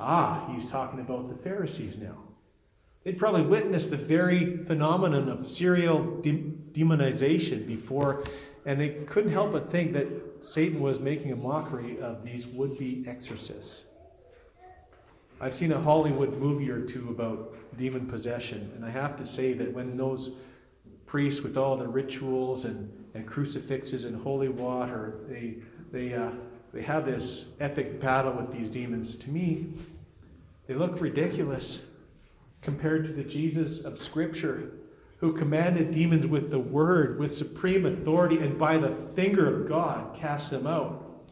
ah, 0.00 0.52
he's 0.52 0.68
talking 0.68 0.98
about 0.98 1.28
the 1.28 1.40
Pharisees 1.40 1.98
now. 1.98 2.31
They'd 3.04 3.18
probably 3.18 3.42
witnessed 3.42 3.90
the 3.90 3.96
very 3.96 4.58
phenomenon 4.58 5.28
of 5.28 5.46
serial 5.46 6.20
de- 6.20 6.52
demonization 6.72 7.66
before, 7.66 8.22
and 8.64 8.80
they 8.80 8.90
couldn't 8.90 9.32
help 9.32 9.52
but 9.52 9.70
think 9.70 9.92
that 9.94 10.06
Satan 10.42 10.80
was 10.80 11.00
making 11.00 11.32
a 11.32 11.36
mockery 11.36 12.00
of 12.00 12.24
these 12.24 12.46
would 12.46 12.78
be 12.78 13.04
exorcists. 13.06 13.84
I've 15.40 15.54
seen 15.54 15.72
a 15.72 15.80
Hollywood 15.80 16.38
movie 16.38 16.70
or 16.70 16.80
two 16.82 17.08
about 17.10 17.56
demon 17.76 18.06
possession, 18.06 18.70
and 18.76 18.84
I 18.84 18.90
have 18.90 19.16
to 19.18 19.26
say 19.26 19.52
that 19.54 19.72
when 19.72 19.96
those 19.96 20.30
priests, 21.06 21.42
with 21.42 21.56
all 21.56 21.76
the 21.76 21.88
rituals 21.88 22.64
and, 22.64 22.90
and 23.14 23.26
crucifixes 23.26 24.04
and 24.04 24.22
holy 24.22 24.48
water, 24.48 25.16
they, 25.28 25.56
they, 25.90 26.14
uh, 26.14 26.30
they 26.72 26.82
have 26.82 27.04
this 27.04 27.46
epic 27.58 28.00
battle 28.00 28.32
with 28.32 28.52
these 28.52 28.68
demons, 28.68 29.16
to 29.16 29.30
me, 29.30 29.74
they 30.68 30.74
look 30.74 31.00
ridiculous 31.00 31.80
compared 32.62 33.04
to 33.06 33.12
the 33.12 33.24
Jesus 33.24 33.80
of 33.80 33.98
Scripture 33.98 34.72
who 35.22 35.32
commanded 35.32 35.92
demons 35.92 36.26
with 36.26 36.50
the 36.50 36.58
word, 36.58 37.16
with 37.20 37.32
supreme 37.32 37.86
authority, 37.86 38.38
and 38.38 38.58
by 38.58 38.76
the 38.76 38.92
finger 39.14 39.62
of 39.62 39.68
God 39.68 40.16
cast 40.18 40.50
them 40.50 40.66
out. 40.66 41.22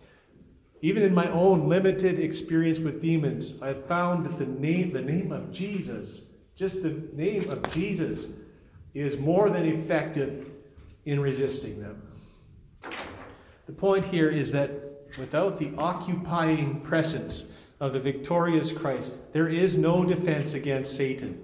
Even 0.81 1.03
in 1.03 1.13
my 1.13 1.29
own 1.33 1.69
limited 1.69 2.21
experience 2.21 2.79
with 2.79 3.03
demons, 3.03 3.55
I 3.61 3.67
have 3.67 3.85
found 3.85 4.25
that 4.27 4.39
the 4.39 4.47
name, 4.47 4.93
the 4.93 5.03
name 5.03 5.33
of 5.33 5.51
Jesus, 5.51 6.23
just 6.55 6.85
the 6.85 7.03
name 7.15 7.51
of 7.51 7.69
Jesus, 7.73 8.27
is 8.95 9.19
more 9.19 9.51
than 9.51 9.67
effective 9.67 10.49
in 11.05 11.19
resisting 11.19 11.81
them. 11.81 12.01
The 13.67 13.73
point 13.73 14.05
here 14.05 14.31
is 14.31 14.53
that 14.53 14.71
without 15.19 15.59
the 15.59 15.73
occupying 15.77 16.81
presence 16.83 17.43
of 17.81 17.95
the 17.95 18.01
victorious 18.01 18.71
Christ, 18.71 19.17
there 19.33 19.49
is 19.49 19.77
no 19.77 20.05
defense 20.05 20.53
against 20.55 20.95
Satan. 20.95 21.43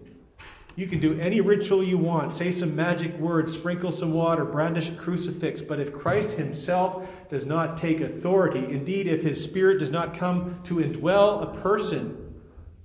You 0.76 0.86
can 0.86 1.00
do 1.00 1.18
any 1.18 1.40
ritual 1.40 1.82
you 1.82 1.96
want, 1.96 2.34
say 2.34 2.50
some 2.50 2.76
magic 2.76 3.16
words, 3.18 3.54
sprinkle 3.54 3.90
some 3.90 4.12
water, 4.12 4.44
brandish 4.44 4.90
a 4.90 4.92
crucifix, 4.92 5.62
but 5.62 5.80
if 5.80 5.94
Christ 5.94 6.32
himself 6.32 7.08
does 7.30 7.46
not 7.46 7.78
take 7.78 8.02
authority, 8.02 8.58
indeed, 8.58 9.06
if 9.06 9.22
his 9.22 9.42
spirit 9.42 9.78
does 9.78 9.90
not 9.90 10.14
come 10.14 10.60
to 10.64 10.76
indwell 10.76 11.42
a 11.42 11.60
person, 11.62 12.34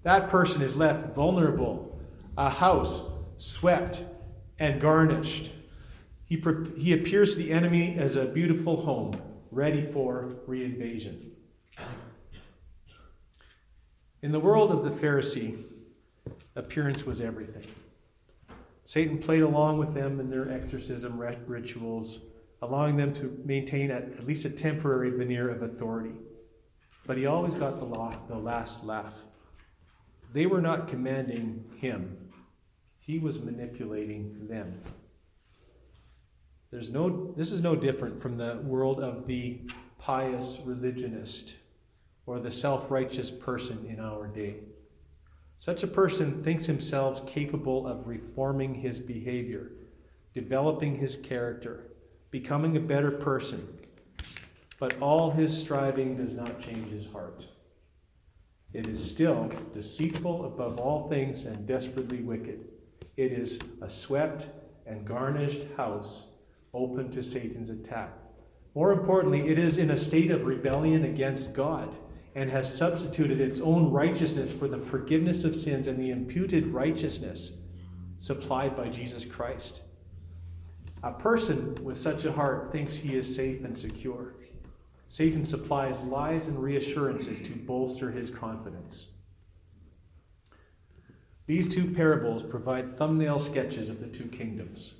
that 0.03 0.29
person 0.29 0.61
is 0.61 0.77
left 0.77 1.13
vulnerable, 1.13 1.99
a 2.37 2.49
house 2.49 3.03
swept 3.35 4.03
and 4.57 4.79
garnished. 4.79 5.51
He, 6.23 6.37
pre- 6.37 6.73
he 6.79 6.93
appears 6.93 7.33
to 7.33 7.39
the 7.39 7.51
enemy 7.51 7.97
as 7.99 8.15
a 8.15 8.23
beautiful 8.23 8.83
home, 8.83 9.21
ready 9.51 9.83
for 9.83 10.35
reinvasion. 10.47 11.31
In 14.23 14.31
the 14.31 14.39
world 14.39 14.71
of 14.71 14.83
the 14.83 14.91
Pharisee, 14.91 15.63
appearance 16.55 17.05
was 17.07 17.21
everything. 17.21 17.65
Satan 18.85 19.17
played 19.17 19.41
along 19.41 19.79
with 19.79 19.95
them 19.95 20.19
in 20.19 20.29
their 20.29 20.51
exorcism 20.51 21.19
rituals, 21.47 22.19
allowing 22.61 22.97
them 22.97 23.15
to 23.15 23.35
maintain 23.43 23.89
at 23.89 24.23
least 24.27 24.45
a 24.45 24.49
temporary 24.49 25.09
veneer 25.09 25.49
of 25.49 25.63
authority. 25.63 26.13
But 27.07 27.17
he 27.17 27.25
always 27.25 27.55
got 27.55 27.79
the, 27.79 27.85
law, 27.85 28.15
the 28.27 28.37
last 28.37 28.83
laugh. 28.83 29.15
They 30.33 30.45
were 30.45 30.61
not 30.61 30.87
commanding 30.87 31.65
him, 31.77 32.17
he 32.99 33.17
was 33.17 33.39
manipulating 33.39 34.47
them. 34.47 34.79
There's 36.69 36.91
no, 36.91 37.33
this 37.35 37.51
is 37.51 37.61
no 37.61 37.75
different 37.75 38.21
from 38.21 38.37
the 38.37 38.61
world 38.63 39.01
of 39.01 39.25
the 39.25 39.61
pious 39.97 40.59
religionist 40.63 41.55
or 42.25 42.39
the 42.39 42.51
self 42.51 42.89
righteous 42.91 43.31
person 43.31 43.85
in 43.89 43.99
our 43.99 44.27
day. 44.27 44.55
Such 45.57 45.83
a 45.83 45.87
person 45.87 46.43
thinks 46.43 46.65
himself 46.65 47.27
capable 47.27 47.85
of 47.85 48.07
reforming 48.07 48.75
his 48.75 48.99
behavior, 48.99 49.71
developing 50.33 50.97
his 50.97 51.15
character, 51.15 51.91
becoming 52.31 52.77
a 52.77 52.81
better 52.81 53.11
person. 53.11 53.67
But 54.79 54.99
all 54.99 55.29
his 55.29 55.55
striving 55.55 56.17
does 56.17 56.33
not 56.33 56.61
change 56.61 56.91
his 56.91 57.05
heart. 57.11 57.45
It 58.73 58.87
is 58.87 59.11
still 59.11 59.51
deceitful 59.73 60.45
above 60.45 60.79
all 60.79 61.07
things 61.09 61.45
and 61.45 61.67
desperately 61.67 62.21
wicked. 62.21 62.65
It 63.17 63.31
is 63.31 63.59
a 63.81 63.89
swept 63.89 64.47
and 64.87 65.05
garnished 65.05 65.61
house 65.77 66.25
open 66.73 67.11
to 67.11 67.21
Satan's 67.21 67.69
attack. 67.69 68.13
More 68.73 68.93
importantly, 68.93 69.49
it 69.49 69.59
is 69.59 69.77
in 69.77 69.91
a 69.91 69.97
state 69.97 70.31
of 70.31 70.45
rebellion 70.45 71.03
against 71.03 71.53
God 71.53 71.93
and 72.35 72.49
has 72.49 72.73
substituted 72.73 73.41
its 73.41 73.59
own 73.59 73.91
righteousness 73.91 74.51
for 74.51 74.67
the 74.67 74.79
forgiveness 74.79 75.43
of 75.43 75.55
sins 75.55 75.87
and 75.87 75.99
the 75.99 76.11
imputed 76.11 76.67
righteousness 76.67 77.51
supplied 78.19 78.75
by 78.77 78.87
Jesus 78.87 79.25
Christ. 79.25 79.81
A 81.03 81.11
person 81.11 81.75
with 81.83 81.97
such 81.97 82.25
a 82.25 82.31
heart 82.31 82.71
thinks 82.71 82.95
he 82.95 83.15
is 83.15 83.35
safe 83.35 83.63
and 83.63 83.77
secure. 83.77 84.35
Satan 85.07 85.43
supplies 85.43 86.01
lies 86.03 86.47
and 86.47 86.61
reassurances 86.61 87.39
to 87.41 87.51
bolster 87.51 88.11
his 88.11 88.29
confidence. 88.29 89.07
These 91.47 91.67
two 91.67 91.91
parables 91.91 92.43
provide 92.43 92.95
thumbnail 92.97 93.39
sketches 93.39 93.89
of 93.89 93.99
the 93.99 94.07
two 94.07 94.25
kingdoms. 94.25 94.93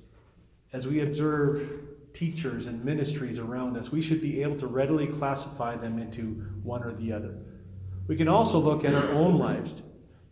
As 0.72 0.86
we 0.86 1.00
observe 1.00 1.70
teachers 2.14 2.66
and 2.66 2.84
ministries 2.84 3.38
around 3.38 3.76
us, 3.76 3.90
we 3.90 4.02
should 4.02 4.20
be 4.20 4.42
able 4.42 4.58
to 4.58 4.66
readily 4.66 5.06
classify 5.06 5.76
them 5.76 5.98
into 5.98 6.44
one 6.62 6.82
or 6.82 6.92
the 6.92 7.12
other. 7.12 7.34
We 8.06 8.16
can 8.16 8.28
also 8.28 8.58
look 8.58 8.84
at 8.84 8.94
our 8.94 9.08
own 9.10 9.38
lives 9.38 9.74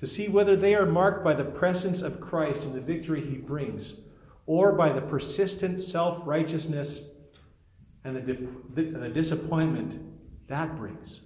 to 0.01 0.07
see 0.07 0.29
whether 0.29 0.57
they 0.57 0.75
are 0.75 0.87
marked 0.87 1.23
by 1.23 1.35
the 1.35 1.45
presence 1.45 2.03
of 2.03 2.21
Christ 2.21 2.65
and 2.65 2.75
the 2.75 2.81
victory 2.81 3.25
he 3.25 3.37
brings, 3.37 3.95
or 4.47 4.73
by 4.73 4.93
the 4.93 5.01
persistent 5.01 5.83
self 5.83 6.21
righteousness 6.25 7.01
and 8.05 8.17
the, 8.17 8.21
di- 8.21 8.91
the 8.91 9.09
disappointment 9.09 10.01
that 10.49 10.77
brings. 10.77 11.21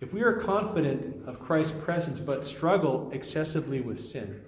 If 0.00 0.12
we 0.12 0.22
are 0.22 0.34
confident 0.34 1.28
of 1.28 1.40
Christ's 1.40 1.76
presence 1.84 2.20
but 2.20 2.44
struggle 2.44 3.10
excessively 3.12 3.80
with 3.80 4.00
sin, 4.00 4.40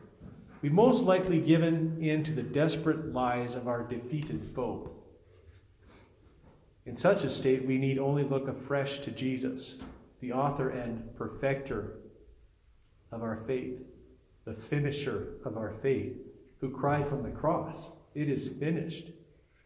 we 0.63 0.69
most 0.69 1.05
likely 1.05 1.41
given 1.41 1.97
in 2.01 2.23
to 2.25 2.33
the 2.33 2.43
desperate 2.43 3.13
lies 3.13 3.55
of 3.55 3.67
our 3.67 3.83
defeated 3.83 4.45
foe. 4.55 4.91
In 6.87 6.97
such 6.97 7.25
a 7.25 7.31
state, 7.31 7.67
we 7.67 7.79
need 7.79 7.99
only 7.99 8.25
look 8.25 8.49
afresh 8.49 8.99
to 9.01 9.11
Jesus, 9.11 9.77
the 10.21 10.33
author 10.33 10.71
and 10.71 11.15
perfecter 11.17 11.99
of 13.13 13.23
our 13.23 13.37
faith, 13.37 13.81
the 14.45 14.55
finisher 14.55 15.35
of 15.45 15.57
our 15.57 15.71
faith, 15.71 16.17
who 16.61 16.71
cried 16.71 17.09
from 17.09 17.23
the 17.23 17.31
cross, 17.31 17.87
It 18.15 18.29
is 18.29 18.49
finished, 18.49 19.11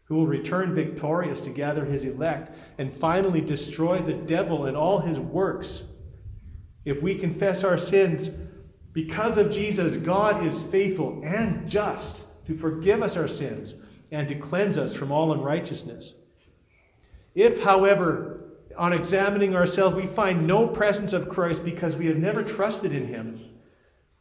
who 0.05 0.15
will 0.15 0.27
return 0.27 0.73
victorious 0.73 1.41
to 1.41 1.49
gather 1.49 1.85
his 1.85 2.05
elect 2.05 2.57
and 2.77 2.93
finally 2.93 3.41
destroy 3.41 3.99
the 3.99 4.13
devil 4.13 4.65
and 4.65 4.77
all 4.77 4.99
his 4.99 5.19
works. 5.19 5.83
If 6.85 7.01
we 7.01 7.15
confess 7.15 7.63
our 7.63 7.77
sins, 7.77 8.29
because 8.95 9.37
of 9.37 9.51
Jesus, 9.51 9.97
God 9.97 10.47
is 10.47 10.63
faithful 10.63 11.21
and 11.21 11.69
just 11.69 12.21
to 12.45 12.55
forgive 12.55 13.03
us 13.03 13.17
our 13.17 13.27
sins 13.27 13.75
and 14.09 14.25
to 14.29 14.35
cleanse 14.35 14.77
us 14.77 14.93
from 14.93 15.11
all 15.11 15.33
unrighteousness. 15.33 16.13
If, 17.35 17.63
however, 17.63 18.53
on 18.77 18.93
examining 18.93 19.53
ourselves, 19.53 19.95
we 19.97 20.05
find 20.05 20.47
no 20.47 20.65
presence 20.65 21.11
of 21.11 21.27
Christ 21.27 21.65
because 21.65 21.97
we 21.97 22.05
have 22.05 22.15
never 22.15 22.41
trusted 22.41 22.93
in 22.93 23.07
him, 23.07 23.41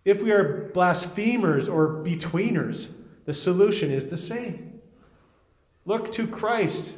if 0.04 0.20
we 0.20 0.32
are 0.32 0.72
blasphemers 0.74 1.68
or 1.68 2.02
betweeners, 2.04 2.92
the 3.26 3.32
solution 3.32 3.92
is 3.92 4.08
the 4.08 4.16
same. 4.16 4.80
Look 5.84 6.12
to 6.14 6.26
Christ 6.26 6.94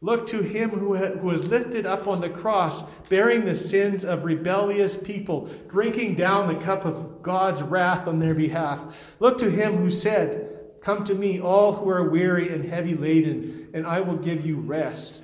Look 0.00 0.28
to 0.28 0.42
him 0.42 0.70
who, 0.70 0.90
was 1.22 1.48
lifted 1.48 1.84
up 1.84 2.06
on 2.06 2.20
the 2.20 2.30
cross, 2.30 2.84
bearing 3.08 3.44
the 3.44 3.56
sins 3.56 4.04
of 4.04 4.24
rebellious 4.24 4.96
people, 4.96 5.50
drinking 5.68 6.14
down 6.14 6.46
the 6.46 6.60
cup 6.60 6.84
of 6.84 7.20
God's 7.22 7.62
wrath 7.62 8.06
on 8.06 8.20
their 8.20 8.34
behalf. 8.34 8.96
Look 9.18 9.38
to 9.38 9.50
him 9.50 9.78
who 9.78 9.90
said, 9.90 10.54
Come 10.80 11.02
to 11.04 11.14
me, 11.14 11.40
all 11.40 11.72
who 11.72 11.90
are 11.90 12.08
weary 12.08 12.52
and 12.52 12.64
heavy 12.64 12.94
laden, 12.94 13.68
and 13.74 13.84
I 13.84 14.00
will 14.00 14.16
give 14.16 14.46
you 14.46 14.56
rest. 14.56 15.22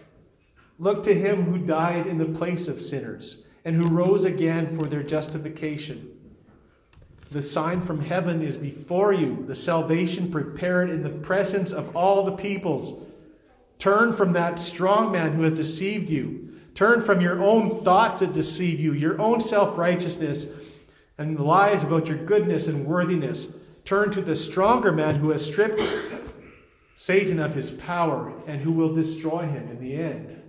Look 0.80 1.04
to 1.04 1.14
him 1.14 1.44
who 1.44 1.58
died 1.58 2.08
in 2.08 2.18
the 2.18 2.24
place 2.24 2.66
of 2.66 2.80
sinners 2.80 3.36
and 3.64 3.76
who 3.76 3.88
rose 3.88 4.24
again 4.24 4.76
for 4.76 4.86
their 4.86 5.04
justification. 5.04 6.10
The 7.30 7.42
sign 7.42 7.80
from 7.80 8.00
heaven 8.00 8.42
is 8.42 8.56
before 8.56 9.12
you, 9.12 9.44
the 9.46 9.54
salvation 9.54 10.30
prepared 10.30 10.90
in 10.90 11.02
the 11.02 11.10
presence 11.10 11.72
of 11.72 11.96
all 11.96 12.24
the 12.24 12.36
peoples. 12.36 13.08
Turn 13.78 14.12
from 14.12 14.32
that 14.32 14.58
strong 14.58 15.12
man 15.12 15.32
who 15.32 15.42
has 15.42 15.52
deceived 15.52 16.10
you. 16.10 16.52
Turn 16.74 17.00
from 17.00 17.20
your 17.20 17.42
own 17.42 17.82
thoughts 17.82 18.20
that 18.20 18.32
deceive 18.32 18.80
you, 18.80 18.92
your 18.92 19.20
own 19.20 19.40
self 19.40 19.78
righteousness, 19.78 20.46
and 21.18 21.38
lies 21.38 21.84
about 21.84 22.08
your 22.08 22.18
goodness 22.18 22.66
and 22.66 22.86
worthiness. 22.86 23.48
Turn 23.84 24.10
to 24.12 24.22
the 24.22 24.34
stronger 24.34 24.90
man 24.90 25.16
who 25.16 25.30
has 25.30 25.44
stripped 25.44 25.82
Satan 26.94 27.38
of 27.38 27.54
his 27.54 27.70
power 27.70 28.32
and 28.46 28.60
who 28.60 28.72
will 28.72 28.94
destroy 28.94 29.42
him 29.42 29.68
in 29.68 29.80
the 29.80 29.94
end. 29.94 30.42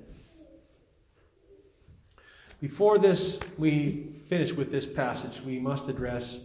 Before 2.61 2.97
this, 2.97 3.39
we 3.57 4.15
finish 4.27 4.53
with 4.53 4.71
this 4.71 4.87
passage, 4.87 5.41
we 5.41 5.59
must 5.59 5.87
address 5.89 6.41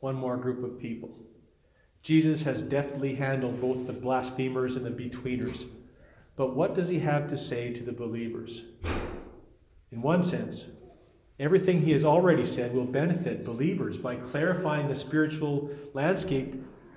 one 0.00 0.16
more 0.16 0.36
group 0.36 0.64
of 0.64 0.80
people. 0.80 1.10
Jesus 2.02 2.42
has 2.42 2.62
deftly 2.62 3.14
handled 3.14 3.60
both 3.60 3.86
the 3.86 3.92
blasphemers 3.92 4.76
and 4.76 4.86
the 4.86 4.90
betweeners. 4.90 5.66
But 6.40 6.56
what 6.56 6.74
does 6.74 6.88
he 6.88 7.00
have 7.00 7.28
to 7.28 7.36
say 7.36 7.70
to 7.70 7.82
the 7.82 7.92
believers? 7.92 8.62
In 9.92 10.00
one 10.00 10.24
sense, 10.24 10.64
everything 11.38 11.82
he 11.82 11.92
has 11.92 12.02
already 12.02 12.46
said 12.46 12.72
will 12.74 12.86
benefit 12.86 13.44
believers 13.44 13.98
by 13.98 14.16
clarifying 14.16 14.88
the 14.88 14.94
spiritual 14.94 15.68
landscape 15.92 16.54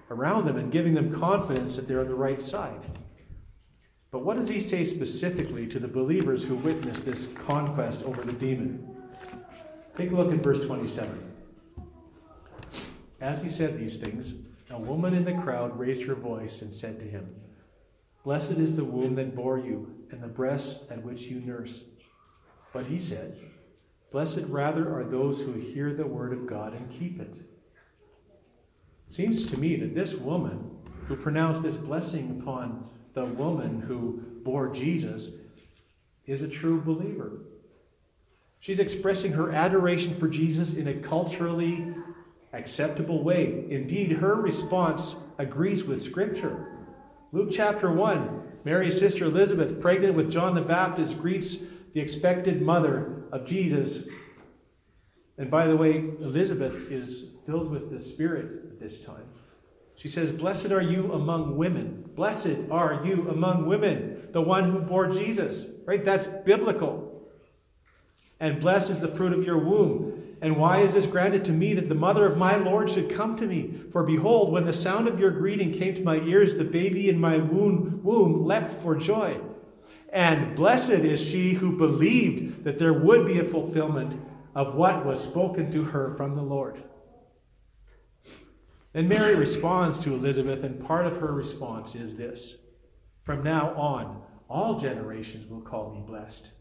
around 0.10 0.46
them 0.46 0.56
and 0.56 0.72
giving 0.72 0.94
them 0.94 1.14
confidence 1.14 1.76
that 1.76 1.90
they're 1.90 2.00
on 2.00 2.08
the 2.08 2.16
right 2.16 2.42
side. 2.42 2.80
But 4.12 4.24
what 4.24 4.38
does 4.38 4.48
he 4.48 4.62
say 4.62 4.86
specifically 4.86 5.68
to 5.68 5.78
the 5.78 5.90
believers 5.90 6.46
who 6.46 6.56
witnessed 6.56 7.04
this 7.04 7.28
conquest 7.46 8.04
over 8.04 8.22
the 8.22 8.32
demon? 8.32 8.96
Take 9.98 10.12
a 10.12 10.16
look 10.16 10.32
at 10.32 10.40
verse 10.40 10.64
27. 10.66 11.22
As 13.20 13.42
he 13.42 13.50
said 13.50 13.78
these 13.78 13.98
things, 13.98 14.36
a 14.70 14.80
woman 14.80 15.14
in 15.14 15.26
the 15.26 15.34
crowd 15.34 15.78
raised 15.78 16.04
her 16.04 16.16
voice 16.16 16.62
and 16.62 16.72
said 16.72 16.98
to 17.02 17.06
him, 17.06 17.28
Blessed 18.24 18.52
is 18.52 18.76
the 18.76 18.86
womb 18.86 19.16
that 19.16 19.36
bore 19.36 19.60
you, 19.60 19.96
and 20.12 20.22
the 20.22 20.28
breast 20.28 20.90
at 20.90 21.04
which 21.04 21.24
you 21.24 21.42
nurse. 21.42 21.84
But 22.72 22.86
he 22.86 22.98
said, 22.98 23.38
Blessed 24.12 24.44
rather 24.48 24.96
are 24.98 25.04
those 25.04 25.42
who 25.42 25.54
hear 25.54 25.94
the 25.94 26.06
word 26.06 26.34
of 26.34 26.48
God 26.48 26.74
and 26.74 26.90
keep 26.90 27.20
it. 27.20 27.36
it. 27.36 27.42
Seems 29.10 29.46
to 29.48 29.60
me 29.60 29.76
that 29.76 29.94
this 29.94 30.14
woman 30.14 30.78
who 31.08 31.16
pronounced 31.16 31.64
this 31.64 31.76
blessing 31.76 32.40
upon 32.40 32.90
the 33.14 33.26
woman 33.26 33.82
who 33.82 34.24
bore 34.44 34.70
Jesus 34.70 35.30
is 36.26 36.42
a 36.42 36.48
true 36.48 36.82
believer. 36.82 37.40
She's 38.60 38.80
expressing 38.80 39.34
her 39.34 39.52
adoration 39.52 40.16
for 40.16 40.30
Jesus 40.30 40.76
in 40.76 40.88
a 40.88 40.94
culturally 40.94 41.94
acceptable 42.54 43.22
way. 43.22 43.66
Indeed, 43.70 44.14
her 44.14 44.36
response 44.36 45.16
agrees 45.38 45.84
with 45.84 46.02
Scripture. 46.02 46.73
Luke 47.34 47.50
chapter 47.52 47.92
1 47.92 48.42
Mary's 48.64 48.98
sister 48.98 49.26
Elizabeth, 49.26 49.82
pregnant 49.82 50.14
with 50.14 50.32
John 50.32 50.54
the 50.54 50.62
Baptist, 50.62 51.20
greets 51.20 51.58
the 51.94 52.00
expected 52.00 52.62
mother 52.62 53.24
of 53.32 53.44
Jesus. 53.44 54.08
And 55.38 55.50
by 55.52 55.68
the 55.68 55.76
way, 55.76 55.98
Elizabeth 56.22 56.74
is 56.92 57.32
filled 57.46 57.72
with 57.72 57.92
the 57.92 58.00
Spirit 58.00 58.64
at 58.72 58.80
this 58.80 59.02
time. 59.02 59.26
She 59.96 60.08
says, 60.08 60.32
Blessed 60.32 60.72
are 60.72 60.82
you 60.82 61.12
among 61.12 61.58
women. 61.58 62.10
Blessed 62.16 62.70
are 62.72 63.02
you 63.04 63.28
among 63.30 63.66
women, 63.66 64.28
the 64.32 64.42
one 64.42 64.72
who 64.72 64.80
bore 64.80 65.10
Jesus. 65.10 65.66
Right? 65.86 66.06
That's 66.06 66.28
biblical. 66.28 67.28
And 68.40 68.62
blessed 68.62 68.92
is 68.92 69.02
the 69.02 69.08
fruit 69.08 69.34
of 69.34 69.44
your 69.44 69.58
womb. 69.58 70.13
And 70.44 70.58
why 70.58 70.82
is 70.82 70.94
this 70.94 71.06
granted 71.06 71.46
to 71.46 71.54
me 71.54 71.74
that 71.74 71.88
the 71.88 71.96
mother 71.96 72.26
of 72.26 72.38
my 72.38 72.58
Lord 72.58 72.90
should 72.90 73.10
come 73.10 73.38
to 73.38 73.48
me? 73.48 73.80
For 73.94 74.04
behold, 74.04 74.52
when 74.52 74.66
the 74.66 74.74
sound 74.74 75.08
of 75.08 75.18
your 75.18 75.32
greeting 75.32 75.72
came 75.72 75.96
to 75.96 76.04
my 76.04 76.18
ears, 76.18 76.58
the 76.58 76.66
baby 76.66 77.08
in 77.08 77.18
my 77.18 77.38
womb, 77.38 78.02
womb 78.04 78.44
leapt 78.44 78.70
for 78.82 78.94
joy. 78.94 79.40
And 80.10 80.54
blessed 80.54 80.90
is 80.90 81.24
she 81.24 81.54
who 81.54 81.78
believed 81.78 82.66
that 82.66 82.78
there 82.78 82.92
would 82.92 83.26
be 83.26 83.40
a 83.40 83.46
fulfillment 83.46 84.22
of 84.54 84.76
what 84.76 85.06
was 85.06 85.24
spoken 85.24 85.72
to 85.72 85.86
her 85.86 86.14
from 86.14 86.36
the 86.36 86.44
Lord. 86.44 86.84
And 88.94 89.08
Mary 89.08 89.36
responds 89.36 90.02
to 90.02 90.14
Elizabeth, 90.14 90.62
and 90.66 90.86
part 90.86 91.08
of 91.08 91.22
her 91.22 91.32
response 91.32 91.96
is 91.96 92.18
this 92.18 92.58
From 93.24 93.44
now 93.44 93.74
on, 93.76 94.22
all 94.50 94.78
generations 94.78 95.50
will 95.50 95.62
call 95.62 95.94
me 95.94 96.04
blessed. 96.06 96.52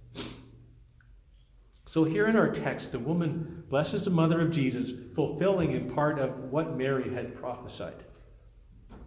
So, 1.84 2.04
here 2.04 2.26
in 2.26 2.36
our 2.36 2.50
text, 2.50 2.92
the 2.92 2.98
woman 2.98 3.64
blesses 3.68 4.04
the 4.04 4.10
mother 4.10 4.40
of 4.40 4.52
Jesus, 4.52 4.92
fulfilling 5.14 5.72
in 5.72 5.90
part 5.90 6.18
of 6.18 6.50
what 6.50 6.76
Mary 6.76 7.12
had 7.12 7.34
prophesied. 7.34 8.04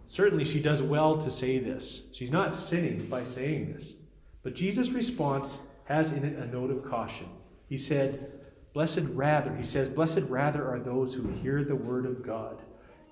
Certainly, 0.06 0.44
she 0.44 0.60
does 0.60 0.82
well 0.82 1.16
to 1.18 1.30
say 1.30 1.58
this. 1.58 2.02
She's 2.12 2.30
not 2.30 2.54
sinning 2.54 3.06
by 3.06 3.24
saying 3.24 3.72
this. 3.72 3.94
But 4.42 4.54
Jesus' 4.54 4.90
response 4.90 5.58
has 5.84 6.12
in 6.12 6.24
it 6.24 6.38
a 6.38 6.46
note 6.46 6.70
of 6.70 6.84
caution. 6.84 7.28
He 7.68 7.78
said, 7.78 8.30
Blessed 8.72 9.04
rather, 9.12 9.56
he 9.56 9.64
says, 9.64 9.88
Blessed 9.88 10.22
rather 10.28 10.68
are 10.68 10.78
those 10.78 11.14
who 11.14 11.28
hear 11.28 11.64
the 11.64 11.74
word 11.74 12.04
of 12.04 12.22
God 12.22 12.60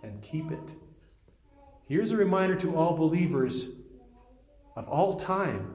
and 0.03 0.23
keep 0.23 0.53
it. 0.53 0.61
Here's 1.89 2.13
a 2.13 2.17
reminder 2.17 2.55
to 2.57 2.77
all 2.77 2.97
believers 2.97 3.67
of 4.77 4.89
all 4.89 5.15
time 5.15 5.75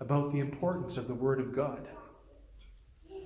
about 0.00 0.30
the 0.30 0.40
importance 0.40 0.96
of 0.96 1.08
the 1.08 1.14
Word 1.14 1.40
of 1.40 1.54
God. 1.54 1.88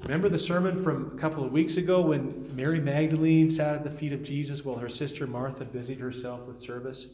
Remember 0.05 0.29
the 0.29 0.39
sermon 0.39 0.83
from 0.83 1.13
a 1.15 1.21
couple 1.21 1.45
of 1.45 1.53
weeks 1.53 1.77
ago 1.77 2.01
when 2.01 2.51
Mary 2.57 2.81
Magdalene 2.81 3.49
sat 3.49 3.77
at 3.77 3.85
the 3.85 3.91
feet 3.91 4.13
of 4.13 4.25
Jesus 4.25 4.65
while 4.65 4.77
her 4.77 4.89
sister 4.89 5.29
Martha 5.29 5.65
busied 5.65 6.01
herself 6.01 6.41
with 6.41 6.61
service? 6.61 7.07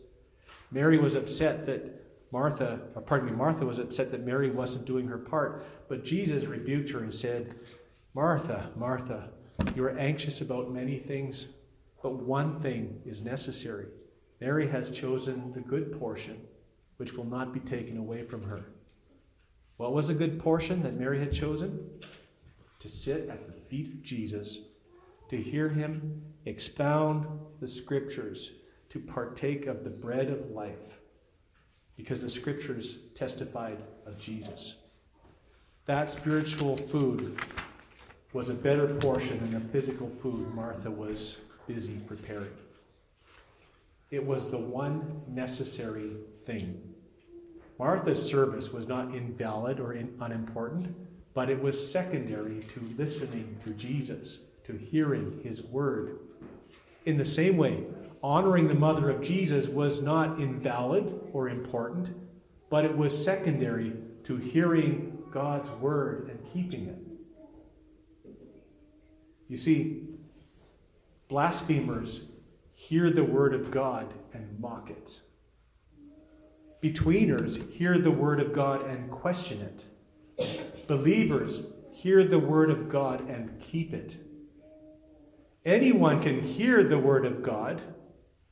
Mary 0.73 0.97
was 0.97 1.15
upset 1.15 1.67
that 1.67 2.03
Martha, 2.33 2.81
or 2.95 3.03
pardon 3.03 3.29
me, 3.29 3.37
Martha 3.37 3.67
was 3.67 3.79
upset 3.79 4.11
that 4.11 4.25
Mary 4.25 4.51
wasn't 4.51 4.87
doing 4.87 5.07
her 5.07 5.19
part, 5.19 5.67
but 5.89 6.03
Jesus 6.03 6.45
rebuked 6.45 6.91
her 6.91 7.01
and 7.01 7.15
said, 7.15 7.55
Martha, 8.15 8.71
Martha, 8.75 9.29
you 9.77 9.85
are 9.85 9.99
anxious 9.99 10.41
about 10.41 10.73
many 10.73 10.99
things, 10.99 11.49
but 12.03 12.15
one 12.15 12.59
thing 12.59 13.03
is 13.05 13.21
necessary. 13.21 13.87
Mary 14.41 14.67
has 14.67 14.91
chosen 14.91 15.53
the 15.53 15.61
good 15.61 15.99
portion, 15.99 16.41
which 16.97 17.13
will 17.13 17.27
not 17.27 17.53
be 17.53 17.61
taken 17.61 17.99
away 17.99 18.23
from 18.23 18.45
her. 18.45 18.65
What 19.77 19.93
was 19.93 20.09
the 20.09 20.15
good 20.15 20.39
portion 20.39 20.83
that 20.85 20.99
Mary 20.99 21.19
had 21.19 21.35
chosen? 21.35 22.01
To 22.81 22.89
sit 22.89 23.29
at 23.29 23.47
the 23.47 23.53
feet 23.53 23.89
of 23.89 24.03
Jesus, 24.03 24.61
to 25.31 25.37
hear 25.37 25.69
him 25.69 26.23
expound 26.47 27.27
the 27.61 27.69
scriptures, 27.69 28.53
to 28.91 29.01
partake 29.01 29.67
of 29.67 29.85
the 29.85 29.91
bread 29.91 30.31
of 30.31 30.51
life, 30.51 31.01
because 31.97 32.23
the 32.23 32.31
scriptures 32.31 32.99
testified 33.15 33.83
of 34.07 34.19
Jesus. 34.19 34.77
That 35.87 36.09
spiritual 36.09 36.77
food 36.77 37.41
was 38.33 38.51
a 38.51 38.55
better 38.55 38.95
portion 38.95 39.39
than 39.39 39.51
the 39.51 39.69
physical 39.73 40.09
food 40.09 40.55
Martha 40.55 40.91
was 40.91 41.39
busy 41.67 41.97
preparing. 42.07 42.53
It 44.11 44.25
was 44.25 44.51
the 44.51 44.59
one 44.59 45.23
necessary 45.29 46.13
thing. 46.45 46.95
Martha's 47.79 48.23
service 48.23 48.73
was 48.73 48.87
not 48.87 49.15
invalid 49.15 49.81
or 49.81 49.93
in, 49.93 50.15
unimportant, 50.21 50.95
but 51.39 51.49
it 51.49 51.63
was 51.63 51.93
secondary 51.93 52.59
to 52.63 52.81
listening 52.97 53.57
to 53.63 53.71
Jesus, 53.71 54.41
to 54.65 54.73
hearing 54.73 55.39
his 55.45 55.63
word. 55.63 56.19
In 57.07 57.17
the 57.17 57.25
same 57.25 57.57
way, 57.57 57.85
honoring 58.25 58.67
the 58.67 58.75
mother 58.75 59.09
of 59.09 59.23
Jesus 59.23 59.69
was 59.69 60.03
not 60.03 60.41
invalid 60.41 61.21
or 61.33 61.49
important, 61.49 62.09
but 62.69 62.85
it 62.85 62.97
was 62.97 63.25
secondary 63.25 63.93
to 64.25 64.37
hearing 64.37 65.17
God's 65.31 65.71
word 65.71 66.29
and 66.29 66.41
keeping 66.53 66.89
it. 66.89 66.99
You 69.47 69.57
see, 69.57 70.09
Blasphemers 71.29 72.23
hear 72.73 73.11
the 73.11 73.23
word 73.23 73.55
of 73.55 73.71
God 73.71 74.13
and 74.35 74.59
mock 74.59 74.91
it. 74.91 75.21
Betweeners 76.83 77.71
hear 77.71 77.97
the 77.97 78.11
word 78.11 78.41
of 78.41 78.53
God 78.53 78.85
and 78.89 79.09
question 79.09 79.61
it. 79.61 79.85
Believers 80.87 81.63
hear 81.93 82.25
the 82.25 82.39
word 82.39 82.71
of 82.71 82.89
God 82.89 83.29
and 83.29 83.61
keep 83.61 83.93
it. 83.93 84.17
Anyone 85.65 86.23
can 86.23 86.41
hear 86.41 86.83
the 86.85 86.99
word 86.99 87.27
of 87.27 87.43
God. 87.43 87.83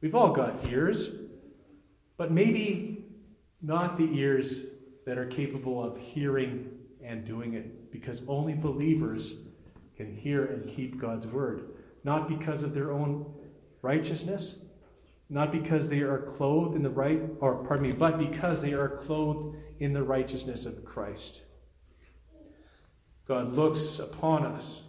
We've 0.01 0.14
all 0.14 0.32
got 0.32 0.68
ears, 0.68 1.11
but 2.16 2.30
maybe 2.30 3.05
not 3.62 3.97
the 3.97 4.18
ears 4.18 4.61
that 5.07 5.16
are 5.16 5.26
capable 5.26 5.82
of 5.82 5.97
hearing 5.97 6.70
and 7.03 7.24
doing 7.24 7.55
it, 7.55 7.91
because 7.93 8.22
only 8.26 8.55
believers 8.55 9.34
can 9.97 10.14
hear 10.14 10.45
and 10.45 10.68
keep 10.68 11.01
God's 11.01 11.26
word 11.26 11.70
not 12.07 12.28
because 12.28 12.62
of 12.62 12.72
their 12.72 12.93
own 12.93 13.26
righteousness, 13.82 14.55
not 15.28 15.51
because 15.51 15.89
they 15.89 16.01
are 16.01 16.20
clothed 16.20 16.76
in 16.76 16.82
the 16.82 16.89
right, 16.89 17.20
or 17.41 17.57
pardon 17.64 17.89
me, 17.89 17.93
but 17.93 18.16
because 18.16 18.62
they 18.62 18.72
are 18.72 18.89
clothed 18.89 19.57
in 19.80 19.93
the 19.93 20.03
righteousness 20.03 20.66
of 20.66 20.84
Christ. 20.84 21.43
God 23.27 23.55
looks 23.55 23.99
upon 23.99 24.47
us 24.47 24.83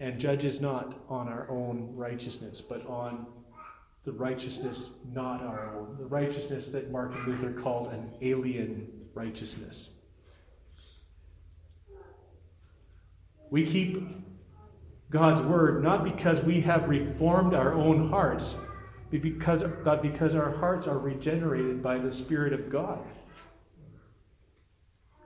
and 0.00 0.18
judges 0.18 0.60
not 0.60 0.94
on 1.08 1.28
our 1.28 1.46
own 1.50 1.92
righteousness, 1.94 2.60
but 2.60 2.86
on 2.86 3.26
the 4.04 4.12
righteousness 4.12 4.90
not 5.12 5.42
our 5.42 5.74
own, 5.76 5.96
the 5.98 6.06
righteousness 6.06 6.68
that 6.70 6.90
Martin 6.90 7.24
Luther 7.26 7.52
called 7.52 7.88
an 7.88 8.10
alien 8.20 8.90
righteousness. 9.14 9.90
We 13.50 13.66
keep 13.66 14.02
God's 15.10 15.42
word 15.42 15.82
not 15.82 16.04
because 16.04 16.42
we 16.42 16.60
have 16.62 16.88
reformed 16.88 17.54
our 17.54 17.72
own 17.72 18.10
hearts, 18.10 18.56
because, 19.10 19.62
but 19.84 20.02
because 20.02 20.34
our 20.34 20.50
hearts 20.56 20.86
are 20.86 20.98
regenerated 20.98 21.82
by 21.82 21.98
the 21.98 22.10
Spirit 22.10 22.52
of 22.52 22.68
God. 22.70 22.98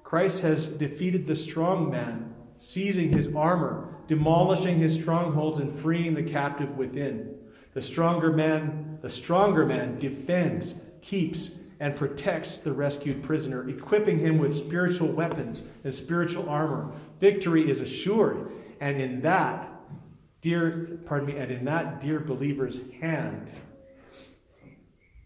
Christ 0.08 0.40
has 0.40 0.70
defeated 0.70 1.26
the 1.26 1.34
strong 1.34 1.90
man, 1.90 2.34
seizing 2.56 3.12
his 3.12 3.34
armor, 3.34 3.94
demolishing 4.06 4.78
his 4.78 4.94
strongholds, 4.94 5.58
and 5.58 5.78
freeing 5.80 6.14
the 6.14 6.22
captive 6.22 6.78
within. 6.78 7.34
The 7.74 7.82
stronger 7.82 8.32
man, 8.32 9.00
the 9.02 9.10
stronger 9.10 9.66
man 9.66 9.98
defends, 9.98 10.76
keeps, 11.02 11.50
and 11.78 11.94
protects 11.94 12.56
the 12.56 12.72
rescued 12.72 13.22
prisoner, 13.22 13.68
equipping 13.68 14.18
him 14.18 14.38
with 14.38 14.56
spiritual 14.56 15.08
weapons 15.08 15.60
and 15.84 15.94
spiritual 15.94 16.48
armor. 16.48 16.90
Victory 17.20 17.70
is 17.70 17.82
assured, 17.82 18.50
and 18.80 18.98
in 18.98 19.20
that, 19.20 19.70
dear, 20.40 21.00
pardon 21.04 21.26
me, 21.26 21.36
and 21.36 21.52
in 21.52 21.66
that 21.66 22.00
dear 22.00 22.18
believer's 22.18 22.80
hand 22.98 23.52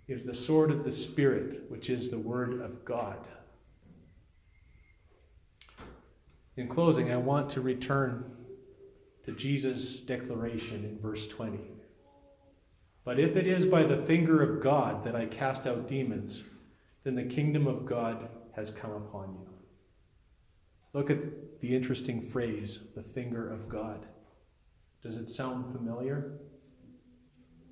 is 0.08 0.24
the 0.24 0.34
sword 0.34 0.72
of 0.72 0.82
the 0.82 0.90
Spirit, 0.90 1.70
which 1.70 1.88
is 1.88 2.10
the 2.10 2.18
Word 2.18 2.60
of 2.60 2.84
God. 2.84 3.28
In 6.56 6.68
closing, 6.68 7.10
I 7.10 7.16
want 7.16 7.48
to 7.50 7.60
return 7.60 8.24
to 9.24 9.32
Jesus' 9.32 10.00
declaration 10.00 10.84
in 10.84 10.98
verse 10.98 11.26
20. 11.26 11.58
But 13.04 13.18
if 13.18 13.36
it 13.36 13.46
is 13.46 13.66
by 13.66 13.84
the 13.84 13.96
finger 13.96 14.42
of 14.42 14.62
God 14.62 15.04
that 15.04 15.16
I 15.16 15.26
cast 15.26 15.66
out 15.66 15.88
demons, 15.88 16.44
then 17.04 17.14
the 17.14 17.24
kingdom 17.24 17.66
of 17.66 17.86
God 17.86 18.28
has 18.54 18.70
come 18.70 18.92
upon 18.92 19.34
you. 19.34 19.48
Look 20.92 21.10
at 21.10 21.60
the 21.60 21.74
interesting 21.74 22.20
phrase, 22.20 22.80
the 22.94 23.02
finger 23.02 23.50
of 23.50 23.68
God. 23.68 24.06
Does 25.02 25.16
it 25.16 25.30
sound 25.30 25.72
familiar? 25.72 26.38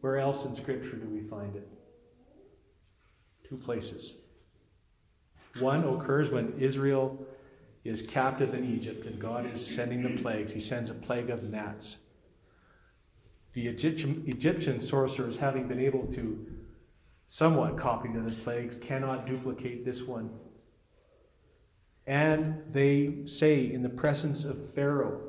Where 0.01 0.18
else 0.18 0.47
in 0.47 0.55
Scripture 0.55 0.97
do 0.97 1.07
we 1.07 1.20
find 1.20 1.55
it? 1.55 1.68
Two 3.47 3.57
places. 3.57 4.14
One 5.59 5.85
occurs 5.85 6.31
when 6.31 6.55
Israel 6.59 7.26
is 7.85 8.03
captive 8.03 8.55
in 8.55 8.64
Egypt 8.64 9.07
and 9.07 9.18
God 9.18 9.51
is 9.51 9.64
sending 9.64 10.03
the 10.03 10.20
plagues. 10.20 10.53
He 10.53 10.61
sends 10.61 10.91
a 10.91 10.95
plague 10.95 11.31
of 11.31 11.45
gnats. 11.45 11.97
The 13.53 13.66
Egyptian, 13.66 14.81
sorcerers, 14.81 15.37
having 15.37 15.66
been 15.66 15.81
able 15.81 16.07
to 16.12 16.47
somewhat 17.26 17.78
copy 17.78 18.09
the 18.12 18.20
other 18.20 18.31
plagues, 18.31 18.76
cannot 18.76 19.26
duplicate 19.26 19.85
this 19.85 20.03
one. 20.03 20.31
And 22.07 22.62
they 22.70 23.24
say 23.24 23.72
in 23.72 23.83
the 23.83 23.89
presence 23.89 24.45
of 24.45 24.72
Pharaoh, 24.74 25.20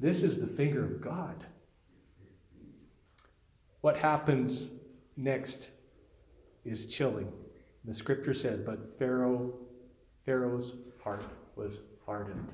This 0.00 0.22
is 0.22 0.40
the 0.40 0.46
finger 0.46 0.84
of 0.84 1.00
God. 1.00 1.46
What 3.80 3.96
happens 3.96 4.68
next 5.16 5.70
is 6.64 6.86
chilling. 6.86 7.32
The 7.84 7.94
scripture 7.94 8.34
said, 8.34 8.64
But 8.64 8.98
Pharaoh, 8.98 9.54
Pharaoh's 10.24 10.74
heart 11.02 11.24
was 11.56 11.78
hardened. 12.06 12.48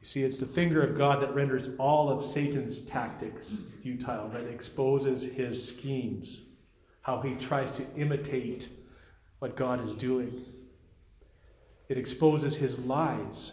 You 0.00 0.06
see, 0.06 0.22
it's 0.22 0.38
the 0.38 0.46
finger 0.46 0.82
of 0.82 0.98
God 0.98 1.22
that 1.22 1.34
renders 1.34 1.70
all 1.78 2.10
of 2.10 2.30
Satan's 2.30 2.82
tactics 2.82 3.56
futile, 3.82 4.28
that 4.34 4.46
exposes 4.46 5.22
his 5.22 5.66
schemes, 5.66 6.42
how 7.00 7.22
he 7.22 7.34
tries 7.36 7.70
to 7.72 7.86
imitate 7.96 8.68
what 9.38 9.56
God 9.56 9.80
is 9.80 9.94
doing. 9.94 10.44
It 11.88 11.96
exposes 11.96 12.58
his 12.58 12.78
lies. 12.80 13.52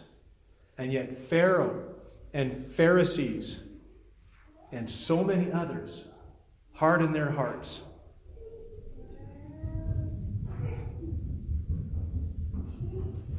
And 0.78 0.92
yet, 0.92 1.18
Pharaoh 1.18 1.84
and 2.34 2.56
Pharisees 2.56 3.64
and 4.72 4.90
so 4.90 5.24
many 5.24 5.52
others 5.52 6.06
harden 6.74 7.14
their 7.14 7.32
hearts. 7.32 7.84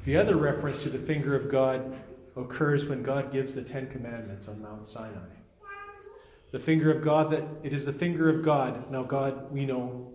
The 0.04 0.16
other 0.16 0.34
reference 0.34 0.82
to 0.82 0.90
the 0.90 0.98
finger 0.98 1.36
of 1.36 1.48
God 1.48 1.96
occurs 2.36 2.86
when 2.86 3.04
God 3.04 3.32
gives 3.32 3.54
the 3.54 3.62
Ten 3.62 3.88
Commandments 3.88 4.48
on 4.48 4.60
Mount 4.60 4.88
Sinai. 4.88 5.28
The 6.50 6.58
finger 6.58 6.90
of 6.90 7.04
God, 7.04 7.30
that 7.30 7.44
it 7.62 7.72
is 7.72 7.84
the 7.84 7.92
finger 7.92 8.28
of 8.28 8.44
God. 8.44 8.90
Now, 8.90 9.04
God, 9.04 9.52
we 9.52 9.64
know, 9.64 10.12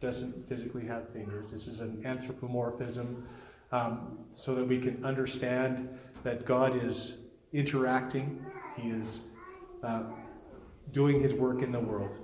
doesn't 0.00 0.46
physically 0.46 0.86
have 0.86 1.08
fingers. 1.10 1.50
This 1.50 1.66
is 1.66 1.80
an 1.80 2.02
anthropomorphism 2.04 3.26
um, 3.72 4.18
so 4.34 4.54
that 4.54 4.64
we 4.64 4.78
can 4.78 5.02
understand 5.06 5.88
that 6.22 6.44
God 6.44 6.84
is 6.84 7.16
interacting, 7.54 8.44
He 8.76 8.90
is 8.90 9.20
uh, 9.82 10.02
doing 10.92 11.22
His 11.22 11.32
work 11.32 11.62
in 11.62 11.72
the 11.72 11.80
world. 11.80 12.18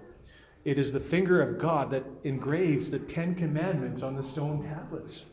It 0.67 0.79
is 0.79 0.93
the 0.93 1.01
finger 1.01 1.41
of 1.41 1.59
God 1.59 1.91
that 1.93 2.05
engraves 2.25 2.91
the 2.91 2.99
Ten 2.99 3.35
Commandments 3.35 4.03
on 4.03 4.17
the 4.17 4.23
stone 4.23 4.65
tablets 4.65 5.25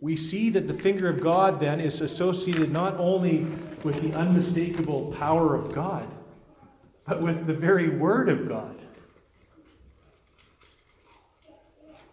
we 0.00 0.16
see 0.16 0.50
that 0.50 0.66
the 0.66 0.74
finger 0.74 1.08
of 1.08 1.20
God 1.20 1.60
then 1.60 1.80
is 1.80 2.00
associated 2.00 2.70
not 2.70 2.96
only 2.98 3.46
with 3.82 4.00
the 4.00 4.12
unmistakable 4.14 5.12
power 5.18 5.54
of 5.54 5.72
God, 5.72 6.06
but 7.04 7.20
with 7.20 7.46
the 7.46 7.54
very 7.54 7.88
Word 7.88 8.28
of 8.28 8.48
God. 8.48 8.76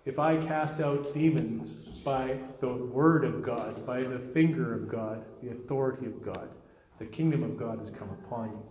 If 0.05 0.19
I 0.19 0.37
cast 0.45 0.79
out 0.79 1.13
demons 1.13 1.73
by 2.03 2.37
the 2.59 2.73
Word 2.73 3.25
of 3.25 3.43
God, 3.43 3.85
by 3.85 4.01
the 4.01 4.19
finger 4.19 4.73
of 4.73 4.87
God, 4.87 5.25
the 5.41 5.51
authority 5.51 6.05
of 6.05 6.23
God, 6.23 6.49
the 6.99 7.05
kingdom 7.05 7.43
of 7.43 7.57
God 7.57 7.79
has 7.79 7.89
come 7.89 8.09
upon 8.09 8.49
you. 8.49 8.63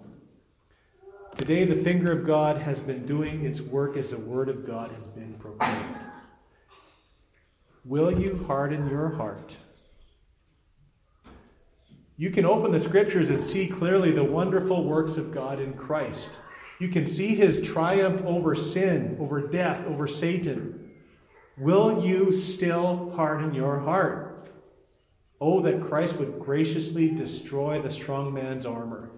Today, 1.37 1.65
the 1.65 1.83
finger 1.83 2.13
of 2.13 2.25
God 2.25 2.59
has 2.59 2.79
been 2.79 3.05
doing 3.05 3.45
its 3.45 3.61
work 3.61 3.97
as 3.97 4.11
the 4.11 4.19
Word 4.19 4.49
of 4.49 4.65
God 4.65 4.93
has 4.93 5.09
been 5.09 5.35
proclaimed. 5.35 5.97
Will 7.85 8.19
you 8.19 8.43
harden 8.47 8.89
your 8.89 9.11
heart? 9.11 9.59
You 12.17 12.31
can 12.31 12.47
open 12.47 12.73
the 12.73 12.81
scriptures 12.81 13.29
and 13.29 13.43
see 13.43 13.67
clearly 13.67 14.11
the 14.11 14.25
wonderful 14.25 14.85
works 14.85 15.17
of 15.17 15.33
God 15.33 15.61
in 15.61 15.75
Christ. 15.75 16.39
You 16.79 16.89
can 16.89 17.07
see 17.07 17.35
his 17.35 17.61
triumph 17.61 18.25
over 18.25 18.55
sin, 18.55 19.17
over 19.21 19.47
death, 19.47 19.85
over 19.87 20.07
Satan. 20.07 20.93
Will 21.59 22.05
you 22.05 22.33
still 22.33 23.13
harden 23.17 23.53
your 23.53 23.81
heart? 23.81 24.49
Oh, 25.41 25.61
that 25.61 25.87
Christ 25.87 26.17
would 26.17 26.39
graciously 26.39 27.11
destroy 27.11 27.83
the 27.83 27.91
strong 27.91 28.33
man's 28.33 28.65
armor, 28.65 29.11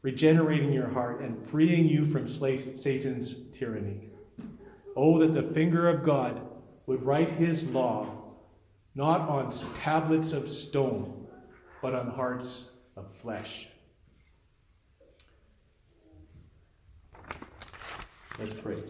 regenerating 0.00 0.72
your 0.72 0.88
heart 0.88 1.20
and 1.20 1.40
freeing 1.40 1.86
you 1.86 2.06
from 2.06 2.26
Satan's 2.26 3.34
tyranny. 3.52 4.08
Oh, 4.96 5.18
that 5.18 5.34
the 5.34 5.54
finger 5.54 5.88
of 5.88 6.04
God 6.04 6.47
would 6.88 7.02
write 7.02 7.32
his 7.32 7.64
law 7.64 8.06
not 8.94 9.28
on 9.28 9.52
tablets 9.82 10.32
of 10.32 10.48
stone, 10.48 11.28
but 11.82 11.94
on 11.94 12.10
hearts 12.10 12.64
of 12.96 13.14
flesh. 13.16 13.68
Let's 18.38 18.54
pray. 18.54 18.82